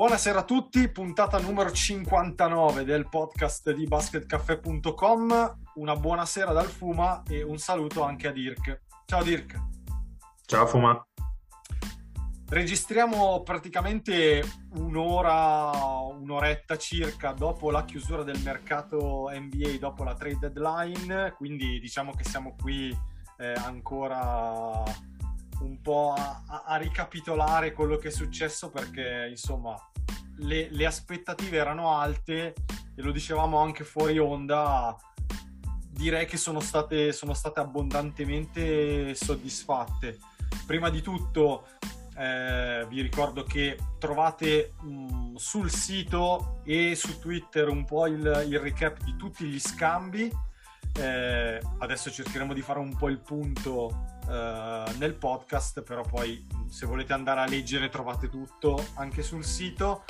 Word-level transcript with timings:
Buonasera 0.00 0.38
a 0.38 0.44
tutti, 0.44 0.88
puntata 0.88 1.38
numero 1.38 1.70
59 1.70 2.84
del 2.84 3.06
podcast 3.10 3.70
di 3.70 3.84
basketcaffè.com. 3.84 5.58
Una 5.74 5.94
buonasera 5.94 6.52
dal 6.54 6.68
Fuma 6.68 7.22
e 7.28 7.42
un 7.42 7.58
saluto 7.58 8.02
anche 8.02 8.28
a 8.28 8.32
Dirk. 8.32 8.80
Ciao 9.04 9.22
Dirk. 9.22 9.60
Ciao 10.46 10.66
Fuma. 10.66 11.06
Registriamo 12.48 13.42
praticamente 13.42 14.42
un'ora, 14.76 15.70
un'oretta 16.18 16.78
circa 16.78 17.32
dopo 17.32 17.70
la 17.70 17.84
chiusura 17.84 18.22
del 18.22 18.40
mercato 18.42 19.28
NBA, 19.30 19.76
dopo 19.78 20.02
la 20.02 20.14
trade 20.14 20.50
deadline, 20.50 21.34
quindi 21.36 21.78
diciamo 21.78 22.12
che 22.12 22.24
siamo 22.24 22.56
qui 22.58 22.88
eh, 23.36 23.52
ancora 23.52 24.82
un 25.60 25.80
po' 25.80 26.14
a, 26.16 26.42
a, 26.66 26.76
ricapitolare 26.76 27.72
quello 27.72 27.96
che 27.96 28.08
è 28.08 28.10
successo 28.10 28.70
perché 28.70 29.26
insomma 29.28 29.74
le, 30.36 30.68
le, 30.70 30.86
aspettative 30.86 31.56
erano 31.56 31.96
alte 31.96 32.54
e 32.94 33.02
lo 33.02 33.12
dicevamo 33.12 33.58
anche 33.58 33.84
fuori 33.84 34.18
onda. 34.18 34.96
Direi 35.90 36.26
che 36.26 36.36
sono 36.36 36.60
state, 36.60 37.12
sono 37.12 37.34
state 37.34 37.60
abbondantemente 37.60 39.14
soddisfatte. 39.14 40.18
Prima 40.66 40.88
di 40.88 41.02
tutto 41.02 41.66
eh, 42.16 42.86
vi 42.88 43.02
ricordo 43.02 43.44
che 43.44 43.78
trovate 43.98 44.72
mh, 44.80 45.34
sul 45.34 45.70
sito 45.70 46.60
e 46.64 46.94
su 46.94 47.18
Twitter 47.18 47.68
un 47.68 47.84
po' 47.84 48.06
il, 48.06 48.44
il 48.46 48.58
recap 48.58 49.02
di 49.02 49.16
tutti 49.16 49.44
gli 49.44 49.60
scambi. 49.60 50.30
Eh, 50.98 51.60
adesso 51.78 52.10
cercheremo 52.10 52.52
di 52.52 52.62
fare 52.62 52.78
un 52.78 52.96
po' 52.96 53.08
il 53.08 53.20
punto 53.20 54.09
eh, 54.30 54.84
nel 54.98 55.14
podcast, 55.14 55.82
però 55.82 56.02
poi 56.02 56.46
se 56.68 56.86
volete 56.86 57.12
andare 57.12 57.40
a 57.40 57.46
leggere 57.46 57.88
trovate 57.88 58.28
tutto 58.28 58.86
anche 58.94 59.22
sul 59.22 59.44
sito. 59.44 60.04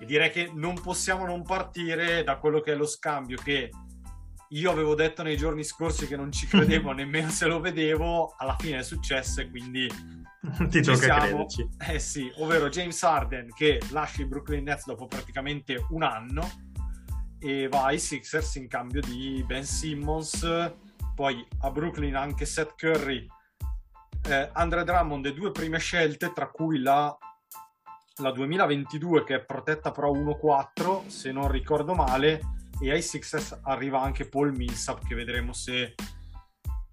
E 0.00 0.06
direi 0.06 0.30
che 0.30 0.50
non 0.54 0.80
possiamo 0.80 1.26
non 1.26 1.42
partire 1.42 2.22
da 2.22 2.36
quello 2.36 2.60
che 2.60 2.72
è 2.72 2.76
lo 2.76 2.86
scambio 2.86 3.36
che 3.36 3.70
io 4.50 4.70
avevo 4.70 4.94
detto 4.94 5.22
nei 5.22 5.36
giorni 5.36 5.62
scorsi 5.64 6.06
che 6.06 6.16
non 6.16 6.32
ci 6.32 6.46
credevo 6.48 6.92
nemmeno 6.92 7.28
se 7.28 7.46
lo 7.46 7.60
vedevo, 7.60 8.34
alla 8.38 8.56
fine 8.58 8.78
è 8.78 8.82
successo 8.82 9.40
e 9.40 9.50
quindi 9.50 9.86
ti 10.70 10.80
tocca 10.80 10.96
siamo. 10.96 11.20
crederci. 11.20 11.68
Eh 11.90 11.98
sì, 11.98 12.32
ovvero 12.36 12.68
James 12.68 13.02
Harden 13.02 13.52
che 13.54 13.80
lascia 13.90 14.22
i 14.22 14.26
Brooklyn 14.26 14.64
Nets 14.64 14.86
dopo 14.86 15.06
praticamente 15.06 15.84
un 15.90 16.02
anno 16.02 16.48
e 17.38 17.68
va 17.68 17.86
ai 17.86 17.98
Sixers 17.98 18.54
in 18.54 18.68
cambio 18.68 19.00
di 19.00 19.44
Ben 19.46 19.64
Simmons, 19.64 20.72
poi 21.14 21.46
a 21.60 21.70
Brooklyn 21.70 22.16
anche 22.16 22.46
Seth 22.46 22.74
Curry, 22.76 23.26
eh, 24.28 24.50
Andre 24.52 24.84
Drummond 24.84 25.26
e 25.26 25.34
due 25.34 25.52
prime 25.52 25.78
scelte, 25.78 26.32
tra 26.32 26.48
cui 26.50 26.80
la, 26.80 27.16
la 28.16 28.32
2022 28.32 29.24
che 29.24 29.34
è 29.36 29.44
protetta 29.44 29.90
però 29.90 30.12
1-4 30.12 31.06
se 31.06 31.32
non 31.32 31.50
ricordo 31.50 31.94
male, 31.94 32.40
e 32.80 32.90
ai 32.90 33.02
Sixers 33.02 33.60
arriva 33.62 34.00
anche 34.00 34.28
Paul 34.28 34.54
Millsap 34.56 35.04
che 35.06 35.14
vedremo 35.14 35.52
se 35.52 35.94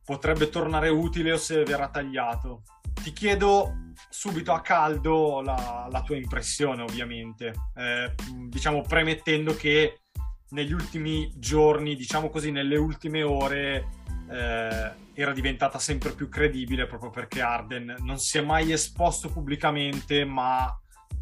potrebbe 0.04 0.50
tornare 0.50 0.90
utile 0.90 1.34
o 1.34 1.38
se 1.38 1.64
verrà 1.64 1.90
tagliato. 1.90 2.64
Ti 2.94 3.12
chiedo 3.12 3.92
subito 4.10 4.54
a 4.54 4.62
caldo 4.62 5.42
la, 5.42 5.88
la 5.92 6.02
tua 6.02 6.16
impressione, 6.16 6.82
ovviamente, 6.82 7.54
eh, 7.76 8.14
diciamo 8.48 8.82
premettendo 8.82 9.56
che 9.56 10.02
negli 10.50 10.72
ultimi 10.72 11.32
giorni, 11.38 11.96
diciamo 11.96 12.30
così, 12.30 12.52
nelle 12.52 12.78
ultime 12.78 13.24
ore, 13.24 13.90
eh, 14.30 14.92
era 15.14 15.32
diventata 15.34 15.80
sempre 15.80 16.12
più 16.12 16.30
credibile 16.30 16.88
proprio 16.88 17.10
perché 17.10 17.42
Arden 17.42 17.98
non 18.00 18.18
si 18.20 18.38
è 18.38 18.42
mai 18.42 18.72
esposto 18.72 19.30
pubblicamente, 19.30 20.26
ma 20.26 20.78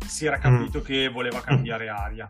si 0.07 0.25
era 0.25 0.37
capito 0.37 0.79
mm. 0.79 0.83
che 0.83 1.09
voleva 1.09 1.41
cambiare 1.41 1.89
aria. 1.89 2.29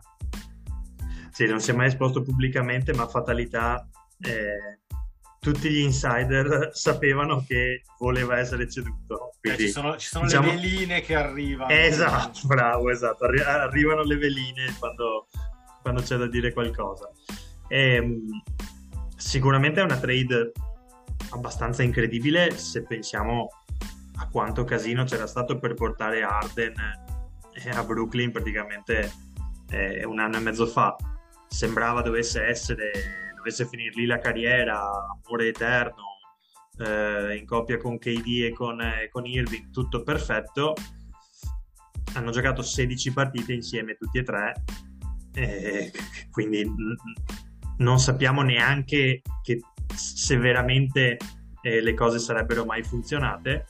Sì, 1.30 1.46
non 1.46 1.60
si 1.60 1.70
è 1.70 1.74
mai 1.74 1.88
esposto 1.88 2.22
pubblicamente, 2.22 2.92
ma 2.92 3.08
fatalità. 3.08 3.88
Eh, 4.20 4.78
tutti 5.40 5.68
gli 5.68 5.80
insider 5.80 6.70
sapevano 6.72 7.44
che 7.46 7.82
voleva 7.98 8.38
essere 8.38 8.70
ceduto. 8.70 9.32
Eh, 9.32 9.38
Quindi, 9.40 9.62
eh, 9.64 9.66
ci 9.66 9.72
sono, 9.72 9.96
ci 9.96 10.08
sono 10.08 10.24
diciamo... 10.26 10.46
le 10.46 10.54
veline 10.54 11.00
che 11.00 11.14
arrivano. 11.14 11.70
Esatto, 11.70 12.46
bravo, 12.46 12.90
esatto. 12.90 13.24
Arri- 13.24 13.42
arrivano 13.42 14.02
le 14.02 14.16
veline 14.16 14.74
quando, 14.78 15.28
quando 15.82 16.02
c'è 16.02 16.16
da 16.16 16.28
dire 16.28 16.52
qualcosa. 16.52 17.10
E, 17.68 17.94
ehm, 17.94 18.42
sicuramente 19.16 19.80
è 19.80 19.84
una 19.84 19.98
trade 19.98 20.52
abbastanza 21.30 21.82
incredibile 21.82 22.56
se 22.56 22.82
pensiamo 22.84 23.48
a 24.16 24.28
quanto 24.28 24.64
casino 24.64 25.04
c'era 25.04 25.26
stato 25.26 25.58
per 25.58 25.74
portare 25.74 26.22
Arden 26.22 26.74
a 27.72 27.84
Brooklyn 27.84 28.32
praticamente 28.32 29.12
eh, 29.70 30.04
un 30.04 30.18
anno 30.18 30.36
e 30.36 30.40
mezzo 30.40 30.66
fa. 30.66 30.96
Sembrava 31.46 32.02
dovesse 32.02 32.44
essere, 32.44 32.90
dovesse 33.36 33.66
finire 33.66 33.92
lì 33.94 34.06
la 34.06 34.18
carriera, 34.18 34.82
amore 35.24 35.48
eterno, 35.48 36.18
eh, 36.78 37.36
in 37.36 37.46
coppia 37.46 37.76
con 37.76 37.98
KD 37.98 38.44
e 38.44 38.52
con, 38.52 38.80
eh, 38.80 39.08
con 39.10 39.24
Irving, 39.24 39.70
tutto 39.70 40.02
perfetto. 40.02 40.74
Hanno 42.14 42.30
giocato 42.30 42.62
16 42.62 43.12
partite 43.12 43.52
insieme 43.52 43.96
tutti 43.96 44.18
e 44.18 44.22
tre 44.22 44.52
quindi 46.30 46.64
non 47.78 47.98
sappiamo 47.98 48.42
neanche 48.42 49.22
che 49.42 49.60
se 49.94 50.36
veramente 50.36 51.16
eh, 51.62 51.80
le 51.80 51.94
cose 51.94 52.18
sarebbero 52.18 52.64
mai 52.64 52.82
funzionate. 52.82 53.66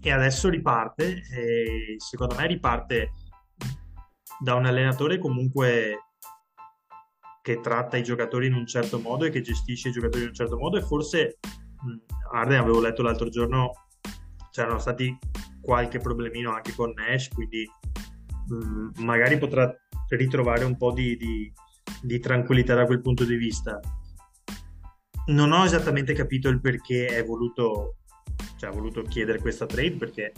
E 0.00 0.10
adesso 0.10 0.48
riparte, 0.48 1.22
e 1.30 1.94
secondo 1.98 2.34
me 2.34 2.46
riparte 2.46 3.12
da 4.40 4.54
un 4.54 4.66
allenatore 4.66 5.18
comunque 5.18 5.98
che 7.42 7.60
tratta 7.60 7.96
i 7.96 8.02
giocatori 8.02 8.46
in 8.46 8.54
un 8.54 8.66
certo 8.66 8.98
modo 8.98 9.24
e 9.24 9.30
che 9.30 9.40
gestisce 9.40 9.88
i 9.88 9.92
giocatori 9.92 10.22
in 10.22 10.28
un 10.28 10.34
certo 10.34 10.56
modo 10.56 10.78
e 10.78 10.82
forse 10.82 11.38
Arden 12.32 12.58
avevo 12.58 12.80
letto 12.80 13.02
l'altro 13.02 13.28
giorno 13.28 13.72
c'erano 14.50 14.78
stati 14.78 15.16
qualche 15.60 15.98
problemino 15.98 16.52
anche 16.52 16.72
con 16.72 16.92
Nash 16.92 17.28
quindi 17.28 17.68
mh, 18.46 19.02
magari 19.04 19.38
potrà 19.38 19.72
ritrovare 20.08 20.64
un 20.64 20.76
po' 20.76 20.92
di, 20.92 21.16
di, 21.16 21.52
di 22.02 22.18
tranquillità 22.18 22.74
da 22.74 22.84
quel 22.84 23.00
punto 23.00 23.24
di 23.24 23.36
vista. 23.36 23.80
Non 25.26 25.52
ho 25.52 25.64
esattamente 25.64 26.12
capito 26.14 26.48
il 26.48 26.60
perché 26.60 27.06
è 27.06 27.24
voluto, 27.24 27.98
cioè, 28.56 28.70
ha 28.70 28.72
voluto 28.72 29.02
chiedere 29.02 29.38
questa 29.38 29.66
trade 29.66 29.96
perché 29.96 30.32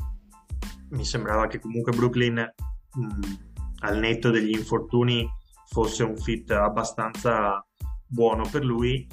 mi 0.90 1.04
sembrava 1.04 1.46
che 1.46 1.58
comunque 1.58 1.92
Brooklyn 1.92 2.34
mh, 2.34 3.32
al 3.80 3.98
netto 3.98 4.30
degli 4.30 4.54
infortuni 4.54 5.26
fosse 5.66 6.02
un 6.02 6.16
fit 6.16 6.50
abbastanza 6.50 7.66
buono 8.06 8.46
per 8.50 8.64
lui. 8.64 9.06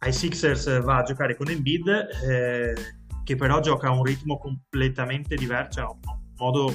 Ai 0.00 0.12
Sixers 0.12 0.82
va 0.82 0.98
a 0.98 1.02
giocare 1.02 1.36
con 1.36 1.48
Embiid 1.48 1.88
eh, 2.28 2.74
che 3.22 3.36
però 3.36 3.60
gioca 3.60 3.88
a 3.88 3.92
un 3.92 4.02
ritmo 4.02 4.38
completamente 4.38 5.34
diverso, 5.36 5.80
cioè 5.80 5.90
un 5.90 6.34
modo 6.36 6.74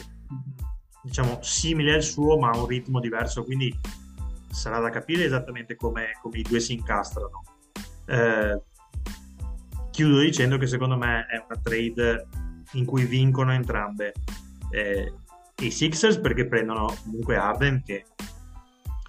diciamo 1.03 1.39
simile 1.41 1.95
al 1.95 2.03
suo 2.03 2.37
ma 2.37 2.49
a 2.49 2.57
un 2.57 2.65
ritmo 2.65 2.99
diverso 2.99 3.43
quindi 3.43 3.73
sarà 4.49 4.79
da 4.79 4.89
capire 4.89 5.23
esattamente 5.23 5.75
come, 5.75 6.11
come 6.21 6.39
i 6.39 6.41
due 6.41 6.59
si 6.59 6.73
incastrano. 6.73 7.43
Eh, 8.05 8.61
chiudo 9.91 10.19
dicendo 10.19 10.57
che 10.57 10.67
secondo 10.67 10.97
me 10.97 11.25
è 11.27 11.43
una 11.45 11.59
trade 11.61 12.27
in 12.73 12.85
cui 12.85 13.05
vincono 13.05 13.51
entrambe. 13.51 14.13
Eh, 14.71 15.13
i 15.61 15.71
Sixers 15.71 16.19
perché 16.19 16.47
prendono 16.47 16.93
comunque 17.03 17.35
Arden 17.35 17.83
che 17.83 18.05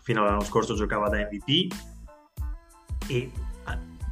fino 0.03 0.23
all'anno 0.23 0.41
scorso 0.41 0.75
giocava 0.75 1.09
da 1.09 1.19
MVP 1.19 1.73
e 3.09 3.17
eh, 3.17 3.31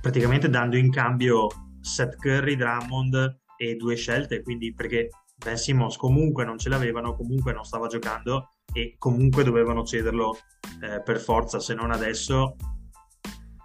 praticamente 0.01 0.49
dando 0.49 0.77
in 0.77 0.91
cambio 0.91 1.49
Seth 1.81 2.17
Curry, 2.17 2.55
Drummond 2.55 3.41
e 3.57 3.75
due 3.75 3.97
scelte 3.97 4.43
quindi 4.43 4.73
perché 4.73 5.09
Ben 5.37 5.57
Simmons 5.57 5.97
comunque 5.97 6.45
non 6.45 6.59
ce 6.59 6.69
l'avevano, 6.69 7.15
comunque 7.15 7.53
non 7.53 7.65
stava 7.65 7.87
giocando 7.87 8.55
e 8.79 8.95
comunque 8.97 9.43
dovevano 9.43 9.83
cederlo 9.83 10.39
eh, 10.81 11.03
per 11.03 11.19
forza, 11.19 11.59
se 11.59 11.75
non 11.75 11.91
adesso 11.91 12.55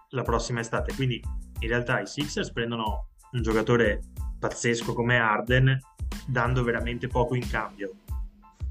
la 0.09 0.23
prossima 0.23 0.59
estate. 0.59 0.95
Quindi 0.95 1.21
in 1.59 1.67
realtà 1.67 1.99
i 1.99 2.07
Sixers 2.07 2.51
prendono 2.51 3.09
un 3.31 3.41
giocatore 3.43 4.01
pazzesco 4.39 4.93
come 4.93 5.19
Arden, 5.19 5.79
dando 6.25 6.63
veramente 6.63 7.07
poco 7.07 7.35
in 7.35 7.47
cambio. 7.47 7.91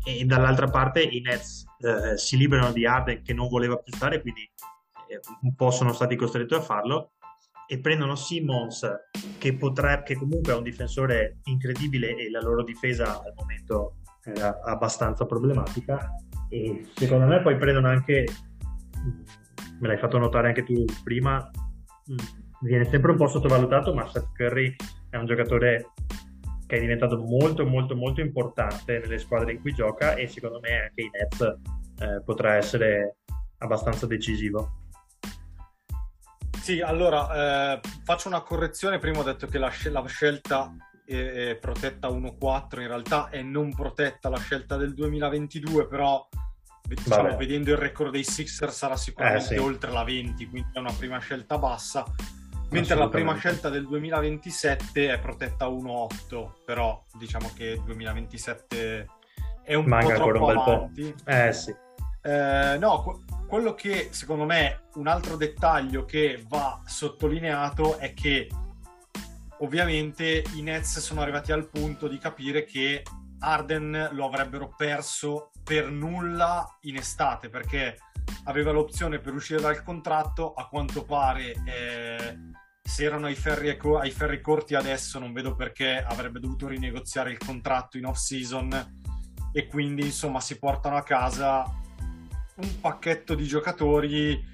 E 0.05 0.25
dall'altra 0.25 0.67
parte 0.67 1.01
i 1.01 1.21
Nets 1.21 1.65
eh, 1.79 2.19
si 2.19 2.37
liberano 2.37 2.73
di 2.73 2.87
Arden 2.87 3.23
che 3.23 3.33
non 3.33 3.49
voleva 3.49 3.77
più 3.77 3.93
stare, 3.95 4.21
quindi 4.21 4.43
eh, 5.07 5.21
un 5.43 5.55
po' 5.55 5.71
sono 5.71 5.93
stati 5.93 6.17
costretti 6.17 6.55
a 6.55 6.61
farlo 6.61 7.13
e 7.69 7.79
prendono 7.79 8.17
Simmons 8.17 8.85
che, 9.39 9.55
potrà, 9.55 10.03
che 10.03 10.17
comunque 10.17 10.53
è 10.53 10.57
un 10.57 10.65
difensore 10.65 11.39
incredibile 11.45 12.17
e 12.17 12.31
la 12.31 12.41
loro 12.41 12.65
difesa 12.65 13.23
al 13.23 13.33
momento 13.37 13.99
era 14.25 14.61
abbastanza 14.63 15.25
problematica 15.25 16.11
e 16.53 16.87
secondo 16.95 17.25
me 17.25 17.41
poi 17.41 17.57
prendono 17.57 17.89
anche 17.89 18.27
me 19.81 19.89
l'hai 19.89 19.97
fatto 19.97 20.19
notare 20.19 20.49
anche 20.49 20.63
tu 20.63 20.85
prima 21.03 21.51
viene 22.61 22.85
sempre 22.85 23.13
un 23.13 23.17
po' 23.17 23.27
sottovalutato 23.27 23.95
ma 23.95 24.07
Seth 24.07 24.33
Curry 24.35 24.77
è 25.09 25.17
un 25.17 25.25
giocatore 25.25 25.93
che 26.67 26.77
è 26.77 26.81
diventato 26.81 27.17
molto 27.17 27.65
molto 27.65 27.97
molto 27.97 28.21
importante 28.21 28.99
nelle 28.99 29.19
squadre 29.19 29.53
in 29.53 29.61
cui 29.61 29.73
gioca 29.73 30.15
e 30.15 30.27
secondo 30.27 30.61
me 30.61 30.83
anche 30.83 31.01
in 31.01 31.11
Nets 31.11 31.41
eh, 31.41 32.23
potrà 32.23 32.57
essere 32.57 33.17
abbastanza 33.59 34.07
decisivo 34.07 34.77
sì, 36.61 36.81
allora 36.81 37.75
eh, 37.75 37.81
faccio 38.05 38.29
una 38.29 38.43
correzione. 38.43 39.01
Prima 39.01 39.19
ho 39.19 39.25
detto 39.25 39.49
che 39.49 39.59
la, 39.59 39.69
scel- 39.69 39.91
la 39.91 40.07
scelta 40.07 40.73
è, 41.05 41.57
protetta 41.61 42.09
1-4, 42.09 42.81
in 42.81 42.87
realtà 42.87 43.29
è 43.29 43.43
non 43.43 43.75
protetta 43.75 44.29
la 44.29 44.39
scelta 44.39 44.77
del 44.77 44.95
2022, 44.95 45.87
però 45.87 46.29
diciamo, 46.87 47.37
vedendo 47.37 47.71
il 47.71 47.77
record 47.77 48.13
dei 48.13 48.25
Sixers 48.25 48.77
sarà 48.77 48.97
sicuramente 48.97 49.55
eh, 49.55 49.59
sì. 49.59 49.63
oltre 49.63 49.91
la 49.91 50.05
20, 50.05 50.49
quindi 50.49 50.71
è 50.73 50.79
una 50.79 50.93
prima 50.93 51.19
scelta 51.19 51.59
bassa. 51.59 52.05
Mentre 52.71 52.95
la 52.95 53.09
prima 53.11 53.37
scelta 53.37 53.69
del 53.69 53.87
2027 53.87 55.13
è 55.13 55.19
protetta 55.19 55.69
1-8, 55.69 56.51
però 56.65 57.05
diciamo 57.19 57.51
che 57.55 57.65
il 57.65 57.83
2027 57.83 59.07
è 59.63 59.75
un 59.75 59.85
Manca 59.85 60.15
po' 60.15 60.31
troppo 60.31 60.45
un 60.47 60.57
avanti. 60.57 61.15
Po'. 61.23 61.31
Eh 61.31 61.53
sì. 61.53 61.75
Eh, 62.23 62.77
no, 62.79 63.21
quello 63.47 63.75
che 63.75 64.09
secondo 64.13 64.45
me 64.45 64.85
un 64.95 65.07
altro 65.07 65.37
dettaglio 65.37 66.07
che 66.07 66.43
va 66.49 66.81
sottolineato 66.87 67.99
è 67.99 68.15
che 68.15 68.49
ovviamente 69.63 70.45
i 70.55 70.63
Nets 70.63 70.99
sono 70.99 71.23
arrivati 71.23 71.53
al 71.53 71.69
punto 71.69 72.09
di 72.09 72.19
capire 72.19 72.65
che 72.65 73.03
Arden 73.39 74.11
lo 74.13 74.27
avrebbero 74.27 74.75
perso 74.77 75.51
per 75.65 75.91
nulla 75.91 76.79
in 76.83 76.97
estate 76.97 77.49
perché 77.49 77.97
aveva 78.45 78.71
l'opzione 78.71 79.19
per 79.19 79.35
uscire 79.35 79.61
dal 79.61 79.83
contratto 79.83 80.53
a 80.53 80.69
quanto 80.69 81.05
pare 81.05 81.55
eh, 81.65 82.39
se 82.83 83.05
erano 83.05 83.27
ai 83.27 83.35
ferri, 83.35 83.71
ai 83.71 84.11
ferri 84.11 84.41
corti 84.41 84.75
adesso 84.75 85.19
non 85.19 85.33
vedo 85.33 85.55
perché 85.55 86.03
avrebbe 86.03 86.41
dovuto 86.41 86.69
rinegoziare 86.69 87.31
il 87.31 87.39
contratto 87.39 87.97
in 87.97 88.07
off 88.07 88.17
season 88.17 89.01
e 89.53 89.67
quindi 89.67 90.03
insomma 90.03 90.41
si 90.41 90.59
portano 90.59 90.97
a 90.97 91.03
casa 91.03 91.65
un 92.57 92.81
pacchetto 92.81 93.35
di 93.35 93.47
giocatori. 93.47 94.51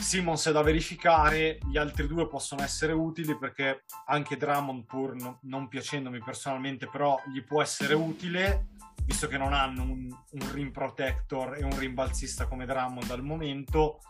Simmons 0.00 0.46
è 0.46 0.52
da 0.52 0.62
verificare, 0.62 1.58
gli 1.68 1.76
altri 1.76 2.06
due 2.06 2.28
possono 2.28 2.62
essere 2.62 2.92
utili 2.92 3.36
perché 3.36 3.84
anche 4.06 4.36
Drummond, 4.36 4.84
pur 4.84 5.14
no, 5.14 5.38
non 5.42 5.68
piacendomi 5.68 6.20
personalmente, 6.22 6.88
però 6.88 7.20
gli 7.32 7.42
può 7.42 7.62
essere 7.62 7.94
utile, 7.94 8.68
visto 9.04 9.26
che 9.26 9.38
non 9.38 9.52
hanno 9.52 9.82
un, 9.82 10.08
un 10.08 10.52
rim 10.52 10.70
protector 10.70 11.56
e 11.56 11.64
un 11.64 11.76
rimbalzista 11.78 12.46
come 12.46 12.66
Drummond 12.66 13.10
al 13.10 13.22
momento. 13.22 14.00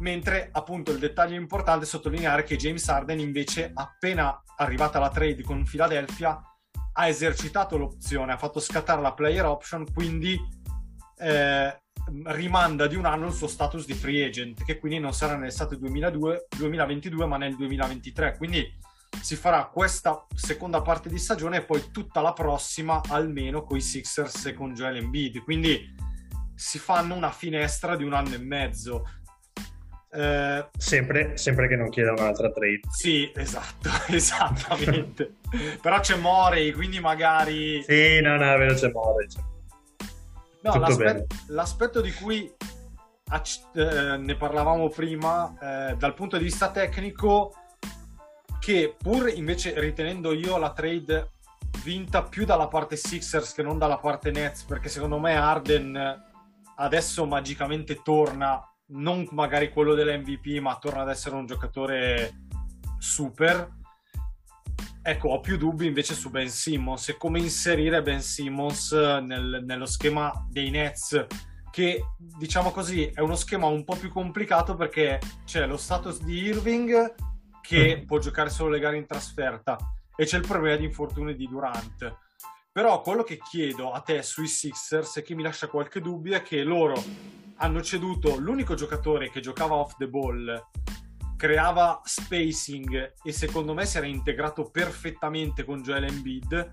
Mentre 0.00 0.48
appunto 0.50 0.90
il 0.90 0.98
dettaglio 0.98 1.36
importante 1.36 1.84
è 1.84 1.88
sottolineare 1.88 2.42
che 2.42 2.56
James 2.56 2.88
Harden 2.88 3.20
invece 3.20 3.70
appena 3.74 4.42
arrivata 4.56 4.98
la 4.98 5.10
trade 5.10 5.42
con 5.42 5.64
Philadelphia 5.64 6.40
ha 6.92 7.06
esercitato 7.06 7.76
l'opzione, 7.76 8.32
ha 8.32 8.38
fatto 8.38 8.58
scattare 8.58 9.02
la 9.02 9.12
player 9.12 9.44
option, 9.44 9.84
quindi 9.92 10.38
eh, 11.18 11.82
rimanda 12.24 12.86
di 12.86 12.96
un 12.96 13.04
anno 13.04 13.26
il 13.26 13.32
suo 13.32 13.46
status 13.46 13.86
di 13.86 13.94
free 13.94 14.24
agent, 14.24 14.64
che 14.64 14.78
quindi 14.78 14.98
non 14.98 15.12
sarà 15.12 15.36
nell'estate 15.36 15.76
2002, 15.76 16.46
2022 16.56 17.26
ma 17.26 17.36
nel 17.36 17.56
2023. 17.56 18.36
Quindi 18.36 18.78
si 19.20 19.36
farà 19.36 19.66
questa 19.66 20.26
seconda 20.34 20.82
parte 20.82 21.08
di 21.08 21.18
stagione 21.18 21.58
e 21.58 21.64
poi 21.64 21.90
tutta 21.90 22.20
la 22.20 22.32
prossima 22.32 23.00
almeno 23.08 23.64
con 23.64 23.76
i 23.76 23.80
Sixers 23.80 24.46
e 24.46 24.54
con 24.54 24.74
Joel 24.74 24.96
Embiid. 24.96 25.42
Quindi 25.42 25.94
si 26.54 26.78
fanno 26.78 27.14
una 27.14 27.30
finestra 27.30 27.96
di 27.96 28.04
un 28.04 28.12
anno 28.12 28.34
e 28.34 28.38
mezzo. 28.38 29.04
Eh, 30.12 30.68
sempre, 30.76 31.36
sempre, 31.36 31.68
che 31.68 31.76
non 31.76 31.88
chieda 31.88 32.12
un'altra 32.12 32.50
trade. 32.50 32.80
Sì, 32.90 33.30
esatto, 33.34 33.88
esattamente. 34.12 35.36
Però 35.80 36.00
c'è 36.00 36.16
Morey, 36.16 36.72
quindi 36.72 37.00
magari... 37.00 37.82
Sì, 37.82 38.20
no, 38.20 38.36
no, 38.36 38.52
è 38.52 38.58
vero, 38.58 38.74
c'è 38.74 38.90
Morey. 38.90 39.26
C'è 39.26 39.40
No, 40.62 40.76
l'aspetto, 40.76 41.34
l'aspetto, 41.48 42.00
di 42.00 42.12
cui 42.12 42.52
eh, 43.74 44.16
ne 44.18 44.36
parlavamo 44.36 44.88
prima, 44.88 45.54
eh, 45.60 45.96
dal 45.96 46.14
punto 46.14 46.36
di 46.36 46.44
vista 46.44 46.70
tecnico, 46.70 47.54
che 48.58 48.94
pur 48.96 49.30
invece 49.30 49.78
ritenendo 49.80 50.32
io 50.32 50.58
la 50.58 50.72
trade 50.72 51.30
vinta 51.82 52.22
più 52.22 52.44
dalla 52.44 52.68
parte 52.68 52.96
Sixers 52.96 53.54
che 53.54 53.62
non 53.62 53.78
dalla 53.78 53.98
parte 53.98 54.30
Nets, 54.30 54.64
perché 54.64 54.88
secondo 54.88 55.18
me 55.18 55.34
Arden 55.34 56.28
adesso 56.76 57.24
magicamente 57.26 58.02
torna, 58.02 58.62
non 58.88 59.26
magari 59.30 59.70
quello 59.70 59.94
dell'MVP, 59.94 60.60
ma 60.60 60.76
torna 60.76 61.02
ad 61.02 61.08
essere 61.08 61.36
un 61.36 61.46
giocatore 61.46 62.44
super 62.98 63.78
Ecco, 65.02 65.28
ho 65.28 65.40
più 65.40 65.56
dubbi 65.56 65.86
invece 65.86 66.14
su 66.14 66.28
Ben 66.28 66.50
Simmons 66.50 67.08
e 67.08 67.16
come 67.16 67.38
inserire 67.38 68.02
Ben 68.02 68.20
Simmons 68.20 68.92
nel, 68.92 69.62
nello 69.64 69.86
schema 69.86 70.46
dei 70.50 70.68
Nets, 70.68 71.26
che 71.70 72.04
diciamo 72.16 72.70
così 72.70 73.06
è 73.06 73.20
uno 73.20 73.34
schema 73.34 73.66
un 73.66 73.82
po' 73.84 73.96
più 73.96 74.10
complicato 74.10 74.74
perché 74.74 75.18
c'è 75.46 75.66
lo 75.66 75.78
status 75.78 76.22
di 76.22 76.42
Irving 76.42 77.14
che 77.62 78.00
mm. 78.02 78.06
può 78.06 78.18
giocare 78.18 78.50
solo 78.50 78.70
le 78.70 78.78
gare 78.78 78.98
in 78.98 79.06
trasferta 79.06 79.78
e 80.14 80.26
c'è 80.26 80.36
il 80.36 80.46
problema 80.46 80.76
di 80.76 80.84
infortuni 80.84 81.34
di 81.34 81.48
Durant. 81.48 82.16
Però 82.70 83.00
quello 83.00 83.22
che 83.22 83.38
chiedo 83.38 83.92
a 83.92 84.00
te 84.00 84.22
sui 84.22 84.46
Sixers 84.46 85.16
e 85.16 85.22
che 85.22 85.34
mi 85.34 85.42
lascia 85.42 85.68
qualche 85.68 86.00
dubbio 86.00 86.36
è 86.36 86.42
che 86.42 86.62
loro 86.62 87.02
hanno 87.56 87.82
ceduto 87.82 88.36
l'unico 88.38 88.74
giocatore 88.74 89.30
che 89.30 89.40
giocava 89.40 89.76
off 89.76 89.96
the 89.96 90.08
ball 90.08 90.62
creava 91.40 92.02
spacing 92.04 93.14
e 93.22 93.32
secondo 93.32 93.72
me 93.72 93.86
si 93.86 93.96
era 93.96 94.04
integrato 94.04 94.68
perfettamente 94.70 95.64
con 95.64 95.80
Joel 95.80 96.04
Embiid 96.04 96.70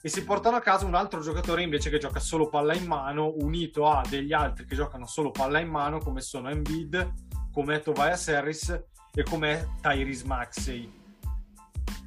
e 0.00 0.08
si 0.08 0.22
portano 0.22 0.54
a 0.54 0.60
casa 0.60 0.86
un 0.86 0.94
altro 0.94 1.20
giocatore 1.20 1.62
invece 1.62 1.90
che 1.90 1.98
gioca 1.98 2.20
solo 2.20 2.48
palla 2.48 2.76
in 2.76 2.86
mano 2.86 3.34
unito 3.38 3.90
a 3.90 4.04
degli 4.08 4.32
altri 4.32 4.66
che 4.66 4.76
giocano 4.76 5.08
solo 5.08 5.32
palla 5.32 5.58
in 5.58 5.68
mano 5.68 5.98
come 5.98 6.20
sono 6.20 6.48
Embiid, 6.48 7.12
come 7.50 7.80
Tobias 7.80 8.28
Harris 8.28 8.84
e 9.12 9.24
come 9.24 9.74
Tyrese 9.80 10.26
Maxey. 10.26 11.02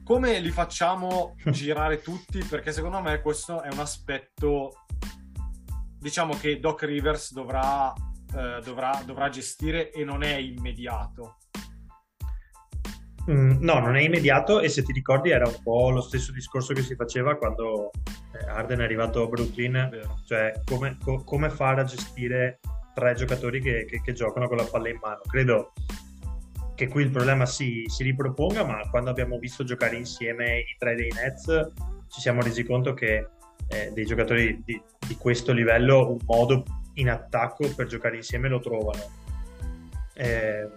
Come 0.05 0.39
li 0.39 0.51
facciamo 0.51 1.35
girare 1.51 1.99
tutti? 1.99 2.41
Perché 2.41 2.71
secondo 2.71 3.01
me 3.01 3.19
questo 3.19 3.61
è 3.61 3.67
un 3.69 3.79
aspetto 3.79 4.85
diciamo 5.99 6.37
che 6.37 6.57
Doc 6.61 6.83
Rivers 6.83 7.33
dovrà, 7.33 7.93
eh, 7.93 8.61
dovrà, 8.63 9.01
dovrà 9.05 9.27
gestire 9.27 9.91
e 9.91 10.05
non 10.05 10.23
è 10.23 10.35
immediato 10.35 11.35
Mm, 13.29 13.57
no, 13.59 13.79
non 13.79 13.97
è 13.97 14.01
immediato 14.01 14.61
e 14.61 14.69
se 14.69 14.83
ti 14.83 14.93
ricordi 14.93 15.31
era 15.31 15.45
un 15.45 15.57
po' 15.61 15.89
lo 15.89 15.99
stesso 15.99 16.31
discorso 16.31 16.73
che 16.73 16.81
si 16.81 16.95
faceva 16.95 17.35
quando 17.35 17.91
eh, 18.31 18.45
Arden 18.47 18.79
è 18.79 18.83
arrivato 18.83 19.23
a 19.23 19.27
Brooklyn, 19.27 19.89
cioè 20.25 20.61
come, 20.63 20.97
co- 21.03 21.23
come, 21.23 21.49
fare 21.49 21.81
a 21.81 21.83
gestire 21.83 22.59
tre 22.93 23.15
giocatori 23.15 23.59
che, 23.61 23.85
che, 23.85 24.01
che, 24.01 24.13
giocano 24.13 24.47
con 24.47 24.55
la 24.55 24.63
palla 24.63 24.87
in 24.87 24.99
mano. 25.01 25.19
Credo 25.27 25.73
che 26.75 26.87
qui 26.87 27.03
il 27.03 27.11
problema 27.11 27.45
si, 27.45 27.83
si, 27.87 28.03
riproponga, 28.03 28.63
ma 28.63 28.87
quando 28.89 29.09
abbiamo 29.09 29.37
visto 29.39 29.65
giocare 29.65 29.97
insieme 29.97 30.59
i 30.59 30.75
tre 30.77 30.95
dei 30.95 31.11
Nets 31.11 31.71
ci 32.07 32.21
siamo 32.21 32.41
resi 32.41 32.63
conto 32.63 32.93
che 32.93 33.27
eh, 33.67 33.91
dei 33.93 34.05
giocatori 34.05 34.61
di, 34.63 34.81
di 35.05 35.15
questo 35.15 35.51
livello 35.51 36.11
un 36.11 36.19
modo 36.25 36.63
in 36.93 37.09
attacco 37.09 37.67
per 37.75 37.87
giocare 37.87 38.15
insieme 38.15 38.47
lo 38.47 38.61
trovano. 38.61 39.03
Eh, 40.13 40.69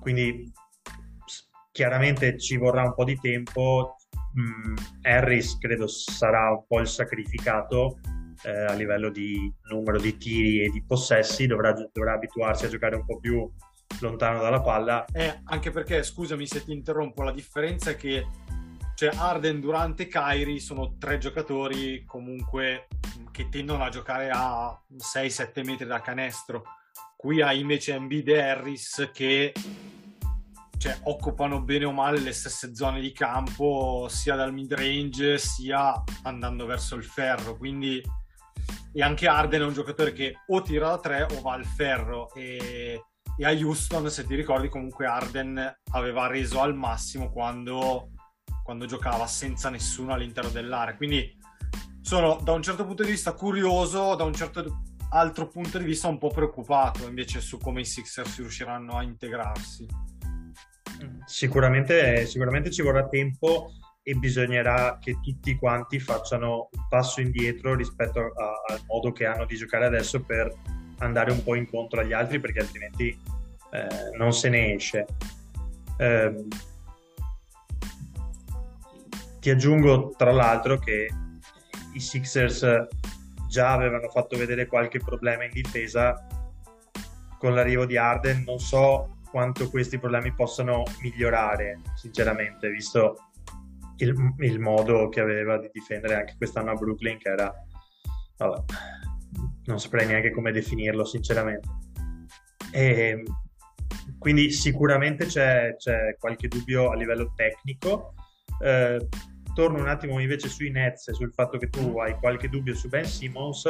quindi 0.00 0.50
chiaramente 1.78 2.36
ci 2.40 2.56
vorrà 2.56 2.82
un 2.82 2.92
po' 2.92 3.04
di 3.04 3.16
tempo. 3.20 3.94
Mm, 4.36 4.74
Harris 5.02 5.58
credo 5.58 5.86
sarà 5.86 6.50
un 6.50 6.64
po' 6.66 6.80
il 6.80 6.88
sacrificato 6.88 8.00
eh, 8.42 8.64
a 8.64 8.72
livello 8.72 9.10
di 9.10 9.52
numero 9.70 10.00
di 10.00 10.16
tiri 10.16 10.64
e 10.64 10.70
di 10.70 10.82
possessi, 10.84 11.46
dovrà, 11.46 11.72
dovrà 11.92 12.14
abituarsi 12.14 12.64
a 12.64 12.68
giocare 12.68 12.96
un 12.96 13.04
po' 13.04 13.20
più 13.20 13.48
lontano 14.00 14.40
dalla 14.40 14.60
palla. 14.60 15.04
Eh, 15.12 15.40
anche 15.44 15.70
perché, 15.70 16.02
scusami 16.02 16.48
se 16.48 16.64
ti 16.64 16.72
interrompo, 16.72 17.22
la 17.22 17.30
differenza 17.30 17.90
è 17.90 17.96
che 17.96 18.26
cioè 18.96 19.10
Arden, 19.14 19.60
Durante 19.60 20.02
e 20.02 20.08
Kyrie 20.08 20.58
sono 20.58 20.96
tre 20.98 21.18
giocatori 21.18 22.02
comunque 22.04 22.88
che 23.30 23.48
tendono 23.48 23.84
a 23.84 23.88
giocare 23.88 24.30
a 24.34 24.76
6-7 24.96 25.64
metri 25.64 25.86
da 25.86 26.00
canestro. 26.00 26.64
Qui 27.16 27.40
hai 27.40 27.60
invece 27.60 27.94
Embiid 27.94 28.28
Harris 28.30 29.10
che 29.12 29.52
cioè, 30.78 30.96
occupano 31.04 31.60
bene 31.60 31.84
o 31.84 31.92
male 31.92 32.20
le 32.20 32.32
stesse 32.32 32.74
zone 32.74 33.00
di 33.00 33.12
campo, 33.12 34.06
sia 34.08 34.36
dal 34.36 34.52
mid 34.52 34.72
range 34.72 35.36
sia 35.38 36.02
andando 36.22 36.66
verso 36.66 36.94
il 36.94 37.04
ferro. 37.04 37.56
Quindi, 37.56 38.00
e 38.92 39.02
anche 39.02 39.26
Arden 39.26 39.62
è 39.62 39.64
un 39.64 39.72
giocatore 39.72 40.12
che 40.12 40.36
o 40.46 40.62
tira 40.62 40.88
da 40.88 40.98
tre 40.98 41.22
o 41.22 41.40
va 41.40 41.54
al 41.54 41.64
ferro. 41.64 42.32
E, 42.34 43.02
e 43.36 43.44
a 43.44 43.50
Houston, 43.50 44.08
se 44.08 44.24
ti 44.24 44.36
ricordi, 44.36 44.68
comunque 44.68 45.06
Arden 45.06 45.80
aveva 45.92 46.28
reso 46.28 46.60
al 46.60 46.74
massimo 46.74 47.30
quando, 47.30 48.10
quando 48.62 48.86
giocava 48.86 49.26
senza 49.26 49.70
nessuno 49.70 50.12
all'interno 50.12 50.50
dell'area. 50.50 50.96
Quindi 50.96 51.36
sono 52.00 52.40
da 52.42 52.52
un 52.52 52.62
certo 52.62 52.86
punto 52.86 53.02
di 53.02 53.10
vista 53.10 53.32
curioso, 53.32 54.14
da 54.14 54.24
un 54.24 54.32
certo 54.32 54.82
altro 55.10 55.48
punto 55.48 55.78
di 55.78 55.84
vista 55.84 56.06
un 56.06 56.18
po' 56.18 56.28
preoccupato 56.28 57.06
invece 57.06 57.40
su 57.40 57.58
come 57.58 57.80
i 57.80 57.84
Sixers 57.84 58.36
riusciranno 58.36 58.96
a 58.96 59.02
integrarsi. 59.02 59.86
Sicuramente, 61.28 62.24
sicuramente 62.24 62.70
ci 62.70 62.80
vorrà 62.80 63.06
tempo 63.06 63.72
e 64.02 64.14
bisognerà 64.14 64.96
che 64.98 65.18
tutti 65.22 65.56
quanti 65.56 66.00
facciano 66.00 66.70
un 66.72 66.86
passo 66.88 67.20
indietro 67.20 67.74
rispetto 67.74 68.20
a, 68.20 68.72
al 68.72 68.80
modo 68.86 69.12
che 69.12 69.26
hanno 69.26 69.44
di 69.44 69.54
giocare 69.54 69.84
adesso 69.84 70.22
per 70.22 70.50
andare 71.00 71.30
un 71.30 71.42
po' 71.44 71.54
incontro 71.54 72.00
agli 72.00 72.14
altri 72.14 72.40
perché 72.40 72.60
altrimenti 72.60 73.08
eh, 73.08 74.16
non 74.16 74.32
se 74.32 74.48
ne 74.48 74.72
esce. 74.72 75.04
Eh, 75.98 76.44
ti 79.38 79.50
aggiungo 79.50 80.14
tra 80.16 80.32
l'altro 80.32 80.78
che 80.78 81.10
i 81.92 82.00
Sixers 82.00 82.86
già 83.50 83.72
avevano 83.72 84.08
fatto 84.08 84.38
vedere 84.38 84.66
qualche 84.66 84.98
problema 84.98 85.44
in 85.44 85.50
difesa 85.52 86.26
con 87.38 87.54
l'arrivo 87.54 87.84
di 87.84 87.98
Arden. 87.98 88.44
Non 88.46 88.58
so 88.58 89.17
quanto 89.30 89.68
questi 89.68 89.98
problemi 89.98 90.32
possano 90.34 90.82
migliorare, 91.00 91.80
sinceramente, 91.94 92.70
visto 92.70 93.30
il, 93.96 94.14
il 94.38 94.58
modo 94.60 95.08
che 95.08 95.20
aveva 95.20 95.58
di 95.58 95.70
difendere 95.72 96.14
anche 96.14 96.34
quest'anno 96.36 96.70
a 96.70 96.74
Brooklyn, 96.74 97.18
che 97.18 97.28
era... 97.28 97.52
Vabbè, 98.36 98.64
non 99.64 99.78
saprei 99.78 100.06
neanche 100.06 100.30
come 100.30 100.52
definirlo, 100.52 101.04
sinceramente. 101.04 101.68
E, 102.72 103.22
quindi 104.18 104.50
sicuramente 104.50 105.26
c'è, 105.26 105.74
c'è, 105.76 106.16
qualche 106.18 106.48
dubbio 106.48 106.90
a 106.90 106.94
livello 106.94 107.32
tecnico. 107.34 108.14
Eh, 108.62 109.08
torno 109.54 109.80
un 109.80 109.88
attimo 109.88 110.18
invece 110.20 110.48
sui 110.48 110.70
Nets 110.70 111.08
e 111.08 111.14
sul 111.14 111.32
fatto 111.32 111.58
che 111.58 111.68
tu 111.68 111.98
hai 111.98 112.14
qualche 112.14 112.48
dubbio 112.48 112.74
su 112.74 112.88
Ben 112.88 113.04
Simmons. 113.04 113.66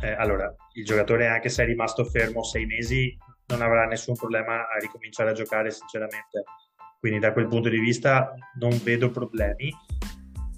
Eh, 0.00 0.12
allora, 0.12 0.52
il 0.74 0.84
giocatore, 0.84 1.28
anche 1.28 1.48
se 1.48 1.62
è 1.62 1.66
rimasto 1.66 2.04
fermo 2.04 2.42
sei 2.42 2.66
mesi, 2.66 3.16
non 3.46 3.62
avrà 3.62 3.84
nessun 3.86 4.14
problema 4.14 4.68
a 4.68 4.78
ricominciare 4.80 5.30
a 5.30 5.34
giocare, 5.34 5.70
sinceramente. 5.70 6.44
Quindi, 6.98 7.18
da 7.18 7.32
quel 7.32 7.48
punto 7.48 7.68
di 7.68 7.78
vista, 7.78 8.34
non 8.58 8.78
vedo 8.82 9.10
problemi. 9.10 9.72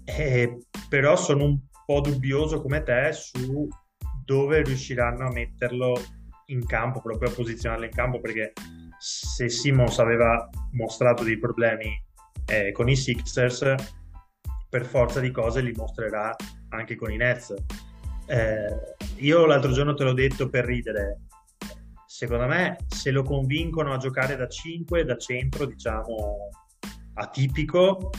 Eh, 0.04 0.58
però 0.88 1.16
sono 1.16 1.44
un 1.44 1.58
po' 1.86 2.00
dubbioso 2.00 2.60
come 2.60 2.82
te 2.82 3.10
su 3.12 3.68
dove 4.24 4.62
riusciranno 4.62 5.26
a 5.26 5.32
metterlo 5.32 5.94
in 6.46 6.66
campo, 6.66 7.00
proprio 7.00 7.30
a 7.30 7.32
posizionarlo 7.32 7.84
in 7.84 7.90
campo, 7.90 8.20
perché 8.20 8.52
se 8.98 9.48
Simmons 9.48 9.98
aveva 9.98 10.48
mostrato 10.72 11.24
dei 11.24 11.38
problemi 11.38 11.90
eh, 12.46 12.72
con 12.72 12.88
i 12.88 12.96
Sixers, 12.96 13.74
per 14.68 14.84
forza 14.84 15.20
di 15.20 15.30
cose 15.30 15.60
li 15.60 15.72
mostrerà 15.72 16.34
anche 16.70 16.96
con 16.96 17.10
i 17.10 17.16
Nets. 17.16 17.54
Eh, 18.26 18.94
io 19.18 19.46
l'altro 19.46 19.72
giorno 19.72 19.94
te 19.94 20.04
l'ho 20.04 20.12
detto 20.12 20.48
per 20.48 20.64
ridere, 20.64 21.20
secondo 22.14 22.46
me 22.46 22.76
se 22.86 23.10
lo 23.10 23.24
convincono 23.24 23.92
a 23.92 23.96
giocare 23.96 24.36
da 24.36 24.46
5, 24.46 25.04
da 25.04 25.16
centro, 25.16 25.66
diciamo 25.66 26.48
atipico, 27.14 28.10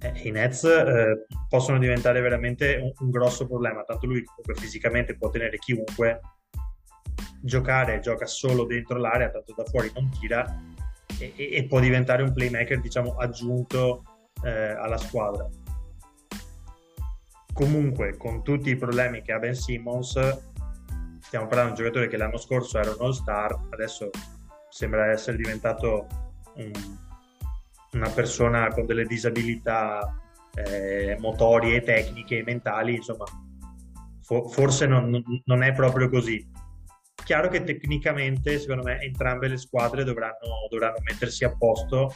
eh, 0.00 0.22
i 0.24 0.30
Nets 0.30 0.64
eh, 0.64 1.26
possono 1.46 1.78
diventare 1.78 2.22
veramente 2.22 2.76
un, 2.76 2.90
un, 2.98 3.10
grosso 3.10 3.46
problema, 3.46 3.82
tanto 3.82 4.06
lui 4.06 4.24
comunque 4.24 4.54
fisicamente 4.54 5.18
può 5.18 5.28
tenere 5.28 5.58
chiunque, 5.58 6.20
giocare 7.42 8.00
gioca 8.00 8.24
solo 8.24 8.64
dentro 8.64 8.96
l'area, 8.96 9.28
tanto 9.28 9.52
da 9.54 9.64
fuori 9.64 9.92
non 9.94 10.10
tira 10.18 10.58
e, 11.18 11.34
e 11.36 11.66
può 11.66 11.78
diventare 11.78 12.22
un 12.22 12.32
playmaker 12.32 12.80
diciamo 12.80 13.16
aggiunto 13.16 14.02
eh, 14.44 14.70
alla 14.70 14.96
squadra. 14.96 15.46
Comunque 17.52 18.16
con 18.16 18.42
tutti 18.42 18.70
i 18.70 18.76
problemi 18.76 19.20
che 19.20 19.32
ha 19.32 19.38
Ben 19.38 19.54
Simmons 19.54 20.54
stiamo 21.26 21.46
parlando 21.46 21.74
di 21.74 21.80
un 21.80 21.86
giocatore 21.86 22.08
che 22.08 22.16
l'anno 22.16 22.36
scorso 22.36 22.78
era 22.78 22.90
un 22.90 23.00
all 23.00 23.10
star 23.10 23.58
adesso 23.70 24.10
sembra 24.68 25.10
essere 25.10 25.36
diventato 25.36 26.06
un, 26.54 26.70
una 27.92 28.10
persona 28.10 28.68
con 28.68 28.86
delle 28.86 29.04
disabilità 29.04 30.14
eh, 30.54 31.16
motorie, 31.18 31.82
tecniche 31.82 32.42
mentali 32.44 32.94
insomma 32.94 33.24
fo- 34.26 34.48
forse 34.48 34.86
non, 34.86 35.22
non, 35.44 35.62
è 35.62 35.72
proprio 35.72 36.08
così. 36.08 36.44
Chiaro 37.24 37.48
che 37.48 37.64
tecnicamente 37.64 38.58
secondo 38.58 38.82
me 38.82 39.00
entrambe 39.00 39.48
le 39.48 39.56
squadre 39.56 40.04
dovranno, 40.04 40.66
dovranno 40.68 40.98
mettersi 41.02 41.44
a 41.44 41.56
posto 41.56 42.14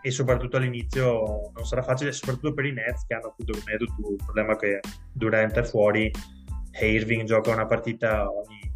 e 0.00 0.10
soprattutto 0.10 0.56
all'inizio 0.56 1.50
non 1.54 1.64
sarà 1.64 1.82
facile, 1.82 2.12
soprattutto 2.12 2.54
per 2.54 2.64
i 2.64 2.72
Nets 2.72 3.04
che 3.06 3.14
hanno 3.14 3.28
appunto, 3.28 3.52
come 3.52 3.72
hai 3.72 3.78
detto 3.78 3.94
tu, 3.94 4.12
il 4.12 4.22
problema 4.24 4.56
che 4.56 4.80
Durant 5.12 5.58
è 5.58 5.64
fuori 5.64 6.10
e 6.78 6.92
Irving 6.92 7.24
gioca 7.24 7.50
una 7.52 7.66
partita 7.66 8.30
ogni, 8.30 8.70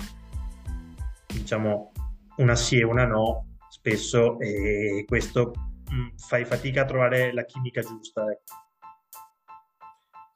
diciamo, 1.27 1.93
una 2.37 2.55
sì 2.55 2.79
e 2.79 2.85
una 2.85 3.07
no 3.07 3.59
spesso 3.69 4.39
e 4.39 5.05
questo 5.07 5.53
mh, 5.91 5.95
mm, 5.95 6.09
fai 6.17 6.45
fatica 6.45 6.83
a 6.83 6.87
trovare 6.87 7.33
la 7.33 7.45
chimica 7.45 7.81
giusta. 7.83 8.23
Ecco. 8.31 8.55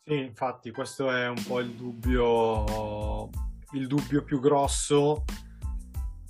Sì, 0.04 0.18
infatti 0.18 0.70
questo 0.70 1.10
è 1.10 1.28
un 1.28 1.42
po' 1.46 1.60
il 1.60 1.70
dubbio, 1.70 3.28
il 3.72 3.86
dubbio 3.86 4.22
più 4.22 4.40
grosso. 4.40 5.24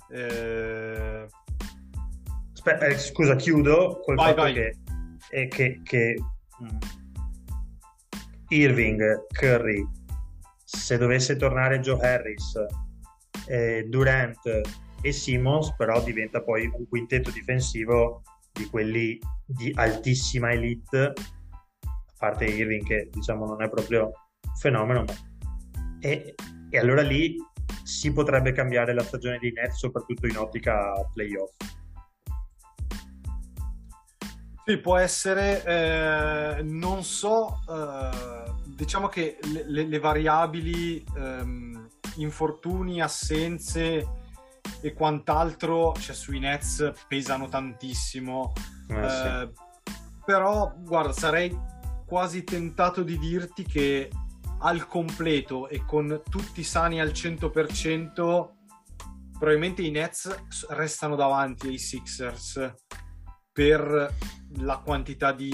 Eh 0.09 1.27
Aspetta, 2.67 2.87
eh, 2.87 2.97
scusa, 2.97 3.37
chiudo 3.37 4.01
col 4.03 4.15
vai, 4.15 4.27
fatto 4.27 4.41
vai. 4.41 4.53
che, 4.53 4.77
eh, 5.29 5.47
che, 5.47 5.79
che 5.83 6.15
mm, 6.61 6.77
Irving, 8.49 9.25
Curry, 9.27 9.87
se 10.69 10.97
dovesse 10.97 11.37
tornare 11.37 11.79
Joe 11.79 12.05
Harris, 12.05 12.53
eh, 13.47 13.85
Durant 13.87 14.61
e 15.01 15.11
Simmons, 15.13 15.73
però 15.77 16.03
diventa 16.03 16.43
poi 16.43 16.65
un 16.65 16.85
quintetto 16.89 17.31
difensivo 17.31 18.21
di 18.51 18.65
quelli 18.65 19.17
di 19.45 19.71
altissima 19.73 20.51
elite, 20.51 21.13
a 21.13 21.13
parte 22.17 22.43
Irving 22.43 22.85
che 22.85 23.07
diciamo 23.09 23.45
non 23.45 23.63
è 23.63 23.69
proprio 23.69 24.07
un 24.07 24.55
fenomeno, 24.59 25.05
e, 26.01 26.35
e 26.69 26.77
allora 26.77 27.01
lì 27.01 27.37
si 27.83 28.11
potrebbe 28.11 28.51
cambiare 28.51 28.93
la 28.93 29.03
stagione 29.03 29.37
dei 29.39 29.53
Nets, 29.53 29.77
soprattutto 29.77 30.27
in 30.27 30.35
ottica 30.35 30.91
playoff. 31.13 31.53
Sì, 34.65 34.77
può 34.79 34.97
essere, 34.97 35.63
eh, 35.63 36.61
non 36.61 37.01
so, 37.05 37.61
eh, 37.69 38.46
diciamo 38.77 39.07
che 39.07 39.39
le, 39.65 39.87
le 39.87 39.99
variabili, 39.99 41.03
ehm, 41.15 41.89
infortuni, 42.17 43.01
assenze 43.01 44.07
e 44.81 44.93
quant'altro, 44.93 45.93
cioè 45.93 46.13
sui 46.13 46.37
Nets 46.37 46.91
pesano 47.07 47.47
tantissimo. 47.47 48.53
Eh, 48.87 49.09
sì. 49.09 49.27
Eh, 49.27 49.51
però, 50.23 50.71
guarda, 50.77 51.11
sarei 51.11 51.57
quasi 52.05 52.43
tentato 52.43 53.01
di 53.01 53.17
dirti 53.17 53.63
che 53.63 54.11
al 54.59 54.85
completo 54.85 55.67
e 55.69 55.83
con 55.83 56.21
tutti 56.29 56.63
sani 56.63 57.01
al 57.01 57.09
100%, 57.09 58.49
probabilmente 59.39 59.81
i 59.81 59.89
Nets 59.89 60.67
restano 60.69 61.15
davanti 61.15 61.67
ai 61.67 61.79
Sixers 61.79 62.73
per 63.51 64.13
la 64.57 64.77
quantità 64.77 65.31
di, 65.31 65.51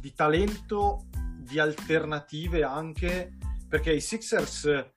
di 0.00 0.12
talento, 0.12 1.06
di 1.42 1.58
alternative 1.58 2.64
anche, 2.64 3.36
perché 3.68 3.92
i 3.92 4.00
Sixers... 4.00 4.90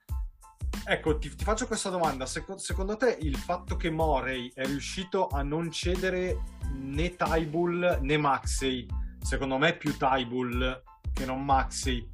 Ecco, 0.84 1.18
ti, 1.18 1.34
ti 1.34 1.42
faccio 1.42 1.66
questa 1.66 1.90
domanda. 1.90 2.26
Secondo, 2.26 2.60
secondo 2.60 2.96
te 2.96 3.16
il 3.20 3.36
fatto 3.36 3.76
che 3.76 3.90
Morey 3.90 4.52
è 4.54 4.64
riuscito 4.64 5.28
a 5.28 5.42
non 5.42 5.70
cedere 5.70 6.42
né 6.72 7.16
Tybull 7.16 7.98
né 8.02 8.16
Maxey, 8.16 8.86
secondo 9.20 9.56
me 9.56 9.76
più 9.76 9.96
Tybull 9.96 10.82
che 11.12 11.24
non 11.24 11.44
Maxey, 11.44 12.08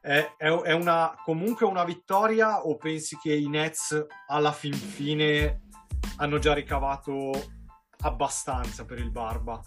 è, 0.00 0.34
è, 0.36 0.48
è 0.48 0.72
una, 0.72 1.14
comunque 1.24 1.66
una 1.66 1.84
vittoria 1.84 2.66
o 2.66 2.76
pensi 2.76 3.16
che 3.18 3.34
i 3.34 3.48
Nets 3.48 4.06
alla 4.28 4.52
fin 4.52 4.72
fine 4.72 5.68
hanno 6.16 6.38
già 6.38 6.54
ricavato 6.54 7.30
abbastanza 8.00 8.84
per 8.84 8.98
il 8.98 9.10
Barba. 9.10 9.60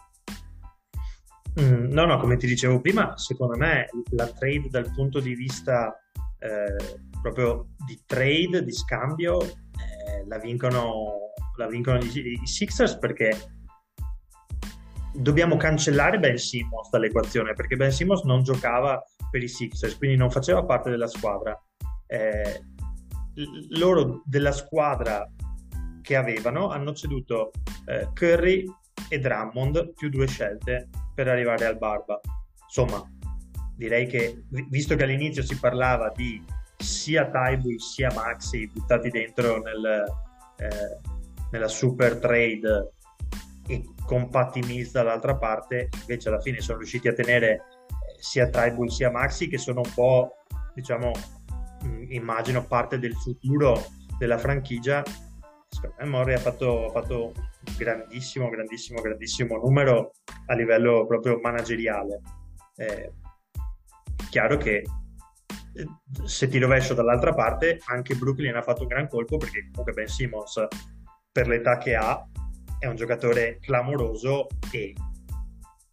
Mm, 1.60 1.92
no, 1.92 2.06
no, 2.06 2.18
come 2.18 2.36
ti 2.38 2.48
dicevo 2.48 2.82
prima, 2.82 3.16
secondo 3.18 3.56
me 3.58 3.86
la 4.12 4.28
trade 4.28 4.70
dal 4.70 4.92
punto 4.92 5.20
di 5.20 5.36
vista 5.36 5.96
eh, 6.40 7.00
proprio 7.22 7.68
di 7.86 8.02
trade, 8.06 8.64
di 8.64 8.72
scambio, 8.72 9.40
eh, 9.42 10.26
la 10.28 10.40
vincono, 10.40 11.32
la 11.58 11.68
vincono 11.68 12.00
i, 12.00 12.40
i, 12.42 12.48
Sixers 12.48 12.98
perché 12.98 13.38
dobbiamo 15.14 15.56
cancellare 15.56 16.18
Ben 16.18 16.38
Simmons 16.38 16.90
dall'equazione 16.90 17.54
perché 17.54 17.76
Ben 17.76 17.92
Simmons 17.92 18.24
non 18.24 18.42
giocava 18.42 19.02
per 19.30 19.44
i 19.44 19.48
Sixers, 19.48 19.98
quindi 19.98 20.18
non 20.18 20.32
faceva 20.32 20.64
parte 20.66 20.90
della 20.90 21.08
squadra. 21.08 21.56
Eh, 22.08 22.62
loro 23.78 24.22
della 24.26 24.52
squadra 24.52 25.28
che 26.02 26.16
avevano 26.16 26.70
hanno 26.70 26.94
ceduto 26.94 27.52
eh, 27.86 28.10
Curry 28.14 28.66
e 29.10 29.20
Drummond 29.20 29.94
più 29.94 30.10
due 30.10 30.28
scelte 30.28 30.90
per 31.14 31.28
arrivare 31.28 31.66
al 31.66 31.78
Barba. 31.78 32.20
Insomma, 32.66 33.04
direi 33.76 34.08
che 34.08 34.44
visto 34.70 34.96
che 34.96 35.04
all'inizio 35.04 35.44
si 35.44 35.58
parlava 35.60 36.12
di 36.16 36.44
sia 36.78 37.30
Taibu 37.30 37.78
sia 37.78 38.12
Maxi 38.14 38.68
buttati 38.68 39.10
dentro 39.10 39.62
nel, 39.62 40.04
eh, 40.58 41.00
nella 41.52 41.68
super 41.68 42.18
trade 42.18 42.94
e 43.68 43.84
con 44.06 44.30
Patti 44.30 44.60
Mills 44.62 44.92
dall'altra 44.92 45.38
parte, 45.38 45.90
invece 46.02 46.30
alla 46.30 46.42
fine 46.42 46.60
sono 46.60 46.80
riusciti 46.80 47.08
a 47.08 47.14
tenere 47.14 47.52
eh, 47.52 47.62
sia 48.20 48.50
Taibu 48.50 48.88
sia 48.90 49.10
Maxi 49.10 49.48
che 49.48 49.58
sono 49.58 49.82
un 49.82 49.92
po', 49.94 50.38
diciamo, 50.74 51.12
mm, 51.86 52.12
immagino 52.12 52.66
parte 52.66 53.00
del 53.00 53.16
futuro 53.16 53.82
della 54.18 54.38
franchigia. 54.38 55.04
Secondo 55.70 56.12
Morri 56.12 56.34
ha 56.34 56.40
fatto, 56.40 56.88
ha 56.88 56.92
fatto 56.92 57.34
grandissimo, 57.78 58.50
grandissimo, 58.50 59.02
grandissimo 59.02 59.58
numero 59.58 60.12
a 60.48 60.54
livello 60.54 61.06
proprio 61.06 61.40
manageriale. 61.42 62.22
Eh, 62.76 63.12
chiaro 64.30 64.58
che 64.58 64.84
eh, 65.76 65.88
se 66.26 66.48
ti 66.48 66.60
rovescio 66.60 66.94
dall'altra 66.94 67.34
parte, 67.34 67.80
anche 67.86 68.16
Brooklyn 68.16 68.56
ha 68.56 68.62
fatto 68.62 68.82
un 68.82 68.88
gran 68.88 69.08
colpo 69.08 69.38
perché 69.38 69.70
comunque 69.72 69.94
Ben 69.94 70.08
Simmons, 70.08 70.68
per 71.32 71.48
l'età 71.48 71.78
che 71.78 71.96
ha, 71.96 72.24
è 72.80 72.86
un 72.86 72.96
giocatore 72.96 73.60
clamoroso 73.60 74.48
e 74.72 74.94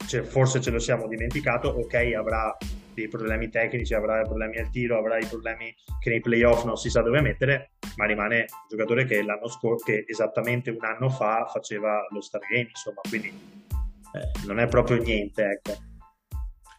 cioè, 0.07 0.23
forse 0.23 0.61
ce 0.61 0.71
lo 0.71 0.79
siamo 0.79 1.07
dimenticato, 1.07 1.69
ok, 1.69 1.95
avrà 2.17 2.57
dei 2.95 3.09
problemi 3.09 3.49
tecnici, 3.49 3.95
avrà 3.95 4.23
problemi 4.23 4.59
al 4.59 4.71
tiro, 4.71 4.99
avrà 4.99 5.19
i 5.19 5.27
problemi 5.27 5.75
che 6.01 6.11
nei 6.11 6.21
playoff 6.21 6.65
non 6.65 6.77
si 6.77 6.91
sa 6.91 7.01
dove 7.01 7.21
mettere, 7.21 7.73
ma 8.01 8.07
rimane 8.07 8.47
un 8.49 8.67
giocatore 8.67 9.05
che 9.05 9.23
l'anno 9.23 9.47
scorso, 9.49 9.85
che 9.85 10.07
esattamente 10.09 10.71
un 10.71 10.83
anno 10.83 11.11
fa 11.11 11.47
faceva 11.47 12.07
lo 12.09 12.23
Star 12.23 12.41
Game, 12.49 12.71
insomma, 12.71 13.03
quindi 13.07 13.29
eh, 13.29 14.47
non 14.47 14.59
è 14.59 14.67
proprio 14.69 15.03
niente, 15.03 15.45
ecco. 15.45 15.77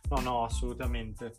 No, 0.10 0.20
no, 0.22 0.44
assolutamente. 0.44 1.34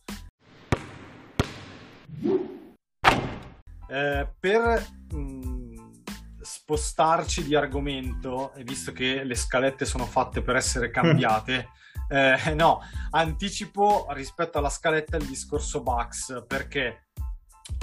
Eh, 3.88 4.28
per 4.38 4.86
mh, 5.10 6.02
spostarci 6.40 7.42
di 7.42 7.56
argomento, 7.56 8.54
e 8.54 8.62
visto 8.62 8.92
che 8.92 9.24
le 9.24 9.34
scalette 9.34 9.84
sono 9.84 10.06
fatte 10.06 10.42
per 10.42 10.54
essere 10.54 10.90
cambiate, 10.94 11.70
eh, 12.08 12.54
no, 12.54 12.82
anticipo 13.10 14.06
rispetto 14.10 14.58
alla 14.58 14.70
scaletta 14.70 15.16
il 15.16 15.26
discorso 15.26 15.82
Bucks, 15.82 16.44
perché 16.46 17.08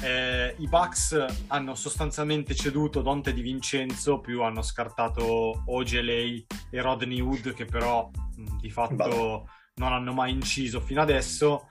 eh, 0.02 0.56
i 0.58 0.68
Bucks 0.68 1.26
hanno 1.48 1.76
sostanzialmente 1.76 2.56
ceduto 2.56 3.02
Dante 3.02 3.34
Di 3.34 3.42
Vincenzo, 3.42 4.20
più 4.20 4.42
hanno 4.44 4.62
scartato 4.62 5.64
Ogeley 5.66 6.46
e 6.70 6.82
Rodney 6.82 7.20
Wood, 7.22 7.54
che 7.54 7.66
però 7.66 8.10
mh, 8.10 8.58
di 8.58 8.70
fatto 8.70 8.96
Beh. 8.96 9.52
non 9.76 9.94
hanno 9.94 10.14
mai 10.14 10.32
inciso 10.32 10.80
fino 10.80 11.02
adesso, 11.02 11.68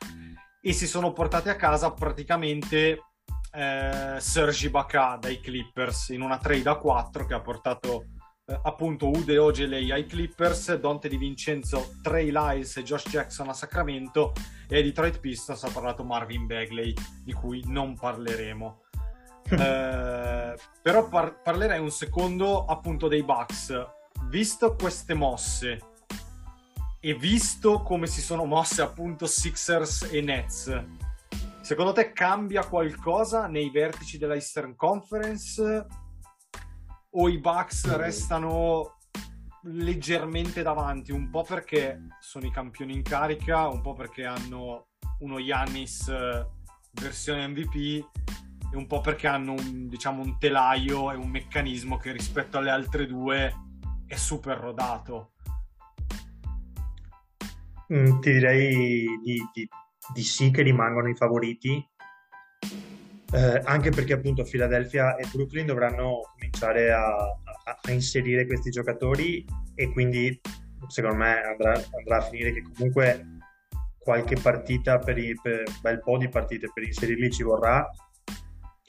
e 0.61 0.73
si 0.73 0.87
sono 0.87 1.13
portati 1.13 1.49
a 1.49 1.57
casa 1.57 1.93
praticamente 1.93 3.03
eh, 3.53 4.17
Sergi 4.19 4.67
Ibaka 4.67 5.19
dai 5.21 5.41
Clippers 5.41 6.11
in 6.11 6.23
una 6.23 6.39
trade 6.39 6.69
a 6.69 6.77
4 6.77 7.27
che 7.27 7.35
ha 7.35 7.41
portato 7.41 8.05
eh, 8.49 8.61
appunto 8.63 9.11
Ude 9.11 9.37
Ogeley 9.37 9.91
ai 9.91 10.07
Clippers, 10.07 10.75
Dante 10.77 11.09
Di 11.09 11.19
Vincenzo, 11.19 11.97
Trey 12.03 12.31
Lyles 12.31 12.79
e 12.79 12.83
Josh 12.83 13.07
Jackson 13.11 13.51
a 13.51 13.53
Sacramento 13.53 14.33
e 14.67 14.77
ai 14.77 14.83
Detroit 14.83 15.21
Pistons 15.21 15.63
ha 15.65 15.71
parlato 15.71 16.03
Marvin 16.03 16.47
Bagley 16.47 16.95
di 17.23 17.35
cui 17.35 17.63
non 17.67 17.95
parleremo. 17.95 18.83
eh, 19.51 20.57
però 20.83 21.09
par- 21.09 21.43
parlerei 21.43 21.79
un 21.79 21.91
secondo 21.91 22.65
appunto 22.65 23.07
dei 23.07 23.23
Bucks. 23.23 23.87
Visto 24.29 24.75
queste 24.77 25.13
mosse 25.13 25.81
e 27.01 27.15
visto 27.15 27.83
come 27.83 28.07
si 28.07 28.23
sono 28.23 28.47
mosse 28.47 28.81
appunto 28.81 29.27
Sixers 29.27 30.09
e 30.11 30.21
Nets, 30.23 30.85
Secondo 31.69 31.93
te 31.93 32.13
cambia 32.15 32.65
qualcosa 32.65 33.47
nei 33.47 33.69
vertici 33.69 34.17
della 34.17 34.33
Eastern 34.33 34.75
Conference 34.75 35.87
o 37.21 37.29
i 37.29 37.39
Bucks 37.39 37.97
restano 37.97 38.99
leggermente 39.63 40.63
davanti, 40.63 41.11
un 41.11 41.31
po' 41.31 41.43
perché 41.43 42.01
sono 42.21 42.47
i 42.47 42.51
campioni 42.51 42.95
in 42.95 43.03
carica, 43.03 43.67
un 43.67 43.81
po' 43.81 43.93
perché 43.93 44.25
hanno 44.25 44.87
uno 45.21 45.39
Yannis 45.41 46.09
eh, 46.09 46.47
versione 46.93 47.49
MVP 47.49 47.75
e 48.73 48.77
un 48.77 48.87
po' 48.87 49.01
perché 49.01 49.27
hanno 49.27 49.53
un, 49.53 49.89
diciamo, 49.89 50.23
un 50.23 50.39
telaio 50.39 51.11
e 51.11 51.17
un 51.17 51.29
meccanismo 51.29 51.97
che 51.97 52.13
rispetto 52.13 52.59
alle 52.59 52.71
altre 52.71 53.07
due 53.07 53.53
è 54.07 54.15
super 54.15 54.57
rodato. 54.57 55.33
Mm, 57.93 58.21
ti 58.21 58.31
direi 58.31 59.07
di, 59.25 59.43
di, 59.53 59.69
di 60.15 60.23
sì 60.23 60.53
che 60.53 60.63
rimangono 60.63 61.09
i 61.09 61.17
favoriti, 61.17 61.85
eh, 63.33 63.61
anche 63.65 63.91
perché 63.91 64.15
appunto 64.15 64.43
Philadelphia 64.43 65.17
e 65.17 65.27
Brooklyn 65.33 65.67
dovranno 65.67 66.33
cominciare 66.33 66.91
a, 66.91 67.07
a, 67.07 67.79
a, 67.83 67.93
inserire 67.93 68.47
questi 68.47 68.71
giocatori 68.71 69.45
e 69.75 69.93
quindi 69.93 70.41
secondo 70.87 71.17
me 71.17 71.43
andrà, 71.43 71.73
andrà 71.99 72.17
a 72.17 72.23
finire 72.23 72.53
che 72.53 72.63
comunque 72.63 73.27
qualche 73.99 74.37
partita 74.41 74.99
per, 74.99 75.19
i, 75.19 75.39
per 75.43 75.65
un 75.67 75.75
bel 75.83 76.01
po' 76.01 76.17
di 76.17 76.29
partite 76.29 76.71
per 76.73 76.85
inserirli 76.85 77.31
ci 77.31 77.43
vorrà 77.43 77.87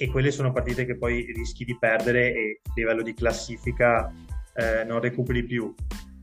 e 0.02 0.08
quelle 0.08 0.32
sono 0.32 0.54
partite 0.54 0.86
che 0.86 0.98
poi 0.98 1.26
rischi 1.36 1.66
di 1.66 1.78
perdere 1.78 2.34
e 2.34 2.62
a 2.66 2.72
livello 2.76 3.02
di 3.02 3.14
classifica 3.14 4.10
eh, 4.54 4.86
non 4.86 5.02
recuperi 5.02 5.44
più. 5.44 5.74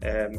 Eh, 0.00 0.30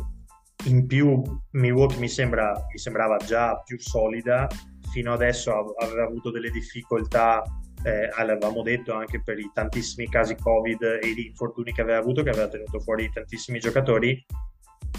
in 0.66 0.88
più 0.88 1.22
Milwaukee 1.52 2.00
mi, 2.00 2.10
sembra, 2.10 2.52
mi 2.52 2.80
sembrava 2.80 3.18
già 3.18 3.62
più 3.64 3.80
solida, 3.80 4.48
fino 4.90 5.14
adesso 5.14 5.76
aveva 5.76 6.06
avuto 6.06 6.32
delle 6.32 6.50
difficoltà, 6.50 7.44
eh, 7.84 8.10
avevamo 8.16 8.62
detto 8.64 8.94
anche 8.94 9.22
per 9.22 9.40
i 9.40 9.50
tantissimi 9.54 10.10
casi 10.10 10.36
Covid 10.36 11.00
e 11.02 11.14
gli 11.14 11.26
infortuni 11.26 11.72
che 11.72 11.82
aveva 11.82 12.00
avuto, 12.00 12.24
che 12.24 12.30
aveva 12.30 12.48
tenuto 12.48 12.80
fuori 12.80 13.10
tantissimi 13.12 13.60
giocatori. 13.60 14.26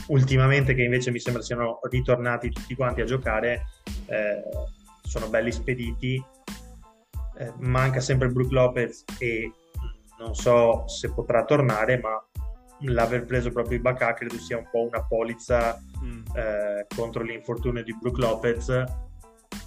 Ultimamente, 0.09 0.75
che 0.75 0.83
invece 0.83 1.11
mi 1.11 1.19
sembra 1.19 1.43
siano 1.43 1.81
ritornati 1.91 2.51
tutti 2.51 2.75
quanti 2.75 3.01
a 3.01 3.05
giocare, 3.05 3.67
eh, 4.07 4.43
sono 5.03 5.29
belli 5.29 5.53
spediti. 5.53 6.23
Eh, 7.39 7.53
manca 7.59 8.01
sempre 8.01 8.29
Brook 8.29 8.51
Lopez 8.51 9.05
e 9.19 9.53
non 10.19 10.35
so 10.35 10.87
se 10.89 11.13
potrà 11.13 11.45
tornare, 11.45 11.99
ma 11.99 12.23
l'aver 12.83 13.25
preso 13.25 13.51
proprio 13.51 13.77
i 13.77 13.81
Ibaka 13.81 14.15
credo 14.15 14.39
sia 14.39 14.59
un 14.59 14.69
po' 14.71 14.87
una 14.87 15.03
polizza 15.05 15.79
mm. 16.03 16.25
eh, 16.35 16.87
contro 16.95 17.23
l'infortunio 17.23 17.83
di 17.83 17.97
Brook 17.97 18.19
Lopez 18.19 18.85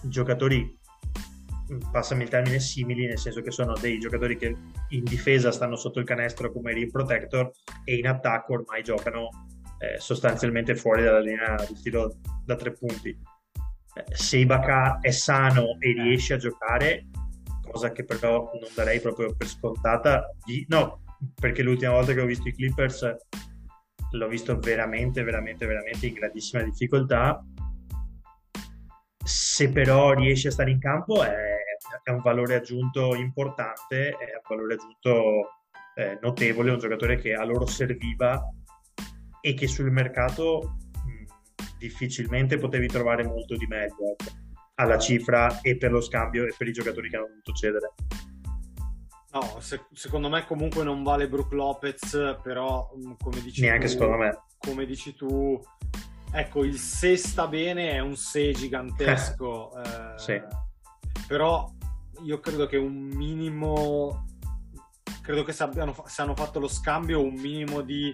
giocatori 0.02 0.80
passami 1.92 2.24
il 2.24 2.30
termine 2.30 2.60
simili 2.60 3.06
nel 3.06 3.18
senso 3.18 3.42
che 3.42 3.52
sono 3.52 3.74
dei 3.80 4.00
giocatori 4.00 4.38
che 4.38 4.56
in 4.90 5.04
difesa 5.04 5.52
stanno 5.52 5.76
sotto 5.76 6.00
il 6.00 6.06
canestro 6.06 6.52
come 6.52 6.74
rim 6.74 6.90
protector 6.90 7.52
e 7.84 7.96
in 7.96 8.08
attacco 8.08 8.54
ormai 8.54 8.84
giocano 8.84 9.30
eh, 9.80 10.00
sostanzialmente 10.00 10.76
fuori 10.76 11.04
dalla 11.04 11.20
linea 11.20 11.56
di 11.68 11.80
tiro 11.82 12.16
da 12.46 12.56
tre 12.56 12.74
punti 12.74 13.10
eh, 13.10 14.06
se 14.16 14.38
Ibaka 14.38 15.00
è 15.00 15.12
sano 15.12 15.78
e 15.80 15.94
riesce 15.94 16.34
a 16.34 16.38
giocare 16.38 17.08
cosa 17.72 17.92
che 17.92 18.04
però 18.04 18.52
non 18.54 18.70
darei 18.76 19.00
proprio 19.00 19.34
per 19.36 19.48
scontata 19.48 20.36
di, 20.46 20.66
no, 20.70 21.04
perché 21.40 21.64
l'ultima 21.64 21.94
volta 21.94 22.14
che 22.14 22.22
ho 22.22 22.26
visto 22.26 22.48
i 22.48 22.54
Clippers 22.54 23.16
l'ho 24.12 24.28
visto 24.28 24.60
veramente, 24.60 25.24
veramente, 25.24 25.66
veramente 25.66 26.08
in 26.08 26.14
grandissima 26.14 26.64
difficoltà. 26.64 27.42
Se 29.24 29.70
però 29.70 30.14
riesce 30.14 30.50
a 30.50 30.52
stare 30.52 30.72
in 30.72 30.80
campo 30.80 31.24
è, 31.24 31.51
è 32.04 32.10
un 32.10 32.22
valore 32.22 32.56
aggiunto 32.56 33.16
importante, 33.16 34.10
è 34.10 34.36
un 34.36 34.58
valore 34.58 34.74
aggiunto 34.76 35.62
eh, 35.96 36.18
notevole, 36.22 36.72
un 36.72 36.80
giocatore 36.80 37.18
che 37.18 37.34
a 37.34 37.44
loro 37.44 37.66
serviva 37.66 38.42
e 39.42 39.54
che 39.54 39.68
sul 39.68 39.92
mercato 39.92 40.78
mh, 40.94 41.78
difficilmente 41.78 42.58
potevi 42.58 42.88
trovare 42.88 43.24
molto 43.24 43.56
di 43.56 43.66
meglio 43.68 44.16
ecco, 44.18 44.32
alla 44.76 44.98
cifra 44.98 45.62
e 45.62 45.78
per 45.78 45.92
lo 45.92 46.02
scambio 46.02 46.46
e 46.46 46.54
per 46.58 46.68
i 46.68 46.72
giocatori 46.72 47.10
che 47.10 47.18
hanno 47.18 47.28
dovuto 47.28 47.52
cedere. 47.54 47.94
No, 49.34 49.60
se, 49.62 49.86
secondo 49.94 50.28
me 50.28 50.46
comunque 50.46 50.84
non 50.84 51.04
vale 51.04 51.30
Brook 51.30 51.54
Lopez, 51.54 52.38
però 52.44 52.92
come 53.20 53.42
dici 53.42 53.62
Neanche 53.62 53.86
tu, 53.86 53.94
secondo 53.94 54.18
me. 54.18 54.44
Come 54.58 54.86
dici 54.86 55.16
tu, 55.16 55.60
ecco, 56.34 56.64
il 56.66 56.78
se 56.78 57.16
sta 57.16 57.48
bene 57.48 57.92
è 57.92 58.00
un 58.00 58.18
se 58.18 58.52
gigantesco. 58.52 59.72
eh, 59.82 60.20
sì. 60.20 60.42
Però 61.28 61.72
io 62.24 62.40
credo 62.40 62.68
che 62.68 62.78
un 62.78 62.94
minimo... 62.94 64.26
Credo 65.22 65.44
che 65.44 65.52
se, 65.52 65.64
abbiano, 65.64 65.96
se 66.08 66.22
hanno 66.22 66.36
fatto 66.36 66.60
lo 66.60 66.68
scambio 66.68 67.22
un 67.22 67.36
minimo 67.36 67.82
di, 67.82 68.12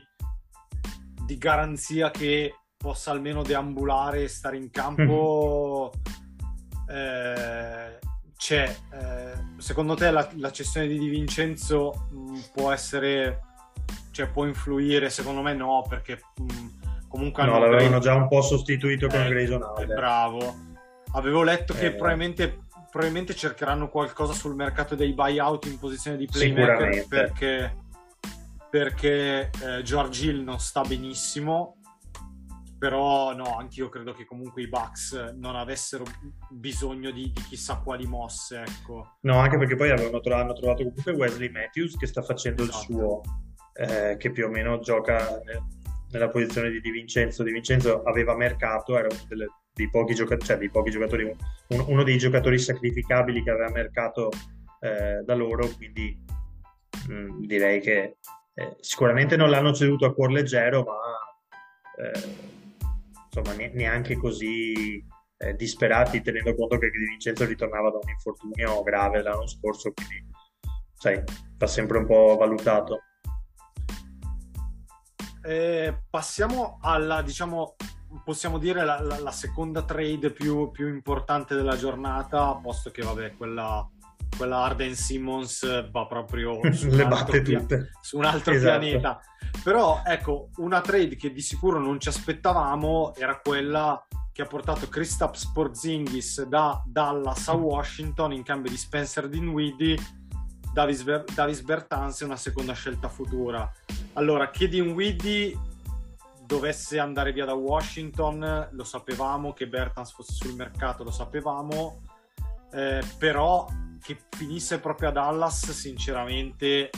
di 1.25 1.37
garanzia 1.37 2.11
che 2.11 2.53
possa 2.75 3.11
almeno 3.11 3.43
deambulare 3.43 4.23
e 4.23 4.27
stare 4.27 4.57
in 4.57 4.69
campo 4.69 5.91
eh, 6.89 7.99
c'è. 8.35 8.75
Eh, 8.91 9.33
secondo 9.57 9.95
te 9.95 10.11
la, 10.11 10.29
la 10.35 10.51
cessione 10.51 10.87
di 10.87 10.99
Di 10.99 11.07
Vincenzo 11.07 12.07
mh, 12.11 12.39
può 12.53 12.71
essere, 12.71 13.39
cioè 14.11 14.27
può 14.27 14.45
influire? 14.45 15.09
Secondo 15.09 15.41
me 15.41 15.53
no, 15.53 15.85
perché 15.87 16.19
mh, 16.35 17.07
comunque 17.07 17.45
no, 17.45 17.57
l'avevano 17.57 17.99
già 17.99 18.15
un 18.15 18.27
po' 18.27 18.41
sostituito 18.41 19.07
con 19.07 19.21
Eh, 19.21 19.29
Grayson 19.29 19.61
eh, 19.61 19.65
Allen. 19.65 19.95
Bravo. 19.95 20.55
Avevo 21.13 21.41
letto 21.41 21.73
che 21.73 21.85
Eh. 21.85 21.95
probabilmente, 21.95 22.65
probabilmente 22.89 23.35
cercheranno 23.35 23.89
qualcosa 23.89 24.33
sul 24.33 24.55
mercato 24.55 24.95
dei 24.95 25.13
buyout 25.13 25.65
in 25.65 25.77
posizione 25.79 26.17
di 26.17 26.25
playmaker 26.25 27.05
perché, 27.07 27.77
perché 28.69 29.49
eh, 29.61 29.81
George 29.83 30.25
Hill 30.29 30.43
non 30.43 30.59
sta 30.59 30.81
benissimo. 30.81 31.73
Però 32.79 33.33
no, 33.33 33.57
anch'io 33.57 33.89
credo 33.89 34.13
che 34.13 34.23
comunque 34.25 34.61
i 34.61 34.67
Bucks 34.67 35.33
non 35.35 35.55
avessero 35.55 36.03
bisogno 36.51 37.09
di, 37.09 37.31
di 37.31 37.41
chissà 37.49 37.77
quali 37.77 38.05
mosse, 38.05 38.61
ecco. 38.61 39.17
No, 39.21 39.39
anche 39.39 39.57
perché 39.57 39.75
poi 39.75 39.89
avevano 39.89 40.19
tro- 40.19 40.35
hanno 40.35 40.53
trovato 40.53 40.83
comunque 40.83 41.11
Wesley 41.13 41.49
Matthews 41.49 41.97
che 41.97 42.05
sta 42.05 42.21
facendo 42.21 42.61
Esatto. 42.61 42.77
il 42.77 42.85
suo, 42.85 43.21
eh, 43.73 44.17
che 44.17 44.29
più 44.29 44.45
o 44.45 44.49
meno 44.49 44.77
gioca 44.77 45.41
ne- 45.43 45.76
nella 46.11 46.29
posizione 46.29 46.69
di 46.69 46.79
Di 46.81 46.91
Vincenzo. 46.91 47.43
Di 47.43 47.51
Vincenzo 47.51 48.03
aveva 48.03 48.35
mercato, 48.35 48.97
era 48.97 49.07
uno 49.09 49.23
delle- 49.27 49.49
dei, 49.73 49.89
pochi 49.89 50.13
gioca- 50.15 50.37
cioè, 50.37 50.57
dei 50.57 50.69
pochi 50.69 50.89
giocatori, 50.91 51.23
un- 51.23 51.85
uno 51.87 52.03
dei 52.03 52.17
giocatori 52.17 52.57
sacrificabili 52.57 53.43
che 53.43 53.51
aveva 53.51 53.69
mercato 53.69 54.31
eh, 54.79 55.23
da 55.25 55.33
loro, 55.33 55.67
quindi 55.75 56.23
mh, 57.09 57.45
direi 57.47 57.79
che 57.81 58.17
eh, 58.53 58.75
sicuramente 58.79 59.35
non 59.35 59.49
l'hanno 59.49 59.73
ceduto 59.73 60.05
a 60.05 60.13
cuor 60.13 60.31
leggero, 60.31 60.83
ma 60.83 62.03
eh, 62.03 62.45
insomma 63.25 63.55
ne- 63.55 63.71
neanche 63.73 64.15
così 64.17 65.03
eh, 65.39 65.53
disperati, 65.55 66.21
tenendo 66.21 66.53
conto 66.55 66.77
che 66.77 66.89
Di 66.91 67.05
Vincenzo 67.05 67.45
ritornava 67.45 67.89
da 67.89 67.97
un 68.01 68.09
infortunio 68.09 68.81
grave 68.83 69.21
l'anno 69.23 69.47
scorso, 69.47 69.91
quindi 69.93 70.25
sai, 70.95 71.23
va 71.57 71.67
sempre 71.67 71.97
un 71.99 72.05
po' 72.05 72.35
valutato. 72.37 73.01
Eh, 75.47 76.01
passiamo 76.09 76.77
alla, 76.81 77.21
diciamo, 77.21 77.75
possiamo 78.25 78.57
dire 78.57 78.83
la, 78.83 78.99
la- 79.01 79.19
la 79.19 79.31
seconda 79.31 79.83
trade 79.83 80.31
più, 80.31 80.71
più 80.71 80.89
importante 80.89 81.55
della 81.55 81.77
giornata, 81.77 82.53
posto 82.61 82.89
che, 82.91 83.01
vabbè, 83.01 83.35
quella, 83.37 83.87
quella 84.37 84.63
Arden 84.63 84.93
Simmons 84.93 85.89
va 85.89 86.05
proprio 86.05 86.59
su 86.73 86.87
un 86.89 86.95
Le 86.97 87.03
altro 87.03 87.15
batte 87.17 87.41
pia- 87.43 87.59
tutte. 87.59 87.91
su 88.01 88.17
un 88.17 88.25
altro 88.25 88.53
Esatto. 88.53 88.79
pianeta. 88.79 89.21
Però, 89.63 90.01
ecco, 90.05 90.49
una 90.57 90.81
trade 90.81 91.15
che 91.15 91.31
di 91.31 91.41
sicuro 91.41 91.79
non 91.79 91.97
ci 91.99 92.09
aspettavamo 92.09 93.13
era 93.15 93.39
quella 93.39 94.05
che 94.33 94.41
ha 94.41 94.45
portato 94.45 94.87
Kristaps 94.89 95.51
Porzingis 95.51 96.43
da 96.43 96.83
Dallas 96.85 97.47
a 97.47 97.53
Washington 97.55 98.33
in 98.33 98.43
cambio 98.43 98.69
di 98.69 98.77
Spencer 98.77 99.27
Dinwiddie, 99.29 99.97
Davis, 100.77 101.01
Ber- 101.01 101.23
Davis 101.33 101.61
Bertans 101.61 102.21
e 102.21 102.25
una 102.25 102.35
seconda 102.35 102.73
scelta 102.73 103.09
futura. 103.09 103.67
Allora, 104.13 104.51
che 104.51 104.67
Dinwiddie 104.67 105.57
dovesse 106.45 106.99
andare 106.99 107.33
via 107.33 107.45
da 107.45 107.55
Washington, 107.55 108.67
lo 108.69 108.83
sapevamo, 108.83 109.53
che 109.53 109.65
Bertans 109.65 110.11
fosse 110.11 110.33
sul 110.33 110.53
mercato, 110.53 111.03
lo 111.03 111.09
sapevamo, 111.09 112.03
eh, 112.71 113.03
però 113.17 113.67
che 114.03 114.19
finisse 114.29 114.77
proprio 114.77 115.09
a 115.09 115.13
Dallas, 115.13 115.71
sinceramente, 115.71 116.91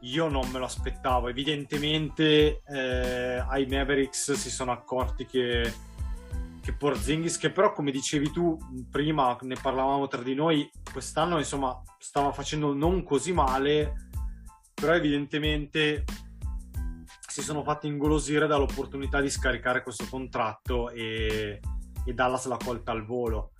io 0.00 0.28
non 0.28 0.48
me 0.48 0.58
lo 0.58 0.64
aspettavo. 0.64 1.28
Evidentemente 1.28 2.62
eh, 2.66 3.44
ai 3.46 3.66
Mavericks 3.66 4.32
si 4.32 4.48
sono 4.48 4.72
accorti 4.72 5.26
che, 5.26 5.70
che 6.66 6.72
Porzingis, 6.72 7.38
che 7.38 7.52
però 7.52 7.72
come 7.72 7.92
dicevi 7.92 8.32
tu 8.32 8.58
prima, 8.90 9.38
ne 9.42 9.54
parlavamo 9.54 10.08
tra 10.08 10.20
di 10.20 10.34
noi, 10.34 10.68
quest'anno 10.92 11.38
insomma 11.38 11.80
stava 11.96 12.32
facendo 12.32 12.74
non 12.74 13.04
così 13.04 13.32
male, 13.32 14.08
però 14.74 14.92
evidentemente 14.92 16.02
si 17.28 17.40
sono 17.40 17.62
fatti 17.62 17.86
ingolosire 17.86 18.48
dall'opportunità 18.48 19.20
di 19.20 19.30
scaricare 19.30 19.84
questo 19.84 20.06
contratto 20.10 20.90
e, 20.90 21.60
e 22.04 22.12
Dallas 22.12 22.46
l'ha 22.46 22.56
colta 22.56 22.90
al 22.90 23.06
volo. 23.06 23.52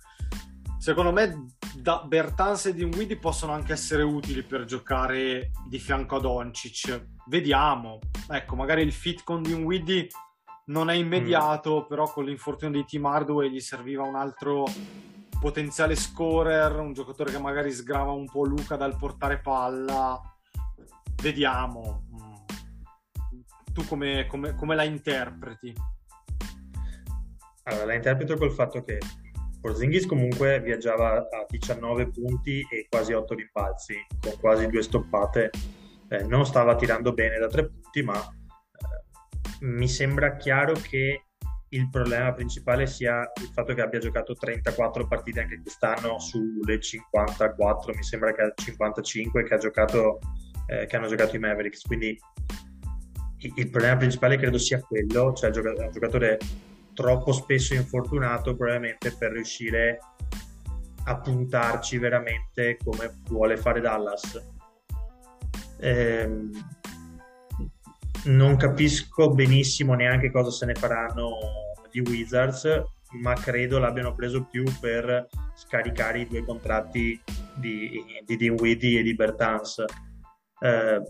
Secondo 0.77 1.13
me 1.13 1.45
da 1.77 2.03
Bertans 2.05 2.65
e 2.65 2.73
Dinwiddie 2.73 3.19
possono 3.19 3.53
anche 3.53 3.71
essere 3.71 4.03
utili 4.03 4.43
per 4.43 4.65
giocare 4.65 5.51
di 5.65 5.79
fianco 5.79 6.17
a 6.17 6.19
Doncic. 6.19 7.07
Vediamo. 7.27 7.99
Ecco, 8.27 8.57
magari 8.57 8.81
il 8.81 8.91
fit 8.91 9.23
con 9.23 9.41
Dinwiddie 9.41 10.09
non 10.67 10.89
è 10.89 10.95
immediato, 10.95 11.85
però 11.85 12.11
con 12.11 12.25
l'infortunio 12.25 12.79
di 12.79 12.85
Team 12.85 13.05
Hardaway 13.05 13.49
gli 13.49 13.59
serviva 13.59 14.03
un 14.03 14.15
altro 14.15 14.65
potenziale 15.39 15.95
scorer, 15.95 16.79
un 16.79 16.93
giocatore 16.93 17.31
che 17.31 17.39
magari 17.39 17.71
sgrava 17.71 18.11
un 18.11 18.25
po' 18.29 18.45
Luca 18.45 18.75
dal 18.75 18.97
portare 18.97 19.39
palla. 19.39 20.19
Vediamo. 21.21 22.05
Mm. 22.13 22.33
Tu 23.73 23.85
come, 23.85 24.25
come- 24.27 24.55
come 24.55 24.75
la 24.75 24.83
interpreti? 24.83 25.73
Allora, 27.63 27.85
la 27.85 27.93
interpreto 27.93 28.37
col 28.37 28.51
fatto 28.51 28.81
che 28.81 28.97
Porzingis 29.59 30.05
comunque 30.05 30.61
viaggiava 30.61 31.17
a 31.17 31.45
19 31.47 32.09
punti 32.11 32.65
e 32.69 32.87
quasi 32.89 33.13
8 33.13 33.33
rimbalzi, 33.35 33.95
con 34.21 34.33
quasi 34.39 34.67
due 34.67 34.81
stoppate. 34.81 35.49
Eh, 36.09 36.23
non 36.23 36.45
stava 36.45 36.75
tirando 36.75 37.13
bene 37.13 37.37
da 37.37 37.47
tre 37.47 37.67
punti, 37.67 38.01
ma 38.01 38.36
mi 39.61 39.87
sembra 39.87 40.35
chiaro 40.35 40.73
che 40.73 41.23
il 41.69 41.89
problema 41.89 42.33
principale 42.33 42.87
sia 42.87 43.29
il 43.41 43.49
fatto 43.51 43.73
che 43.73 43.81
abbia 43.81 43.99
giocato 43.99 44.33
34 44.33 45.07
partite 45.07 45.41
anche 45.41 45.61
quest'anno 45.61 46.17
sulle 46.19 46.79
54, 46.79 47.93
mi 47.93 48.03
sembra 48.03 48.33
che 48.33 48.41
ha 48.41 48.53
55 48.55 49.43
che, 49.43 49.53
ha 49.53 49.57
giocato, 49.57 50.19
eh, 50.67 50.85
che 50.85 50.95
hanno 50.95 51.07
giocato 51.07 51.35
i 51.35 51.39
Mavericks. 51.39 51.81
Quindi 51.81 52.17
il 53.39 53.69
problema 53.69 53.97
principale 53.97 54.37
credo 54.37 54.57
sia 54.57 54.79
quello, 54.79 55.33
cioè 55.33 55.49
un 55.49 55.89
giocatore 55.91 56.39
troppo 56.93 57.31
spesso 57.31 57.73
infortunato 57.73 58.55
probabilmente 58.55 59.11
per 59.11 59.31
riuscire 59.31 59.99
a 61.03 61.19
puntarci 61.19 61.97
veramente 61.97 62.77
come 62.83 63.19
vuole 63.27 63.57
fare 63.57 63.81
Dallas. 63.81 64.55
Ehm, 65.79 66.49
non 68.27 68.55
capisco 68.55 69.29
benissimo 69.29 69.93
neanche 69.93 70.31
cosa 70.31 70.51
se 70.51 70.65
ne 70.65 70.73
faranno 70.73 71.37
di 71.91 71.99
Wizards, 71.99 72.83
ma 73.21 73.33
credo 73.33 73.79
l'abbiano 73.79 74.13
preso 74.13 74.45
più 74.45 74.63
per 74.79 75.27
scaricare 75.55 76.21
i 76.21 76.27
due 76.27 76.43
contratti 76.43 77.19
di, 77.55 78.03
di 78.25 78.35
Dinwiddie 78.35 78.99
e 78.99 79.03
di 79.03 79.15
Bertans. 79.15 79.83
Eh, 80.59 81.01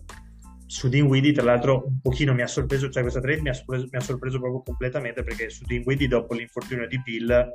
su 0.65 0.89
Dinwiddie, 0.89 1.31
tra 1.31 1.43
l'altro, 1.43 1.85
un 1.87 1.99
pochino 2.01 2.33
mi 2.33 2.41
ha 2.41 2.47
sorpreso, 2.47 2.89
cioè 2.89 3.01
questa 3.01 3.21
trade 3.21 3.41
mi 3.41 3.49
ha 3.49 3.53
sorpreso, 3.53 3.87
mi 3.89 3.97
ha 3.97 4.01
sorpreso 4.01 4.39
proprio 4.39 4.61
completamente 4.61 5.23
perché 5.23 5.49
su 5.49 5.63
Dinwiddie, 5.65 6.07
dopo 6.07 6.33
l'infortunio 6.33 6.87
di 6.87 7.01
Pill, 7.01 7.49